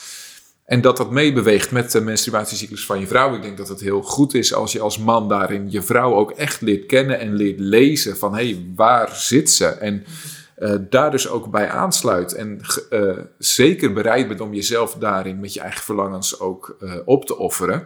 En 0.64 0.80
dat 0.80 0.96
dat 0.96 1.10
meebeweegt 1.10 1.70
met 1.70 1.92
de 1.92 2.00
menstruatiecyclus 2.00 2.86
van 2.86 3.00
je 3.00 3.06
vrouw. 3.06 3.34
Ik 3.34 3.42
denk 3.42 3.56
dat 3.56 3.68
het 3.68 3.80
heel 3.80 4.02
goed 4.02 4.34
is 4.34 4.54
als 4.54 4.72
je 4.72 4.80
als 4.80 4.98
man 4.98 5.28
daarin 5.28 5.70
je 5.70 5.82
vrouw 5.82 6.14
ook 6.14 6.30
echt 6.30 6.60
leert 6.60 6.86
kennen 6.86 7.18
en 7.18 7.34
leert 7.34 7.60
lezen 7.60 8.16
van 8.16 8.34
hé, 8.34 8.44
hey, 8.44 8.72
waar 8.76 9.16
zit 9.16 9.50
ze? 9.50 9.66
En 9.66 10.04
uh, 10.58 10.74
daar 10.90 11.10
dus 11.10 11.28
ook 11.28 11.50
bij 11.50 11.68
aansluit. 11.68 12.32
En 12.32 12.60
uh, 12.90 13.18
zeker 13.38 13.92
bereid 13.92 14.28
bent 14.28 14.40
om 14.40 14.54
jezelf 14.54 14.94
daarin 14.94 15.40
met 15.40 15.54
je 15.54 15.60
eigen 15.60 15.82
verlangens 15.82 16.40
ook 16.40 16.76
uh, 16.80 16.94
op 17.04 17.24
te 17.24 17.36
offeren. 17.36 17.84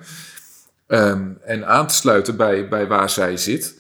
Um, 0.89 1.39
en 1.45 1.67
aan 1.67 1.87
te 1.87 1.95
sluiten 1.95 2.37
bij, 2.37 2.69
bij 2.69 2.87
waar 2.87 3.11
zij 3.11 3.37
zit. 3.37 3.75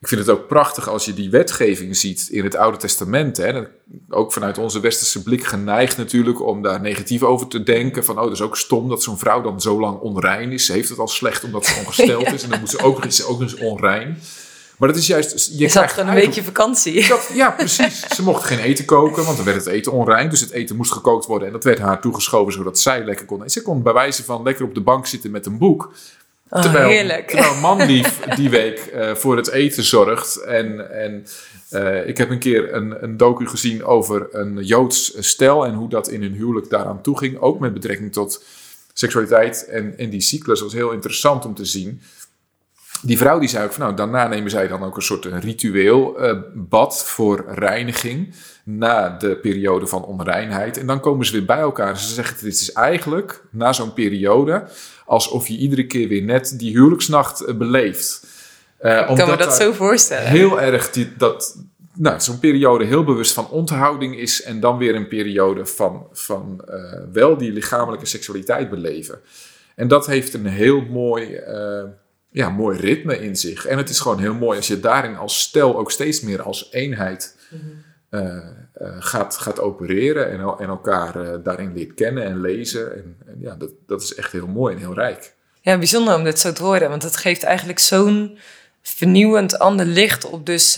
Ik 0.00 0.08
vind 0.08 0.20
het 0.20 0.30
ook 0.30 0.46
prachtig 0.46 0.88
als 0.88 1.04
je 1.04 1.14
die 1.14 1.30
wetgeving 1.30 1.96
ziet 1.96 2.28
in 2.30 2.44
het 2.44 2.56
Oude 2.56 2.76
Testament. 2.76 3.36
Hè. 3.36 3.62
Ook 4.08 4.32
vanuit 4.32 4.58
onze 4.58 4.80
westerse 4.80 5.22
blik 5.22 5.44
geneigd 5.44 5.96
natuurlijk 5.96 6.42
om 6.42 6.62
daar 6.62 6.80
negatief 6.80 7.22
over 7.22 7.48
te 7.48 7.62
denken. 7.62 8.04
Van, 8.04 8.16
oh, 8.16 8.22
dat 8.22 8.32
is 8.32 8.40
ook 8.40 8.56
stom 8.56 8.88
dat 8.88 9.02
zo'n 9.02 9.18
vrouw 9.18 9.40
dan 9.40 9.60
zo 9.60 9.80
lang 9.80 9.98
onrein 9.98 10.52
is. 10.52 10.66
Ze 10.66 10.72
heeft 10.72 10.88
het 10.88 10.98
al 10.98 11.08
slecht 11.08 11.44
omdat 11.44 11.66
ze 11.66 11.78
ongesteld 11.84 12.22
ja. 12.22 12.32
is. 12.32 12.42
En 12.42 12.50
dan 12.50 12.60
moet 12.60 12.70
ze 12.70 12.82
ook, 12.82 13.04
is 13.04 13.16
ze 13.16 13.26
ook 13.26 13.40
eens 13.40 13.56
onrein. 13.56 14.18
Maar 14.78 14.88
dat 14.88 14.98
is 14.98 15.06
juist... 15.06 15.48
Je, 15.48 15.58
je 15.58 15.68
zat 15.68 15.92
gewoon 15.92 16.08
een 16.08 16.14
weekje 16.14 16.42
vakantie. 16.42 17.08
Dat, 17.08 17.30
ja, 17.34 17.50
precies. 17.50 18.00
Ze 18.00 18.22
mocht 18.22 18.44
geen 18.44 18.58
eten 18.58 18.84
koken, 18.84 19.24
want 19.24 19.36
dan 19.36 19.46
werd 19.46 19.56
het 19.56 19.66
eten 19.66 19.92
onrein. 19.92 20.30
Dus 20.30 20.40
het 20.40 20.50
eten 20.50 20.76
moest 20.76 20.92
gekookt 20.92 21.26
worden 21.26 21.46
en 21.46 21.52
dat 21.52 21.64
werd 21.64 21.78
haar 21.78 22.00
toegeschoven 22.00 22.52
zodat 22.52 22.78
zij 22.78 23.04
lekker 23.04 23.26
kon. 23.26 23.42
En 23.42 23.50
ze 23.50 23.62
kon 23.62 23.82
bij 23.82 23.92
wijze 23.92 24.24
van 24.24 24.42
lekker 24.42 24.64
op 24.64 24.74
de 24.74 24.80
bank 24.80 25.06
zitten 25.06 25.30
met 25.30 25.46
een 25.46 25.58
boek. 25.58 25.92
Oh, 26.50 26.62
terwijl, 26.62 26.88
heerlijk. 26.88 27.28
terwijl 27.28 27.60
man 27.60 27.86
lief 27.86 28.20
die 28.36 28.50
week 28.50 28.78
eh, 28.78 29.14
voor 29.14 29.36
het 29.36 29.50
eten 29.50 29.84
zorgt. 29.84 30.36
En, 30.36 30.92
en 31.02 31.26
uh, 31.72 32.08
ik 32.08 32.18
heb 32.18 32.30
een 32.30 32.38
keer 32.38 32.74
een, 32.74 33.02
een 33.02 33.16
docu 33.16 33.46
gezien 33.46 33.84
over 33.84 34.28
een 34.32 34.64
Joods 34.64 35.14
stel 35.18 35.66
en 35.66 35.74
hoe 35.74 35.88
dat 35.88 36.08
in 36.08 36.22
hun 36.22 36.34
huwelijk 36.34 36.70
daaraan 36.70 37.02
toeging. 37.02 37.38
Ook 37.38 37.58
met 37.60 37.72
betrekking 37.72 38.12
tot 38.12 38.44
seksualiteit 38.92 39.66
en, 39.66 39.98
en 39.98 40.10
die 40.10 40.20
cyclus. 40.20 40.60
was 40.60 40.72
heel 40.72 40.90
interessant 40.90 41.44
om 41.44 41.54
te 41.54 41.64
zien 41.64 42.00
die 43.02 43.18
vrouw 43.18 43.38
die 43.38 43.48
zei 43.48 43.64
ook 43.64 43.72
van 43.72 43.82
nou, 43.82 43.96
daarna 43.96 44.28
nemen 44.28 44.50
zij 44.50 44.68
dan 44.68 44.84
ook 44.84 44.96
een 44.96 45.02
soort 45.02 45.24
ritueel 45.24 46.24
uh, 46.24 46.38
bad 46.54 47.04
voor 47.04 47.44
reiniging 47.48 48.34
na 48.64 49.08
de 49.08 49.36
periode 49.36 49.86
van 49.86 50.04
onreinheid. 50.04 50.78
En 50.78 50.86
dan 50.86 51.00
komen 51.00 51.26
ze 51.26 51.32
weer 51.32 51.44
bij 51.44 51.58
elkaar. 51.58 51.98
Ze 51.98 52.14
zeggen, 52.14 52.44
dit 52.44 52.52
is 52.52 52.72
eigenlijk 52.72 53.42
na 53.50 53.72
zo'n 53.72 53.92
periode 53.92 54.64
alsof 55.06 55.48
je 55.48 55.56
iedere 55.56 55.86
keer 55.86 56.08
weer 56.08 56.22
net 56.22 56.58
die 56.58 56.72
huwelijksnacht 56.72 57.48
uh, 57.48 57.54
beleeft. 57.54 58.26
Uh, 58.80 58.98
ik 58.98 59.16
kan 59.16 59.30
me 59.30 59.36
dat 59.36 59.54
zo 59.54 59.72
voorstellen. 59.72 60.28
Heel 60.28 60.60
erg 60.60 60.90
die, 60.90 61.12
dat, 61.16 61.58
nou, 61.94 62.20
zo'n 62.20 62.38
periode 62.38 62.84
heel 62.84 63.04
bewust 63.04 63.32
van 63.32 63.48
onthouding 63.48 64.18
is 64.18 64.42
en 64.42 64.60
dan 64.60 64.78
weer 64.78 64.94
een 64.94 65.08
periode 65.08 65.66
van, 65.66 66.06
van 66.12 66.64
wel 67.12 67.36
die 67.36 67.52
lichamelijke 67.52 68.06
seksualiteit 68.06 68.70
beleven. 68.70 69.20
En 69.74 69.88
dat 69.88 70.06
heeft 70.06 70.34
een 70.34 70.46
heel 70.46 70.80
mooi 70.80 71.40
ja, 72.38 72.48
mooi 72.48 72.78
ritme 72.78 73.18
in 73.18 73.36
zich. 73.36 73.66
En 73.66 73.78
het 73.78 73.88
is 73.88 74.00
gewoon 74.00 74.18
heel 74.18 74.34
mooi 74.34 74.56
als 74.56 74.66
je 74.66 74.80
daarin 74.80 75.16
als 75.16 75.40
stel 75.40 75.78
ook 75.78 75.90
steeds 75.90 76.20
meer 76.20 76.42
als 76.42 76.68
eenheid 76.72 77.36
uh, 78.10 78.20
uh, 78.20 78.96
gaat, 78.98 79.36
gaat 79.36 79.60
opereren 79.60 80.30
en, 80.30 80.40
en 80.58 80.68
elkaar 80.68 81.16
uh, 81.16 81.34
daarin 81.44 81.72
leert 81.74 81.94
kennen 81.94 82.24
en 82.24 82.40
lezen. 82.40 82.92
En, 82.92 83.16
en, 83.26 83.36
ja, 83.40 83.54
dat, 83.54 83.70
dat 83.86 84.02
is 84.02 84.14
echt 84.14 84.32
heel 84.32 84.46
mooi 84.46 84.74
en 84.74 84.80
heel 84.80 84.94
rijk. 84.94 85.34
Ja, 85.60 85.78
bijzonder 85.78 86.14
om 86.14 86.24
dit 86.24 86.38
zo 86.38 86.52
te 86.52 86.62
horen, 86.62 86.88
want 86.88 87.02
het 87.02 87.16
geeft 87.16 87.42
eigenlijk 87.42 87.78
zo'n 87.78 88.38
vernieuwend 88.82 89.58
ander 89.58 89.86
licht 89.86 90.24
op 90.24 90.46
dus 90.46 90.74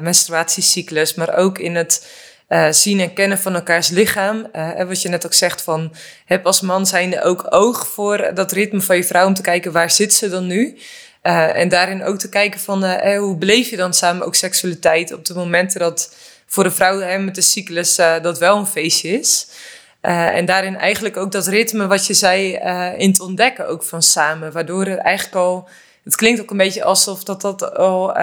menstruatiecyclus, 0.00 1.14
maar 1.14 1.36
ook 1.36 1.58
in 1.58 1.74
het 1.74 2.06
uh, 2.50 2.70
zien 2.70 3.00
en 3.00 3.12
kennen 3.12 3.38
van 3.38 3.54
elkaars 3.54 3.88
lichaam. 3.88 4.46
Uh, 4.56 4.82
wat 4.82 5.02
je 5.02 5.08
net 5.08 5.26
ook 5.26 5.32
zegt 5.32 5.62
van, 5.62 5.92
heb 6.24 6.46
als 6.46 6.60
man 6.60 6.86
zijnde 6.86 7.22
ook 7.22 7.46
oog 7.48 7.86
voor 7.86 8.30
dat 8.34 8.52
ritme 8.52 8.80
van 8.80 8.96
je 8.96 9.04
vrouw 9.04 9.26
om 9.26 9.34
te 9.34 9.42
kijken 9.42 9.72
waar 9.72 9.90
zit 9.90 10.14
ze 10.14 10.28
dan 10.28 10.46
nu. 10.46 10.78
Uh, 11.22 11.56
en 11.56 11.68
daarin 11.68 12.04
ook 12.04 12.18
te 12.18 12.28
kijken 12.28 12.60
van, 12.60 13.00
hoe 13.16 13.36
beleef 13.36 13.70
je 13.70 13.76
dan 13.76 13.94
samen 13.94 14.26
ook 14.26 14.34
seksualiteit 14.34 15.12
op 15.12 15.24
de 15.24 15.34
momenten 15.34 15.80
dat 15.80 16.14
voor 16.46 16.64
de 16.64 16.70
vrouw 16.70 17.18
met 17.18 17.34
de 17.34 17.40
cyclus 17.40 17.96
dat 17.96 18.38
wel 18.38 18.56
een 18.56 18.66
feestje 18.66 19.08
is. 19.08 19.48
en 20.00 20.44
daarin 20.44 20.76
eigenlijk 20.76 21.16
ook 21.16 21.32
dat 21.32 21.46
ritme 21.46 21.86
wat 21.86 22.06
je 22.06 22.14
zei 22.14 22.54
in 22.96 23.12
te 23.12 23.22
ontdekken 23.22 23.68
ook 23.68 23.82
van 23.82 24.02
samen. 24.02 24.52
Waardoor 24.52 24.86
het 24.86 24.98
eigenlijk 24.98 25.36
al, 25.36 25.68
het 26.04 26.14
klinkt 26.16 26.40
ook 26.40 26.50
een 26.50 26.56
beetje 26.56 26.84
alsof 26.84 27.24
dat 27.24 27.40
dat 27.40 27.76
al 27.76 28.14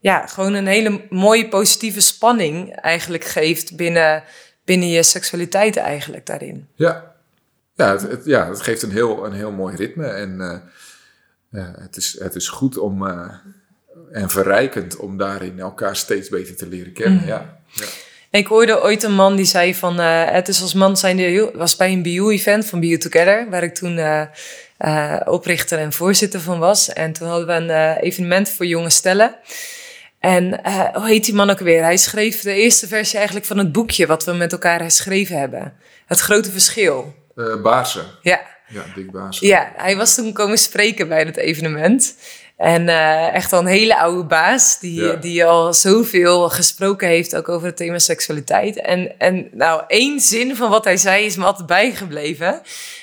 ja, 0.00 0.26
gewoon 0.26 0.54
een 0.54 0.66
hele 0.66 1.06
mooie 1.10 1.48
positieve 1.48 2.00
spanning 2.00 2.74
eigenlijk 2.74 3.24
geeft 3.24 3.76
binnen, 3.76 4.22
binnen 4.64 4.88
je 4.88 5.02
seksualiteit 5.02 5.76
eigenlijk 5.76 6.26
daarin. 6.26 6.68
Ja, 6.74 7.14
ja, 7.74 7.96
het, 7.96 8.24
ja, 8.24 8.48
het 8.48 8.60
geeft 8.60 8.82
een 8.82 8.90
heel, 8.90 9.24
een 9.24 9.32
heel 9.32 9.52
mooi 9.52 9.76
ritme 9.76 10.06
en 10.06 10.62
uh, 11.50 11.66
het, 11.78 11.96
is, 11.96 12.16
het 12.18 12.34
is 12.34 12.48
goed 12.48 12.78
om 12.78 13.02
uh, 13.02 13.32
en 14.12 14.30
verrijkend 14.30 14.96
om 14.96 15.16
daarin 15.16 15.60
elkaar 15.60 15.96
steeds 15.96 16.28
beter 16.28 16.56
te 16.56 16.68
leren 16.68 16.92
kennen. 16.92 17.20
Mm. 17.20 17.26
Ja, 17.26 17.58
ja. 17.72 17.86
Ik 18.30 18.46
hoorde 18.46 18.82
ooit 18.82 19.02
een 19.02 19.14
man 19.14 19.36
die 19.36 19.44
zei 19.44 19.74
van, 19.74 20.00
uh, 20.00 20.30
het 20.30 20.48
is 20.48 20.62
als 20.62 20.74
man 20.74 20.96
zijn 20.96 21.18
heel, 21.18 21.50
was 21.54 21.76
bij 21.76 21.92
een 21.92 22.02
bio-event 22.02 22.66
van 22.66 22.80
Bio 22.80 22.96
Together, 22.96 23.46
waar 23.50 23.62
ik 23.62 23.74
toen 23.74 24.00
oprichter 25.24 25.78
en 25.78 25.92
voorzitter 25.92 26.40
van 26.40 26.58
was. 26.58 26.92
En 26.92 27.12
toen 27.12 27.28
hadden 27.28 27.46
we 27.46 27.52
een 27.52 27.96
evenement 27.96 28.48
voor 28.48 28.66
jonge 28.66 28.90
stellen. 28.90 29.34
En 30.28 30.60
uh, 30.66 30.94
hoe 30.94 31.06
heet 31.06 31.24
die 31.24 31.34
man 31.34 31.50
ook 31.50 31.58
weer? 31.58 31.82
Hij 31.82 31.96
schreef 31.96 32.40
de 32.40 32.54
eerste 32.54 32.86
versie 32.86 33.16
eigenlijk 33.16 33.46
van 33.46 33.58
het 33.58 33.72
boekje 33.72 34.06
wat 34.06 34.24
we 34.24 34.32
met 34.32 34.52
elkaar 34.52 34.80
geschreven 34.80 35.38
hebben. 35.38 35.72
Het 36.06 36.18
grote 36.18 36.50
verschil. 36.50 37.14
Uh, 37.34 37.62
Baarsen. 37.62 38.04
Ja. 38.22 38.40
Ja, 38.68 38.82
Dick 38.94 39.10
Baarsen. 39.10 39.46
Ja, 39.46 39.72
hij 39.76 39.96
was 39.96 40.14
toen 40.14 40.32
komen 40.32 40.58
spreken 40.58 41.08
bij 41.08 41.22
het 41.22 41.36
evenement. 41.36 42.14
En 42.56 42.82
uh, 42.82 43.34
echt 43.34 43.52
al 43.52 43.58
een 43.58 43.66
hele 43.66 43.98
oude 43.98 44.24
baas, 44.24 44.78
die, 44.80 45.02
ja. 45.02 45.14
die 45.14 45.44
al 45.44 45.74
zoveel 45.74 46.48
gesproken 46.48 47.08
heeft 47.08 47.36
ook 47.36 47.48
over 47.48 47.66
het 47.66 47.76
thema 47.76 47.98
seksualiteit. 47.98 48.80
En, 48.80 49.18
en 49.18 49.48
nou, 49.52 49.82
één 49.86 50.20
zin 50.20 50.56
van 50.56 50.70
wat 50.70 50.84
hij 50.84 50.96
zei 50.96 51.24
is 51.24 51.36
me 51.36 51.44
altijd 51.44 51.66
bijgebleven. 51.66 52.60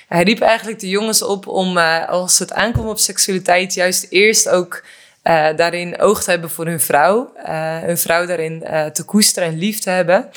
Hij 0.07 0.23
riep 0.23 0.41
eigenlijk 0.41 0.80
de 0.80 0.89
jongens 0.89 1.21
op 1.21 1.47
om, 1.47 1.78
als 2.07 2.39
het 2.39 2.53
aankomt 2.53 2.89
op 2.89 2.99
seksualiteit, 2.99 3.73
juist 3.73 4.07
eerst 4.09 4.49
ook 4.49 4.84
uh, 5.28 5.55
daarin 5.55 5.99
oog 5.99 6.23
te 6.23 6.30
hebben 6.30 6.49
voor 6.49 6.65
hun 6.65 6.80
vrouw. 6.80 7.34
Uh, 7.38 7.80
hun 7.80 7.97
vrouw 7.97 8.26
daarin 8.26 8.63
uh, 8.63 8.86
te 8.86 9.05
koesteren 9.05 9.49
en 9.49 9.57
lief 9.57 9.80
te 9.80 9.89
hebben. 9.89 10.30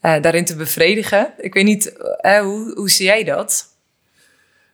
daarin 0.00 0.44
te 0.44 0.56
bevredigen. 0.56 1.32
Ik 1.38 1.54
weet 1.54 1.64
niet, 1.64 1.92
hoe, 2.22 2.72
hoe 2.74 2.90
zie 2.90 3.06
jij 3.06 3.24
dat? 3.24 3.68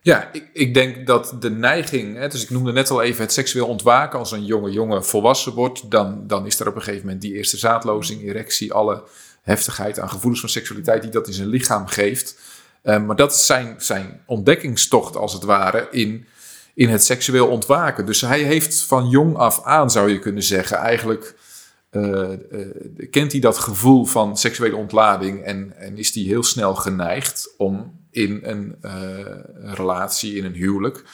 Ja, 0.02 0.28
ik, 0.32 0.48
ik 0.52 0.74
denk 0.74 1.06
dat 1.06 1.36
de 1.40 1.50
neiging, 1.50 2.16
hè, 2.16 2.28
dus 2.28 2.42
ik 2.42 2.50
noemde 2.50 2.72
net 2.72 2.90
al 2.90 3.02
even 3.02 3.22
het 3.22 3.32
seksueel 3.32 3.66
ontwaken, 3.66 4.18
als 4.18 4.32
een 4.32 4.44
jonge 4.44 4.70
jongen 4.70 5.04
volwassen 5.04 5.52
wordt, 5.52 5.90
dan, 5.90 6.26
dan 6.26 6.46
is 6.46 6.60
er 6.60 6.68
op 6.68 6.74
een 6.74 6.82
gegeven 6.82 7.04
moment 7.04 7.22
die 7.22 7.34
eerste 7.34 7.56
zaadlozing, 7.56 8.22
erectie, 8.22 8.72
alle 8.72 9.02
heftigheid 9.42 9.98
aan 9.98 10.10
gevoelens 10.10 10.40
van 10.40 10.48
seksualiteit 10.48 11.02
die 11.02 11.10
dat 11.10 11.26
in 11.26 11.32
zijn 11.32 11.48
lichaam 11.48 11.86
geeft. 11.86 12.38
maar 12.82 13.16
dat 13.16 13.32
is 13.32 13.46
zijn, 13.46 13.74
zijn 13.78 14.22
ontdekkingstocht 14.26 15.16
als 15.16 15.32
het 15.32 15.42
ware 15.42 15.88
in 15.90 16.26
in 16.76 16.88
het 16.88 17.04
seksueel 17.04 17.48
ontwaken. 17.48 18.06
Dus 18.06 18.20
hij 18.20 18.42
heeft 18.42 18.82
van 18.82 19.08
jong 19.08 19.36
af 19.36 19.64
aan, 19.64 19.90
zou 19.90 20.10
je 20.10 20.18
kunnen 20.18 20.42
zeggen, 20.42 20.76
eigenlijk 20.76 21.34
uh, 21.90 22.30
uh, 22.52 23.10
kent 23.10 23.32
hij 23.32 23.40
dat 23.40 23.58
gevoel 23.58 24.04
van 24.04 24.36
seksuele 24.36 24.76
ontlading 24.76 25.42
en, 25.42 25.72
en 25.76 25.98
is 25.98 26.14
hij 26.14 26.22
heel 26.22 26.42
snel 26.42 26.74
geneigd 26.74 27.54
om 27.56 28.00
in 28.10 28.40
een 28.42 28.76
uh, 28.82 28.92
relatie, 29.62 30.36
in 30.36 30.44
een 30.44 30.54
huwelijk, 30.54 31.04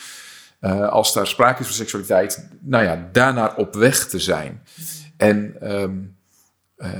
als 0.90 1.12
daar 1.12 1.26
sprake 1.26 1.60
is 1.60 1.66
van 1.66 1.74
seksualiteit, 1.74 2.48
nou 2.60 2.84
ja, 2.84 3.08
daarnaar 3.12 3.56
op 3.56 3.74
weg 3.74 4.08
te 4.08 4.18
zijn. 4.18 4.62
En 5.16 5.56
um, 5.80 6.16
uh, 6.82 6.90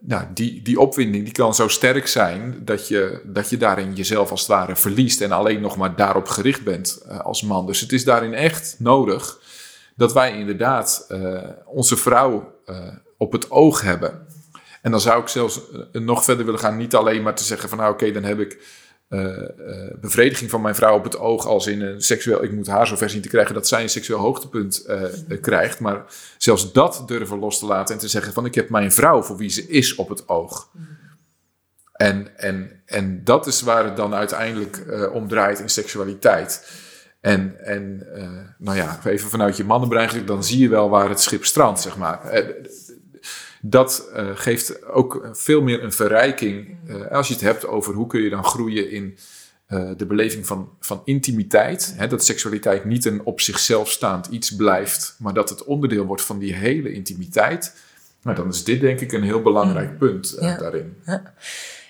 nou, 0.00 0.24
die, 0.34 0.62
die 0.62 0.80
opwinding 0.80 1.24
die 1.24 1.32
kan 1.32 1.54
zo 1.54 1.68
sterk 1.68 2.06
zijn 2.06 2.60
dat 2.64 2.88
je, 2.88 3.22
dat 3.24 3.50
je 3.50 3.56
daarin 3.56 3.94
jezelf 3.94 4.30
als 4.30 4.40
het 4.40 4.48
ware 4.48 4.76
verliest 4.76 5.20
en 5.20 5.32
alleen 5.32 5.60
nog 5.60 5.76
maar 5.76 5.96
daarop 5.96 6.28
gericht 6.28 6.64
bent 6.64 7.02
uh, 7.08 7.20
als 7.20 7.42
man. 7.42 7.66
Dus 7.66 7.80
het 7.80 7.92
is 7.92 8.04
daarin 8.04 8.34
echt 8.34 8.76
nodig 8.78 9.38
dat 9.96 10.12
wij 10.12 10.38
inderdaad 10.38 11.06
uh, 11.08 11.42
onze 11.66 11.96
vrouw 11.96 12.58
op 13.18 13.32
het 13.32 13.50
oog 13.50 13.82
hebben. 13.82 14.26
En 14.82 14.90
dan 14.90 15.00
zou 15.00 15.22
ik 15.22 15.28
zelfs 15.28 15.60
nog 15.92 16.24
verder 16.24 16.44
willen 16.44 16.60
gaan, 16.60 16.76
niet 16.76 16.94
alleen 16.94 17.22
maar 17.22 17.34
te 17.34 17.44
zeggen 17.44 17.68
van 17.68 17.78
nou 17.78 17.92
oké, 17.92 18.10
dan 18.12 18.22
heb 18.22 18.40
ik 18.40 18.58
bevrediging 20.00 20.50
van 20.50 20.60
mijn 20.60 20.74
vrouw 20.74 20.96
op 20.96 21.04
het 21.04 21.18
oog 21.18 21.46
als 21.46 21.66
in 21.66 21.82
een 21.82 22.02
seksueel, 22.02 22.42
ik 22.42 22.52
moet 22.52 22.66
haar 22.66 22.86
zover 22.86 23.10
zien 23.10 23.22
te 23.22 23.28
krijgen 23.28 23.54
dat 23.54 23.68
zij 23.68 23.82
een 23.82 23.88
seksueel 23.88 24.18
hoogtepunt 24.18 24.84
uh, 24.88 25.40
krijgt. 25.40 25.80
Maar 25.80 26.04
zelfs 26.38 26.72
dat 26.72 27.02
durven 27.06 27.38
los 27.38 27.58
te 27.58 27.66
laten 27.66 27.94
en 27.94 28.00
te 28.00 28.08
zeggen 28.08 28.32
van 28.32 28.44
ik 28.44 28.54
heb 28.54 28.70
mijn 28.70 28.92
vrouw 28.92 29.22
voor 29.22 29.36
wie 29.36 29.48
ze 29.48 29.68
is 29.68 29.94
op 29.94 30.08
het 30.08 30.28
oog. 30.28 30.68
En, 31.92 32.38
en, 32.38 32.82
en 32.86 33.24
dat 33.24 33.46
is 33.46 33.60
waar 33.60 33.84
het 33.84 33.96
dan 33.96 34.14
uiteindelijk 34.14 34.84
om 35.12 35.28
draait 35.28 35.58
in 35.58 35.68
seksualiteit. 35.68 36.72
En, 37.20 37.64
en 37.64 38.06
nou 38.58 38.76
ja, 38.76 39.00
even 39.04 39.30
vanuit 39.30 39.56
je 39.56 39.64
mannenbrein, 39.64 40.26
dan 40.26 40.44
zie 40.44 40.58
je 40.58 40.68
wel 40.68 40.88
waar 40.88 41.08
het 41.08 41.20
schip 41.20 41.44
strandt, 41.44 41.80
zeg 41.80 41.96
maar 41.96 42.20
dat 43.60 44.08
uh, 44.16 44.30
geeft 44.34 44.86
ook 44.86 45.28
veel 45.32 45.62
meer 45.62 45.82
een 45.82 45.92
verrijking. 45.92 46.76
Uh, 46.88 47.06
als 47.06 47.28
je 47.28 47.34
het 47.34 47.42
hebt 47.42 47.66
over 47.66 47.94
hoe 47.94 48.06
kun 48.06 48.20
je 48.20 48.30
dan 48.30 48.44
groeien 48.44 48.90
in 48.90 49.18
uh, 49.68 49.90
de 49.96 50.06
beleving 50.06 50.46
van, 50.46 50.68
van 50.80 51.02
intimiteit. 51.04 51.94
Hè, 51.96 52.06
dat 52.06 52.24
seksualiteit 52.24 52.84
niet 52.84 53.04
een 53.04 53.24
op 53.24 53.40
zichzelf 53.40 53.90
staand 53.90 54.26
iets 54.26 54.56
blijft, 54.56 55.16
maar 55.18 55.34
dat 55.34 55.48
het 55.48 55.64
onderdeel 55.64 56.04
wordt 56.04 56.22
van 56.22 56.38
die 56.38 56.54
hele 56.54 56.92
intimiteit. 56.92 57.76
Nou, 58.22 58.36
dan 58.36 58.48
is 58.48 58.64
dit 58.64 58.80
denk 58.80 59.00
ik 59.00 59.12
een 59.12 59.22
heel 59.22 59.42
belangrijk 59.42 59.90
mm. 59.90 59.98
punt 59.98 60.36
ja. 60.40 60.56
daarin. 60.56 60.96
Ja. 61.06 61.34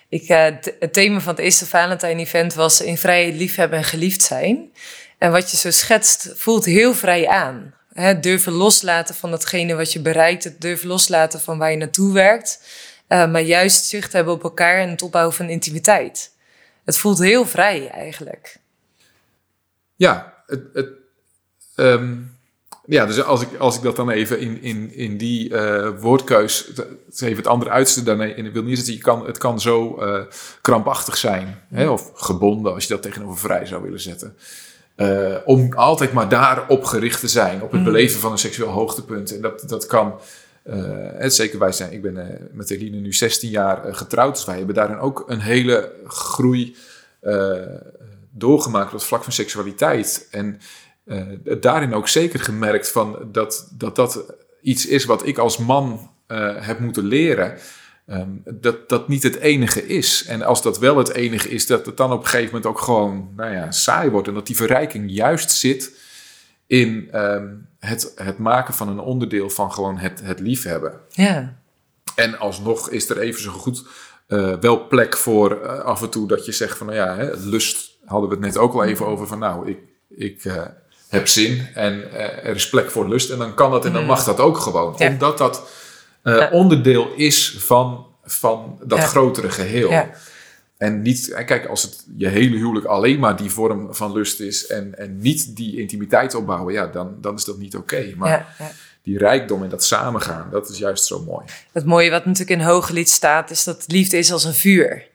Ik, 0.09 0.29
het 0.29 0.93
thema 0.93 1.21
van 1.21 1.35
het 1.35 1.45
eerste 1.45 1.67
Valentijn-event 1.67 2.55
was 2.55 2.81
in 2.81 2.99
vrijheid 2.99 3.35
liefhebben 3.35 3.79
en 3.79 3.85
geliefd 3.85 4.23
zijn. 4.23 4.71
En 5.19 5.31
wat 5.31 5.51
je 5.51 5.57
zo 5.57 5.71
schetst, 5.71 6.33
voelt 6.37 6.65
heel 6.65 6.95
vrij 6.95 7.29
aan. 7.29 7.75
Het 7.93 8.23
durven 8.23 8.53
loslaten 8.53 9.15
van 9.15 9.31
datgene 9.31 9.75
wat 9.75 9.93
je 9.93 10.01
bereikt, 10.01 10.45
het 10.45 10.61
durven 10.61 10.89
loslaten 10.89 11.41
van 11.41 11.59
waar 11.59 11.71
je 11.71 11.77
naartoe 11.77 12.13
werkt, 12.13 12.63
uh, 13.09 13.31
maar 13.31 13.43
juist 13.43 13.85
zicht 13.85 14.13
hebben 14.13 14.35
op 14.35 14.43
elkaar 14.43 14.79
en 14.79 14.91
het 14.91 15.03
opbouwen 15.03 15.35
van 15.35 15.49
intimiteit. 15.49 16.33
Het 16.85 16.99
voelt 16.99 17.19
heel 17.19 17.47
vrij 17.47 17.89
eigenlijk. 17.89 18.57
Ja, 19.97 20.43
het, 20.47 20.63
het, 20.73 20.89
um, 21.77 22.39
Ja, 22.87 23.07
dus 23.07 23.23
als 23.23 23.43
ik, 23.43 23.57
als 23.59 23.77
ik 23.77 23.83
dat 23.83 23.97
dan 23.97 24.11
even 24.11 24.41
in, 24.41 24.63
in, 24.63 24.95
in 24.95 25.17
die 25.17 25.51
uh, 25.51 25.89
woordkeus, 25.99 26.67
het 26.67 26.87
is 27.11 27.21
even 27.21 27.37
het 27.37 27.47
andere 27.47 27.71
uiterste 27.71 28.03
daarmee 28.03 28.35
in 28.35 28.53
wil 28.53 28.63
niet 28.63 28.77
zetten. 28.77 28.95
Je 28.95 29.01
kan, 29.01 29.27
het 29.27 29.39
kan 29.39 29.61
zo 29.61 30.03
uh, 30.03 30.21
krampachtig 30.61 31.17
zijn, 31.17 31.63
hè, 31.69 31.89
of 31.89 32.11
gebonden 32.15 32.75
als 32.75 32.87
je 32.87 32.93
dat 32.93 33.03
tegenover 33.03 33.39
vrij 33.39 33.67
zou 33.67 33.83
willen 33.83 34.01
zetten. 34.01 34.37
Uh, 35.01 35.37
om 35.45 35.73
altijd 35.73 36.13
maar 36.13 36.29
daarop 36.29 36.85
gericht 36.85 37.21
te 37.21 37.29
zijn, 37.29 37.63
op 37.63 37.73
het 37.73 37.85
beleven 37.85 38.21
van 38.21 38.33
een 38.33 38.39
seksueel 38.39 38.69
hoogtepunt. 38.69 39.35
En 39.35 39.41
dat, 39.41 39.69
dat 39.69 39.87
kan, 39.87 40.21
het, 41.17 41.35
zeker 41.35 41.59
wij 41.59 41.73
zijn, 41.73 41.93
ik 41.93 42.03
ben 42.03 42.49
met 42.53 42.71
Eline 42.71 42.97
nu 42.97 43.13
16 43.13 43.51
jaar 43.51 43.95
getrouwd, 43.95 44.35
dus 44.35 44.45
wij 44.45 44.57
hebben 44.57 44.75
daarin 44.75 44.99
ook 44.99 45.25
een 45.27 45.41
hele 45.41 45.93
groei 46.07 46.77
doorgemaakt 48.31 48.87
op 48.87 48.93
het 48.93 49.05
vlak 49.05 49.25
van 49.25 49.33
seksualiteit. 49.33 50.29
En 50.31 50.61
daarin 51.61 51.95
ook 51.95 52.09
zeker 52.09 52.41
gemerkt 52.41 52.89
van 52.89 53.29
dat, 53.33 53.71
dat 53.73 53.97
dat 53.97 54.25
iets 54.63 54.87
is 54.87 55.05
wat 55.05 55.27
ik 55.27 55.39
als 55.39 55.59
man 55.59 56.11
heb 56.61 56.79
moeten 56.79 57.05
leren. 57.05 57.59
Um, 58.11 58.43
dat 58.45 58.89
dat 58.89 59.09
niet 59.09 59.23
het 59.23 59.37
enige 59.37 59.87
is. 59.87 60.25
En 60.27 60.43
als 60.43 60.63
dat 60.63 60.79
wel 60.79 60.97
het 60.97 61.13
enige 61.13 61.49
is, 61.49 61.67
dat 61.67 61.87
het 61.87 61.97
dan 61.97 62.13
op 62.13 62.21
een 62.21 62.27
gegeven 62.27 62.47
moment 62.47 62.67
ook 62.67 62.81
gewoon 62.81 63.33
nou 63.37 63.53
ja, 63.53 63.71
saai 63.71 64.11
wordt. 64.11 64.29
En 64.29 64.35
dat 64.35 64.47
die 64.47 64.57
verrijking 64.57 65.11
juist 65.11 65.51
zit 65.51 65.99
in 66.67 67.09
um, 67.15 67.69
het, 67.79 68.13
het 68.15 68.39
maken 68.39 68.75
van 68.75 68.89
een 68.89 68.99
onderdeel 68.99 69.51
van 69.51 69.73
gewoon 69.73 69.99
het, 69.99 70.21
het 70.23 70.41
liefhebben. 70.41 71.01
Ja. 71.09 71.57
En 72.15 72.39
alsnog 72.39 72.91
is 72.91 73.11
er 73.11 73.19
even 73.19 73.43
zo 73.43 73.51
goed 73.51 73.87
uh, 74.29 74.55
wel 74.61 74.87
plek 74.87 75.17
voor 75.17 75.69
af 75.83 76.03
en 76.03 76.11
toe 76.11 76.29
dat 76.29 76.45
je 76.45 76.53
zegt 76.53 76.79
van 76.79 76.87
nou 76.87 76.99
ja, 76.99 77.17
hè, 77.17 77.37
lust 77.37 77.99
hadden 78.05 78.29
we 78.29 78.35
het 78.35 78.45
net 78.45 78.57
ook 78.57 78.73
al 78.73 78.85
even 78.85 79.07
over 79.07 79.27
van 79.27 79.39
nou, 79.39 79.71
ik, 79.71 79.79
ik 80.09 80.43
heb 81.11 81.29
zin 81.29 81.69
en 81.75 82.13
eh, 82.13 82.49
er 82.49 82.55
is 82.55 82.69
plek 82.69 82.91
voor 82.91 83.09
lust. 83.09 83.31
En 83.31 83.39
dan 83.39 83.55
kan 83.55 83.71
dat 83.71 83.85
en 83.85 83.93
dan 83.93 84.03
mm. 84.03 84.09
mag 84.09 84.25
dat 84.25 84.41
ook 84.41 84.59
gewoon. 84.59 84.99
Omdat 84.99 85.39
dat 85.39 85.69
uh, 86.25 86.47
onderdeel 86.53 87.13
is 87.17 87.57
van, 87.59 88.07
van 88.25 88.79
dat 88.85 88.99
grotere 88.99 89.51
geheel. 89.51 90.09
En 90.77 91.03
niet, 91.03 91.31
eh, 91.31 91.47
kijk, 91.47 91.67
als 91.67 91.83
het 91.83 92.05
je 92.17 92.29
hele 92.29 92.57
huwelijk 92.57 92.87
alleen 92.87 93.19
maar 93.19 93.37
die 93.37 93.51
vorm 93.51 93.95
van 93.95 94.13
lust 94.13 94.41
is 94.41 94.67
en, 94.67 94.99
en 94.99 95.19
niet 95.19 95.57
die 95.57 95.81
intimiteit 95.81 96.35
opbouwen, 96.35 96.75
ja, 96.75 96.87
dan, 96.87 97.17
dan 97.21 97.35
is 97.35 97.45
dat 97.45 97.59
niet 97.59 97.77
oké. 97.77 98.13
Maar 98.17 98.57
die 99.03 99.19
rijkdom 99.19 99.63
en 99.63 99.69
dat 99.69 99.85
samengaan, 99.85 100.49
dat 100.51 100.69
is 100.69 100.79
juist 100.79 101.05
zo 101.05 101.23
mooi. 101.23 101.45
Het 101.73 101.85
mooie 101.85 102.11
wat 102.11 102.25
natuurlijk 102.25 102.61
in 102.61 102.67
Hooglied 102.67 103.09
staat, 103.09 103.51
is 103.51 103.65
dat 103.65 103.85
liefde 103.87 104.19
is 104.19 104.33
als 104.33 104.45
een 104.45 104.55
vuur. 104.55 105.09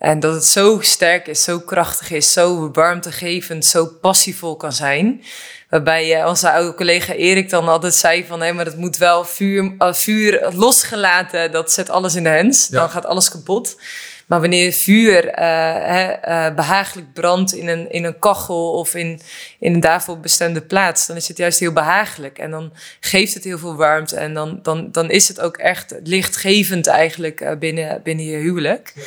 En 0.00 0.20
dat 0.20 0.34
het 0.34 0.44
zo 0.44 0.78
sterk 0.80 1.26
is, 1.26 1.44
zo 1.44 1.58
krachtig 1.58 2.10
is, 2.10 2.32
zo 2.32 2.70
warmtegevend, 2.72 3.64
zo 3.64 3.86
passievol 3.86 4.56
kan 4.56 4.72
zijn. 4.72 5.22
Waarbij 5.68 6.20
uh, 6.20 6.26
onze 6.26 6.50
oude 6.50 6.74
collega 6.74 7.12
Erik 7.12 7.50
dan 7.50 7.68
altijd 7.68 7.94
zei 7.94 8.24
van... 8.24 8.40
hé, 8.40 8.52
maar 8.52 8.64
dat 8.64 8.76
moet 8.76 8.96
wel 8.96 9.24
vuur, 9.24 9.74
uh, 9.78 9.92
vuur 9.92 10.50
losgelaten, 10.54 11.52
dat 11.52 11.72
zet 11.72 11.90
alles 11.90 12.14
in 12.14 12.22
de 12.22 12.28
hens. 12.28 12.68
Dan 12.68 12.90
gaat 12.90 13.06
alles 13.06 13.30
kapot. 13.30 13.80
Maar 14.26 14.40
wanneer 14.40 14.72
vuur 14.72 15.24
uh, 15.24 16.54
behagelijk 16.54 17.12
brandt 17.12 17.52
in 17.52 17.68
een, 17.68 17.90
in 17.90 18.04
een 18.04 18.18
kachel 18.18 18.72
of 18.72 18.94
in, 18.94 19.20
in 19.58 19.74
een 19.74 19.80
daarvoor 19.80 20.20
bestemde 20.20 20.60
plaats, 20.60 21.06
dan 21.06 21.16
is 21.16 21.28
het 21.28 21.36
juist 21.36 21.58
heel 21.58 21.72
behagelijk. 21.72 22.38
En 22.38 22.50
dan 22.50 22.72
geeft 23.00 23.34
het 23.34 23.44
heel 23.44 23.58
veel 23.58 23.76
warmte. 23.76 24.16
En 24.16 24.34
dan, 24.34 24.58
dan, 24.62 24.92
dan 24.92 25.10
is 25.10 25.28
het 25.28 25.40
ook 25.40 25.56
echt 25.56 25.94
lichtgevend 26.02 26.86
eigenlijk 26.86 27.56
binnen, 27.58 28.00
binnen 28.02 28.24
je 28.24 28.36
huwelijk. 28.36 28.92
Ja 28.94 29.02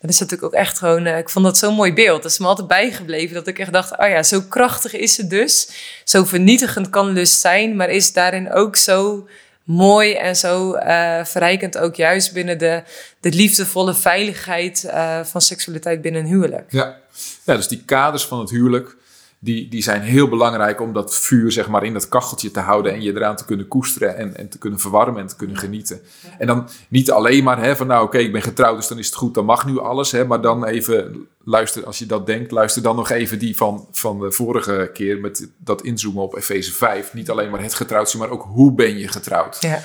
dat 0.00 0.10
is 0.10 0.18
natuurlijk 0.18 0.54
ook 0.54 0.60
echt 0.60 0.78
gewoon, 0.78 1.06
uh, 1.06 1.18
ik 1.18 1.28
vond 1.28 1.44
dat 1.44 1.58
zo'n 1.58 1.74
mooi 1.74 1.92
beeld. 1.92 2.22
Dat 2.22 2.30
is 2.30 2.38
me 2.38 2.46
altijd 2.46 2.68
bijgebleven. 2.68 3.34
Dat 3.34 3.46
ik 3.46 3.58
echt 3.58 3.72
dacht, 3.72 3.98
oh 3.98 4.08
ja, 4.08 4.22
zo 4.22 4.40
krachtig 4.40 4.92
is 4.92 5.16
het 5.16 5.30
dus. 5.30 5.70
Zo 6.04 6.24
vernietigend 6.24 6.90
kan 6.90 7.12
lust 7.12 7.40
zijn, 7.40 7.76
maar 7.76 7.90
is 7.90 8.12
daarin 8.12 8.52
ook 8.52 8.76
zo 8.76 9.28
mooi 9.68 10.12
en 10.14 10.36
zo 10.36 10.74
uh, 10.74 11.24
verrijkend 11.24 11.78
ook 11.78 11.94
juist 11.94 12.32
binnen 12.32 12.58
de, 12.58 12.82
de 13.20 13.30
liefdevolle 13.30 13.94
veiligheid 13.94 14.84
uh, 14.86 15.20
van 15.24 15.40
seksualiteit 15.40 16.02
binnen 16.02 16.20
een 16.20 16.26
huwelijk. 16.26 16.72
Ja. 16.72 16.96
ja, 17.44 17.56
dus 17.56 17.68
die 17.68 17.82
kaders 17.84 18.24
van 18.24 18.40
het 18.40 18.50
huwelijk, 18.50 18.96
die, 19.38 19.68
die 19.68 19.82
zijn 19.82 20.02
heel 20.02 20.28
belangrijk 20.28 20.80
om 20.80 20.92
dat 20.92 21.18
vuur 21.18 21.52
zeg 21.52 21.68
maar, 21.68 21.84
in 21.84 21.92
dat 21.92 22.08
kacheltje 22.08 22.50
te 22.50 22.60
houden 22.60 22.92
en 22.92 23.02
je 23.02 23.14
eraan 23.14 23.36
te 23.36 23.44
kunnen 23.44 23.68
koesteren 23.68 24.16
en, 24.16 24.36
en 24.36 24.48
te 24.48 24.58
kunnen 24.58 24.78
verwarmen 24.78 25.20
en 25.20 25.26
te 25.26 25.36
kunnen 25.36 25.56
genieten. 25.56 26.00
En 26.38 26.46
dan 26.46 26.68
niet 26.88 27.10
alleen 27.10 27.44
maar 27.44 27.62
hè, 27.62 27.76
van 27.76 27.86
nou 27.86 28.04
oké, 28.04 28.18
ik 28.18 28.32
ben 28.32 28.42
getrouwd, 28.42 28.76
dus 28.76 28.88
dan 28.88 28.98
is 28.98 29.06
het 29.06 29.14
goed, 29.14 29.34
dan 29.34 29.44
mag 29.44 29.66
nu 29.66 29.78
alles. 29.78 30.12
Hè, 30.12 30.24
maar 30.24 30.40
dan 30.40 30.64
even 30.64 31.26
luister, 31.44 31.86
als 31.86 31.98
je 31.98 32.06
dat 32.06 32.26
denkt, 32.26 32.50
luister 32.50 32.82
dan 32.82 32.96
nog 32.96 33.10
even 33.10 33.38
die 33.38 33.56
van, 33.56 33.88
van 33.92 34.20
de 34.20 34.32
vorige 34.32 34.90
keer 34.92 35.20
met 35.20 35.48
dat 35.56 35.82
inzoomen 35.82 36.22
op 36.22 36.36
Efeze 36.36 36.72
5. 36.72 37.14
Niet 37.14 37.30
alleen 37.30 37.50
maar 37.50 37.62
het 37.62 37.74
getrouwd 37.74 38.10
zijn, 38.10 38.22
maar 38.22 38.32
ook 38.32 38.42
hoe 38.42 38.72
ben 38.72 38.98
je 38.98 39.08
getrouwd. 39.08 39.56
Ja. 39.60 39.82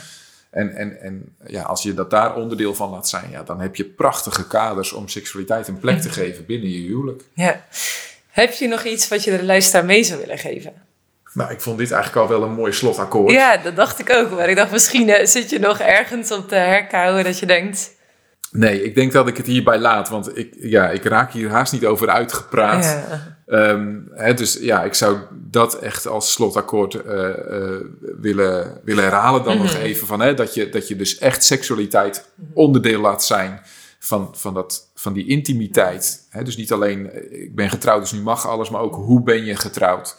En, 0.49 0.75
en, 0.75 1.01
en 1.01 1.35
ja, 1.47 1.61
als 1.61 1.83
je 1.83 1.93
dat 1.93 2.09
daar 2.09 2.35
onderdeel 2.35 2.75
van 2.75 2.89
laat 2.89 3.09
zijn, 3.09 3.29
ja, 3.31 3.43
dan 3.43 3.59
heb 3.59 3.75
je 3.75 3.85
prachtige 3.85 4.47
kaders 4.47 4.93
om 4.93 5.07
seksualiteit 5.07 5.67
een 5.67 5.79
plek 5.79 6.01
te 6.01 6.09
geven 6.09 6.45
binnen 6.45 6.69
je 6.69 6.79
huwelijk. 6.79 7.23
Ja. 7.33 7.65
Heb 8.33 8.53
je 8.53 8.67
nog 8.67 8.83
iets 8.83 9.07
wat 9.07 9.23
je 9.23 9.37
de 9.37 9.43
luisteraar 9.43 9.85
mee 9.85 10.03
zou 10.03 10.19
willen 10.19 10.37
geven? 10.37 10.73
Nou, 11.33 11.51
ik 11.51 11.61
vond 11.61 11.77
dit 11.77 11.91
eigenlijk 11.91 12.21
al 12.21 12.39
wel 12.39 12.47
een 12.47 12.55
mooi 12.55 12.71
slotakkoord. 12.71 13.31
Ja, 13.31 13.57
dat 13.57 13.75
dacht 13.75 13.99
ik 13.99 14.09
ook. 14.09 14.31
Maar 14.31 14.49
ik 14.49 14.55
dacht, 14.55 14.71
misschien 14.71 15.07
uh, 15.07 15.25
zit 15.25 15.49
je 15.49 15.59
nog 15.59 15.79
ergens 15.79 16.31
op 16.31 16.47
te 16.47 16.55
herkauwen 16.55 17.23
dat 17.23 17.39
je 17.39 17.45
denkt... 17.45 17.91
Nee, 18.51 18.83
ik 18.83 18.95
denk 18.95 19.11
dat 19.11 19.27
ik 19.27 19.37
het 19.37 19.45
hierbij 19.45 19.79
laat. 19.79 20.09
Want 20.09 20.37
ik, 20.37 20.53
ja, 20.59 20.89
ik 20.89 21.03
raak 21.03 21.31
hier 21.31 21.49
haast 21.49 21.73
niet 21.73 21.85
over 21.85 22.09
uitgepraat. 22.09 22.83
Ja. 23.45 23.69
Um, 23.69 24.09
hè, 24.13 24.33
dus 24.33 24.57
ja, 24.61 24.83
ik 24.83 24.93
zou 24.93 25.17
dat 25.31 25.79
echt 25.79 26.07
als 26.07 26.31
slotakkoord 26.31 26.93
uh, 26.93 27.01
uh, 27.03 27.79
willen, 28.19 28.79
willen 28.83 29.03
herhalen 29.03 29.43
dan 29.43 29.57
nog 29.57 29.73
mhm. 29.73 29.81
even. 29.81 30.07
Van, 30.07 30.19
hè, 30.19 30.33
dat, 30.33 30.53
je, 30.53 30.69
dat 30.69 30.87
je 30.87 30.95
dus 30.95 31.17
echt 31.17 31.43
seksualiteit 31.43 32.29
onderdeel 32.53 33.01
laat 33.01 33.23
zijn 33.23 33.61
van, 34.05 34.29
van, 34.35 34.53
dat, 34.53 34.89
van 34.95 35.13
die 35.13 35.27
intimiteit. 35.27 36.27
Hè? 36.29 36.43
Dus 36.43 36.57
niet 36.57 36.71
alleen, 36.71 37.11
eh, 37.11 37.41
ik 37.41 37.55
ben 37.55 37.69
getrouwd, 37.69 38.01
dus 38.01 38.11
nu 38.11 38.21
mag 38.21 38.47
alles, 38.47 38.69
maar 38.69 38.81
ook 38.81 38.95
hoe 38.95 39.23
ben 39.23 39.45
je 39.45 39.55
getrouwd? 39.55 40.15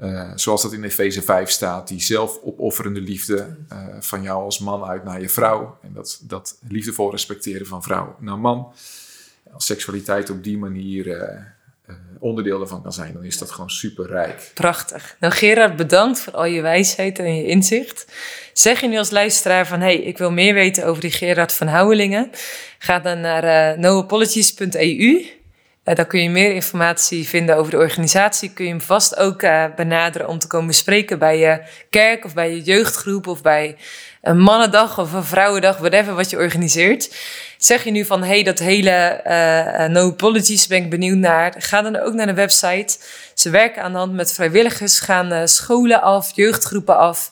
Uh, 0.00 0.32
zoals 0.34 0.62
dat 0.62 0.72
in 0.72 0.84
Efeze 0.84 1.22
5 1.22 1.50
staat, 1.50 1.88
die 1.88 2.00
zelfopofferende 2.00 3.00
liefde 3.00 3.56
uh, 3.72 3.86
van 4.00 4.22
jou 4.22 4.44
als 4.44 4.58
man 4.58 4.84
uit 4.84 5.04
naar 5.04 5.20
je 5.20 5.28
vrouw. 5.28 5.78
En 5.82 5.92
dat, 5.92 6.20
dat 6.22 6.58
liefdevol 6.68 7.10
respecteren 7.10 7.66
van 7.66 7.82
vrouw 7.82 8.16
naar 8.20 8.38
man. 8.38 8.72
Als 9.52 9.66
seksualiteit 9.66 10.30
op 10.30 10.44
die 10.44 10.58
manier 10.58 11.06
onderdeel 12.20 12.58
daarvan 12.58 12.82
kan 12.82 12.92
zijn, 12.92 13.12
dan 13.12 13.24
is 13.24 13.38
dat 13.38 13.50
gewoon 13.50 13.70
super 13.70 14.06
rijk. 14.06 14.50
Prachtig. 14.54 15.16
Nou 15.20 15.32
Gerard, 15.32 15.76
bedankt 15.76 16.20
voor 16.20 16.32
al 16.32 16.44
je 16.44 16.60
wijsheid 16.60 17.18
en 17.18 17.36
je 17.36 17.46
inzicht. 17.46 18.06
Zeg 18.52 18.80
je 18.80 18.88
nu 18.88 18.98
als 18.98 19.10
luisteraar 19.10 19.66
van, 19.66 19.80
hey, 19.80 19.96
ik 19.96 20.18
wil 20.18 20.30
meer 20.30 20.54
weten 20.54 20.86
over 20.86 21.00
die 21.00 21.10
Gerard 21.10 21.52
van 21.52 21.66
Houwelingen? 21.66 22.30
Ga 22.78 22.98
dan 22.98 23.20
naar 23.20 23.74
uh, 23.74 23.78
noapologies.eu. 23.78 25.38
Uh, 25.84 25.94
daar 25.94 26.06
kun 26.06 26.22
je 26.22 26.30
meer 26.30 26.54
informatie 26.54 27.28
vinden 27.28 27.56
over 27.56 27.70
de 27.70 27.76
organisatie. 27.76 28.52
Kun 28.52 28.64
je 28.64 28.70
hem 28.70 28.80
vast 28.80 29.16
ook 29.16 29.42
uh, 29.42 29.64
benaderen 29.76 30.28
om 30.28 30.38
te 30.38 30.46
komen 30.46 30.66
bespreken 30.66 31.18
bij 31.18 31.38
je 31.38 31.62
kerk 31.90 32.24
of 32.24 32.34
bij 32.34 32.50
je 32.50 32.62
jeugdgroep 32.62 33.26
of 33.26 33.42
bij 33.42 33.76
een 34.22 34.38
mannendag 34.38 34.98
of 34.98 35.12
een 35.12 35.24
vrouwendag, 35.24 35.78
whatever 35.78 36.14
wat 36.14 36.30
je 36.30 36.36
organiseert. 36.36 37.14
Zeg 37.58 37.84
je 37.84 37.90
nu 37.90 38.04
van, 38.04 38.22
hey, 38.22 38.42
dat 38.42 38.58
hele 38.58 39.20
uh, 39.26 39.86
No 39.86 40.08
Apologies 40.08 40.66
ben 40.66 40.82
ik 40.82 40.90
benieuwd 40.90 41.18
naar. 41.18 41.54
Ga 41.58 41.82
dan 41.82 42.00
ook 42.00 42.14
naar 42.14 42.26
de 42.26 42.34
website. 42.34 42.98
Ze 43.34 43.50
werken 43.50 43.82
aan 43.82 43.92
de 43.92 43.98
hand 43.98 44.12
met 44.12 44.32
vrijwilligers, 44.32 45.00
gaan 45.00 45.48
scholen 45.48 46.02
af, 46.02 46.30
jeugdgroepen 46.34 46.96
af. 46.96 47.30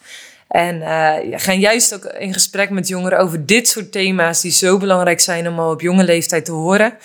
En 0.48 0.76
uh, 0.76 1.14
gaan 1.38 1.58
juist 1.58 1.94
ook 1.94 2.04
in 2.04 2.32
gesprek 2.32 2.70
met 2.70 2.88
jongeren 2.88 3.18
over 3.18 3.46
dit 3.46 3.68
soort 3.68 3.92
thema's 3.92 4.40
die 4.40 4.52
zo 4.52 4.78
belangrijk 4.78 5.20
zijn 5.20 5.48
om 5.48 5.58
al 5.58 5.70
op 5.70 5.80
jonge 5.80 6.04
leeftijd 6.04 6.44
te 6.44 6.52
horen. 6.52 6.98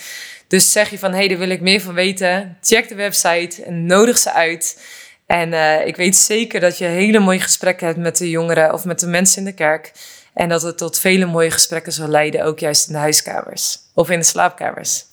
Dus 0.48 0.72
zeg 0.72 0.90
je 0.90 1.00
van, 1.00 1.12
hé, 1.12 1.18
hey, 1.18 1.28
daar 1.28 1.38
wil 1.38 1.50
ik 1.50 1.62
meer 1.62 1.82
van 1.82 1.94
weten. 1.94 2.58
Check 2.62 2.90
de 2.90 2.96
website 2.96 3.64
en 3.64 3.86
nodig 3.86 4.18
ze 4.18 4.32
uit. 4.32 4.78
En 5.26 5.52
uh, 5.52 5.88
ik 5.88 5.96
weet 5.96 6.16
zeker 6.16 6.60
dat 6.60 6.78
je 6.78 6.86
hele 6.86 7.20
mooie 7.20 7.40
gesprekken 7.40 7.88
hebt 7.88 8.00
met 8.00 8.18
de 8.18 8.30
jongeren 8.30 8.74
of 8.74 8.86
met 8.86 9.00
de 9.00 9.08
mensen 9.08 9.38
in 9.38 9.46
de 9.46 9.54
kerk. 9.54 9.92
En 10.34 10.50
dat 10.50 10.62
het 10.62 10.78
tot 10.78 10.98
vele 10.98 11.26
mooie 11.26 11.52
gesprekken 11.52 11.92
zal 11.92 12.08
leiden, 12.08 12.46
ook 12.46 12.60
juist 12.60 12.88
in 12.88 12.94
de 12.94 13.00
huiskamers 13.00 13.80
of 13.94 14.10
in 14.10 14.20
de 14.20 14.26
slaapkamers. 14.26 15.06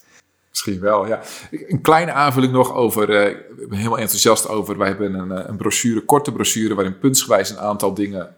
Misschien 0.50 0.80
wel, 0.80 1.06
ja. 1.06 1.20
Een 1.50 1.80
kleine 1.80 2.12
aanvulling 2.12 2.52
nog 2.52 2.74
over, 2.74 3.10
uh, 3.10 3.28
ik 3.28 3.68
ben 3.68 3.78
helemaal 3.78 3.98
enthousiast 3.98 4.48
over, 4.48 4.78
wij 4.78 4.88
hebben 4.88 5.14
een, 5.14 5.32
eh, 5.32 5.44
een 5.46 5.56
brochure, 5.56 6.04
korte 6.04 6.32
brochure, 6.32 6.74
waarin 6.74 6.98
puntsgewijs 6.98 7.50
een 7.50 7.58
aantal 7.58 7.94
dingen 7.94 8.36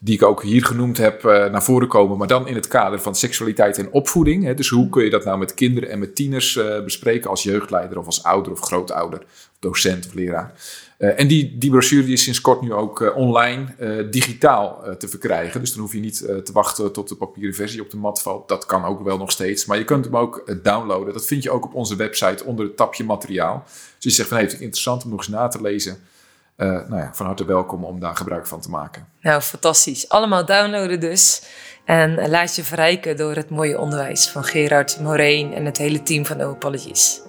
die 0.00 0.14
ik 0.14 0.22
ook 0.22 0.42
hier 0.42 0.64
genoemd 0.64 0.96
heb 0.96 1.22
naar 1.22 1.62
voren 1.62 1.88
komen, 1.88 2.18
maar 2.18 2.26
dan 2.26 2.48
in 2.48 2.54
het 2.54 2.68
kader 2.68 3.00
van 3.00 3.14
seksualiteit 3.14 3.78
en 3.78 3.90
opvoeding. 3.90 4.44
Hè. 4.44 4.54
Dus 4.54 4.68
hoe 4.68 4.88
kun 4.88 5.04
je 5.04 5.10
dat 5.10 5.24
nou 5.24 5.38
met 5.38 5.54
kinderen 5.54 5.90
en 5.90 5.98
met 5.98 6.14
tieners 6.14 6.60
bespreken 6.84 7.30
als 7.30 7.42
jeugdleider 7.42 7.98
of 7.98 8.06
als 8.06 8.22
ouder 8.22 8.52
of 8.52 8.60
grootouder, 8.60 9.22
docent 9.58 10.06
of 10.06 10.14
leraar. 10.14 10.54
Uh, 10.98 11.20
en 11.20 11.28
die, 11.28 11.58
die 11.58 11.70
brochure 11.70 12.04
die 12.04 12.12
is 12.12 12.22
sinds 12.22 12.40
kort 12.40 12.60
nu 12.60 12.72
ook 12.72 13.12
online 13.16 13.66
digitaal 14.10 14.84
te 14.98 15.08
verkrijgen. 15.08 15.60
Dus 15.60 15.72
dan 15.72 15.80
hoef 15.80 15.92
je 15.92 16.00
niet 16.00 16.18
te 16.18 16.50
wachten 16.52 16.92
tot 16.92 17.08
de 17.08 17.14
papieren 17.14 17.54
versie 17.54 17.80
op 17.80 17.90
de 17.90 17.96
mat 17.96 18.22
valt. 18.22 18.48
Dat 18.48 18.66
kan 18.66 18.84
ook 18.84 19.02
wel 19.02 19.18
nog 19.18 19.30
steeds. 19.30 19.66
Maar 19.66 19.78
je 19.78 19.84
kunt 19.84 20.04
hem 20.04 20.16
ook 20.16 20.58
downloaden. 20.62 21.12
Dat 21.12 21.26
vind 21.26 21.42
je 21.42 21.50
ook 21.50 21.64
op 21.64 21.74
onze 21.74 21.96
website 21.96 22.44
onder 22.44 22.64
het 22.64 22.76
tapje 22.76 23.04
materiaal. 23.04 23.64
Dus 23.64 24.04
je 24.04 24.10
zegt 24.10 24.28
van 24.28 24.36
hey, 24.36 24.46
het 24.46 24.54
is 24.54 24.60
interessant 24.60 25.04
om 25.04 25.10
nog 25.10 25.18
eens 25.18 25.28
na 25.28 25.48
te 25.48 25.62
lezen. 25.62 25.98
Nou 26.66 26.96
ja, 26.96 27.10
van 27.12 27.26
harte 27.26 27.44
welkom 27.44 27.84
om 27.84 28.00
daar 28.00 28.16
gebruik 28.16 28.46
van 28.46 28.60
te 28.60 28.70
maken. 28.70 29.08
Nou, 29.20 29.40
fantastisch. 29.40 30.08
Allemaal 30.08 30.44
downloaden 30.44 31.00
dus. 31.00 31.42
En 31.84 32.28
laat 32.28 32.56
je 32.56 32.64
verrijken 32.64 33.16
door 33.16 33.34
het 33.34 33.50
mooie 33.50 33.78
onderwijs 33.78 34.28
van 34.28 34.44
Gerard, 34.44 35.00
Moreen 35.00 35.54
en 35.54 35.64
het 35.64 35.78
hele 35.78 36.02
team 36.02 36.26
van 36.26 36.36
No 36.36 36.50
Apologies. 36.50 37.20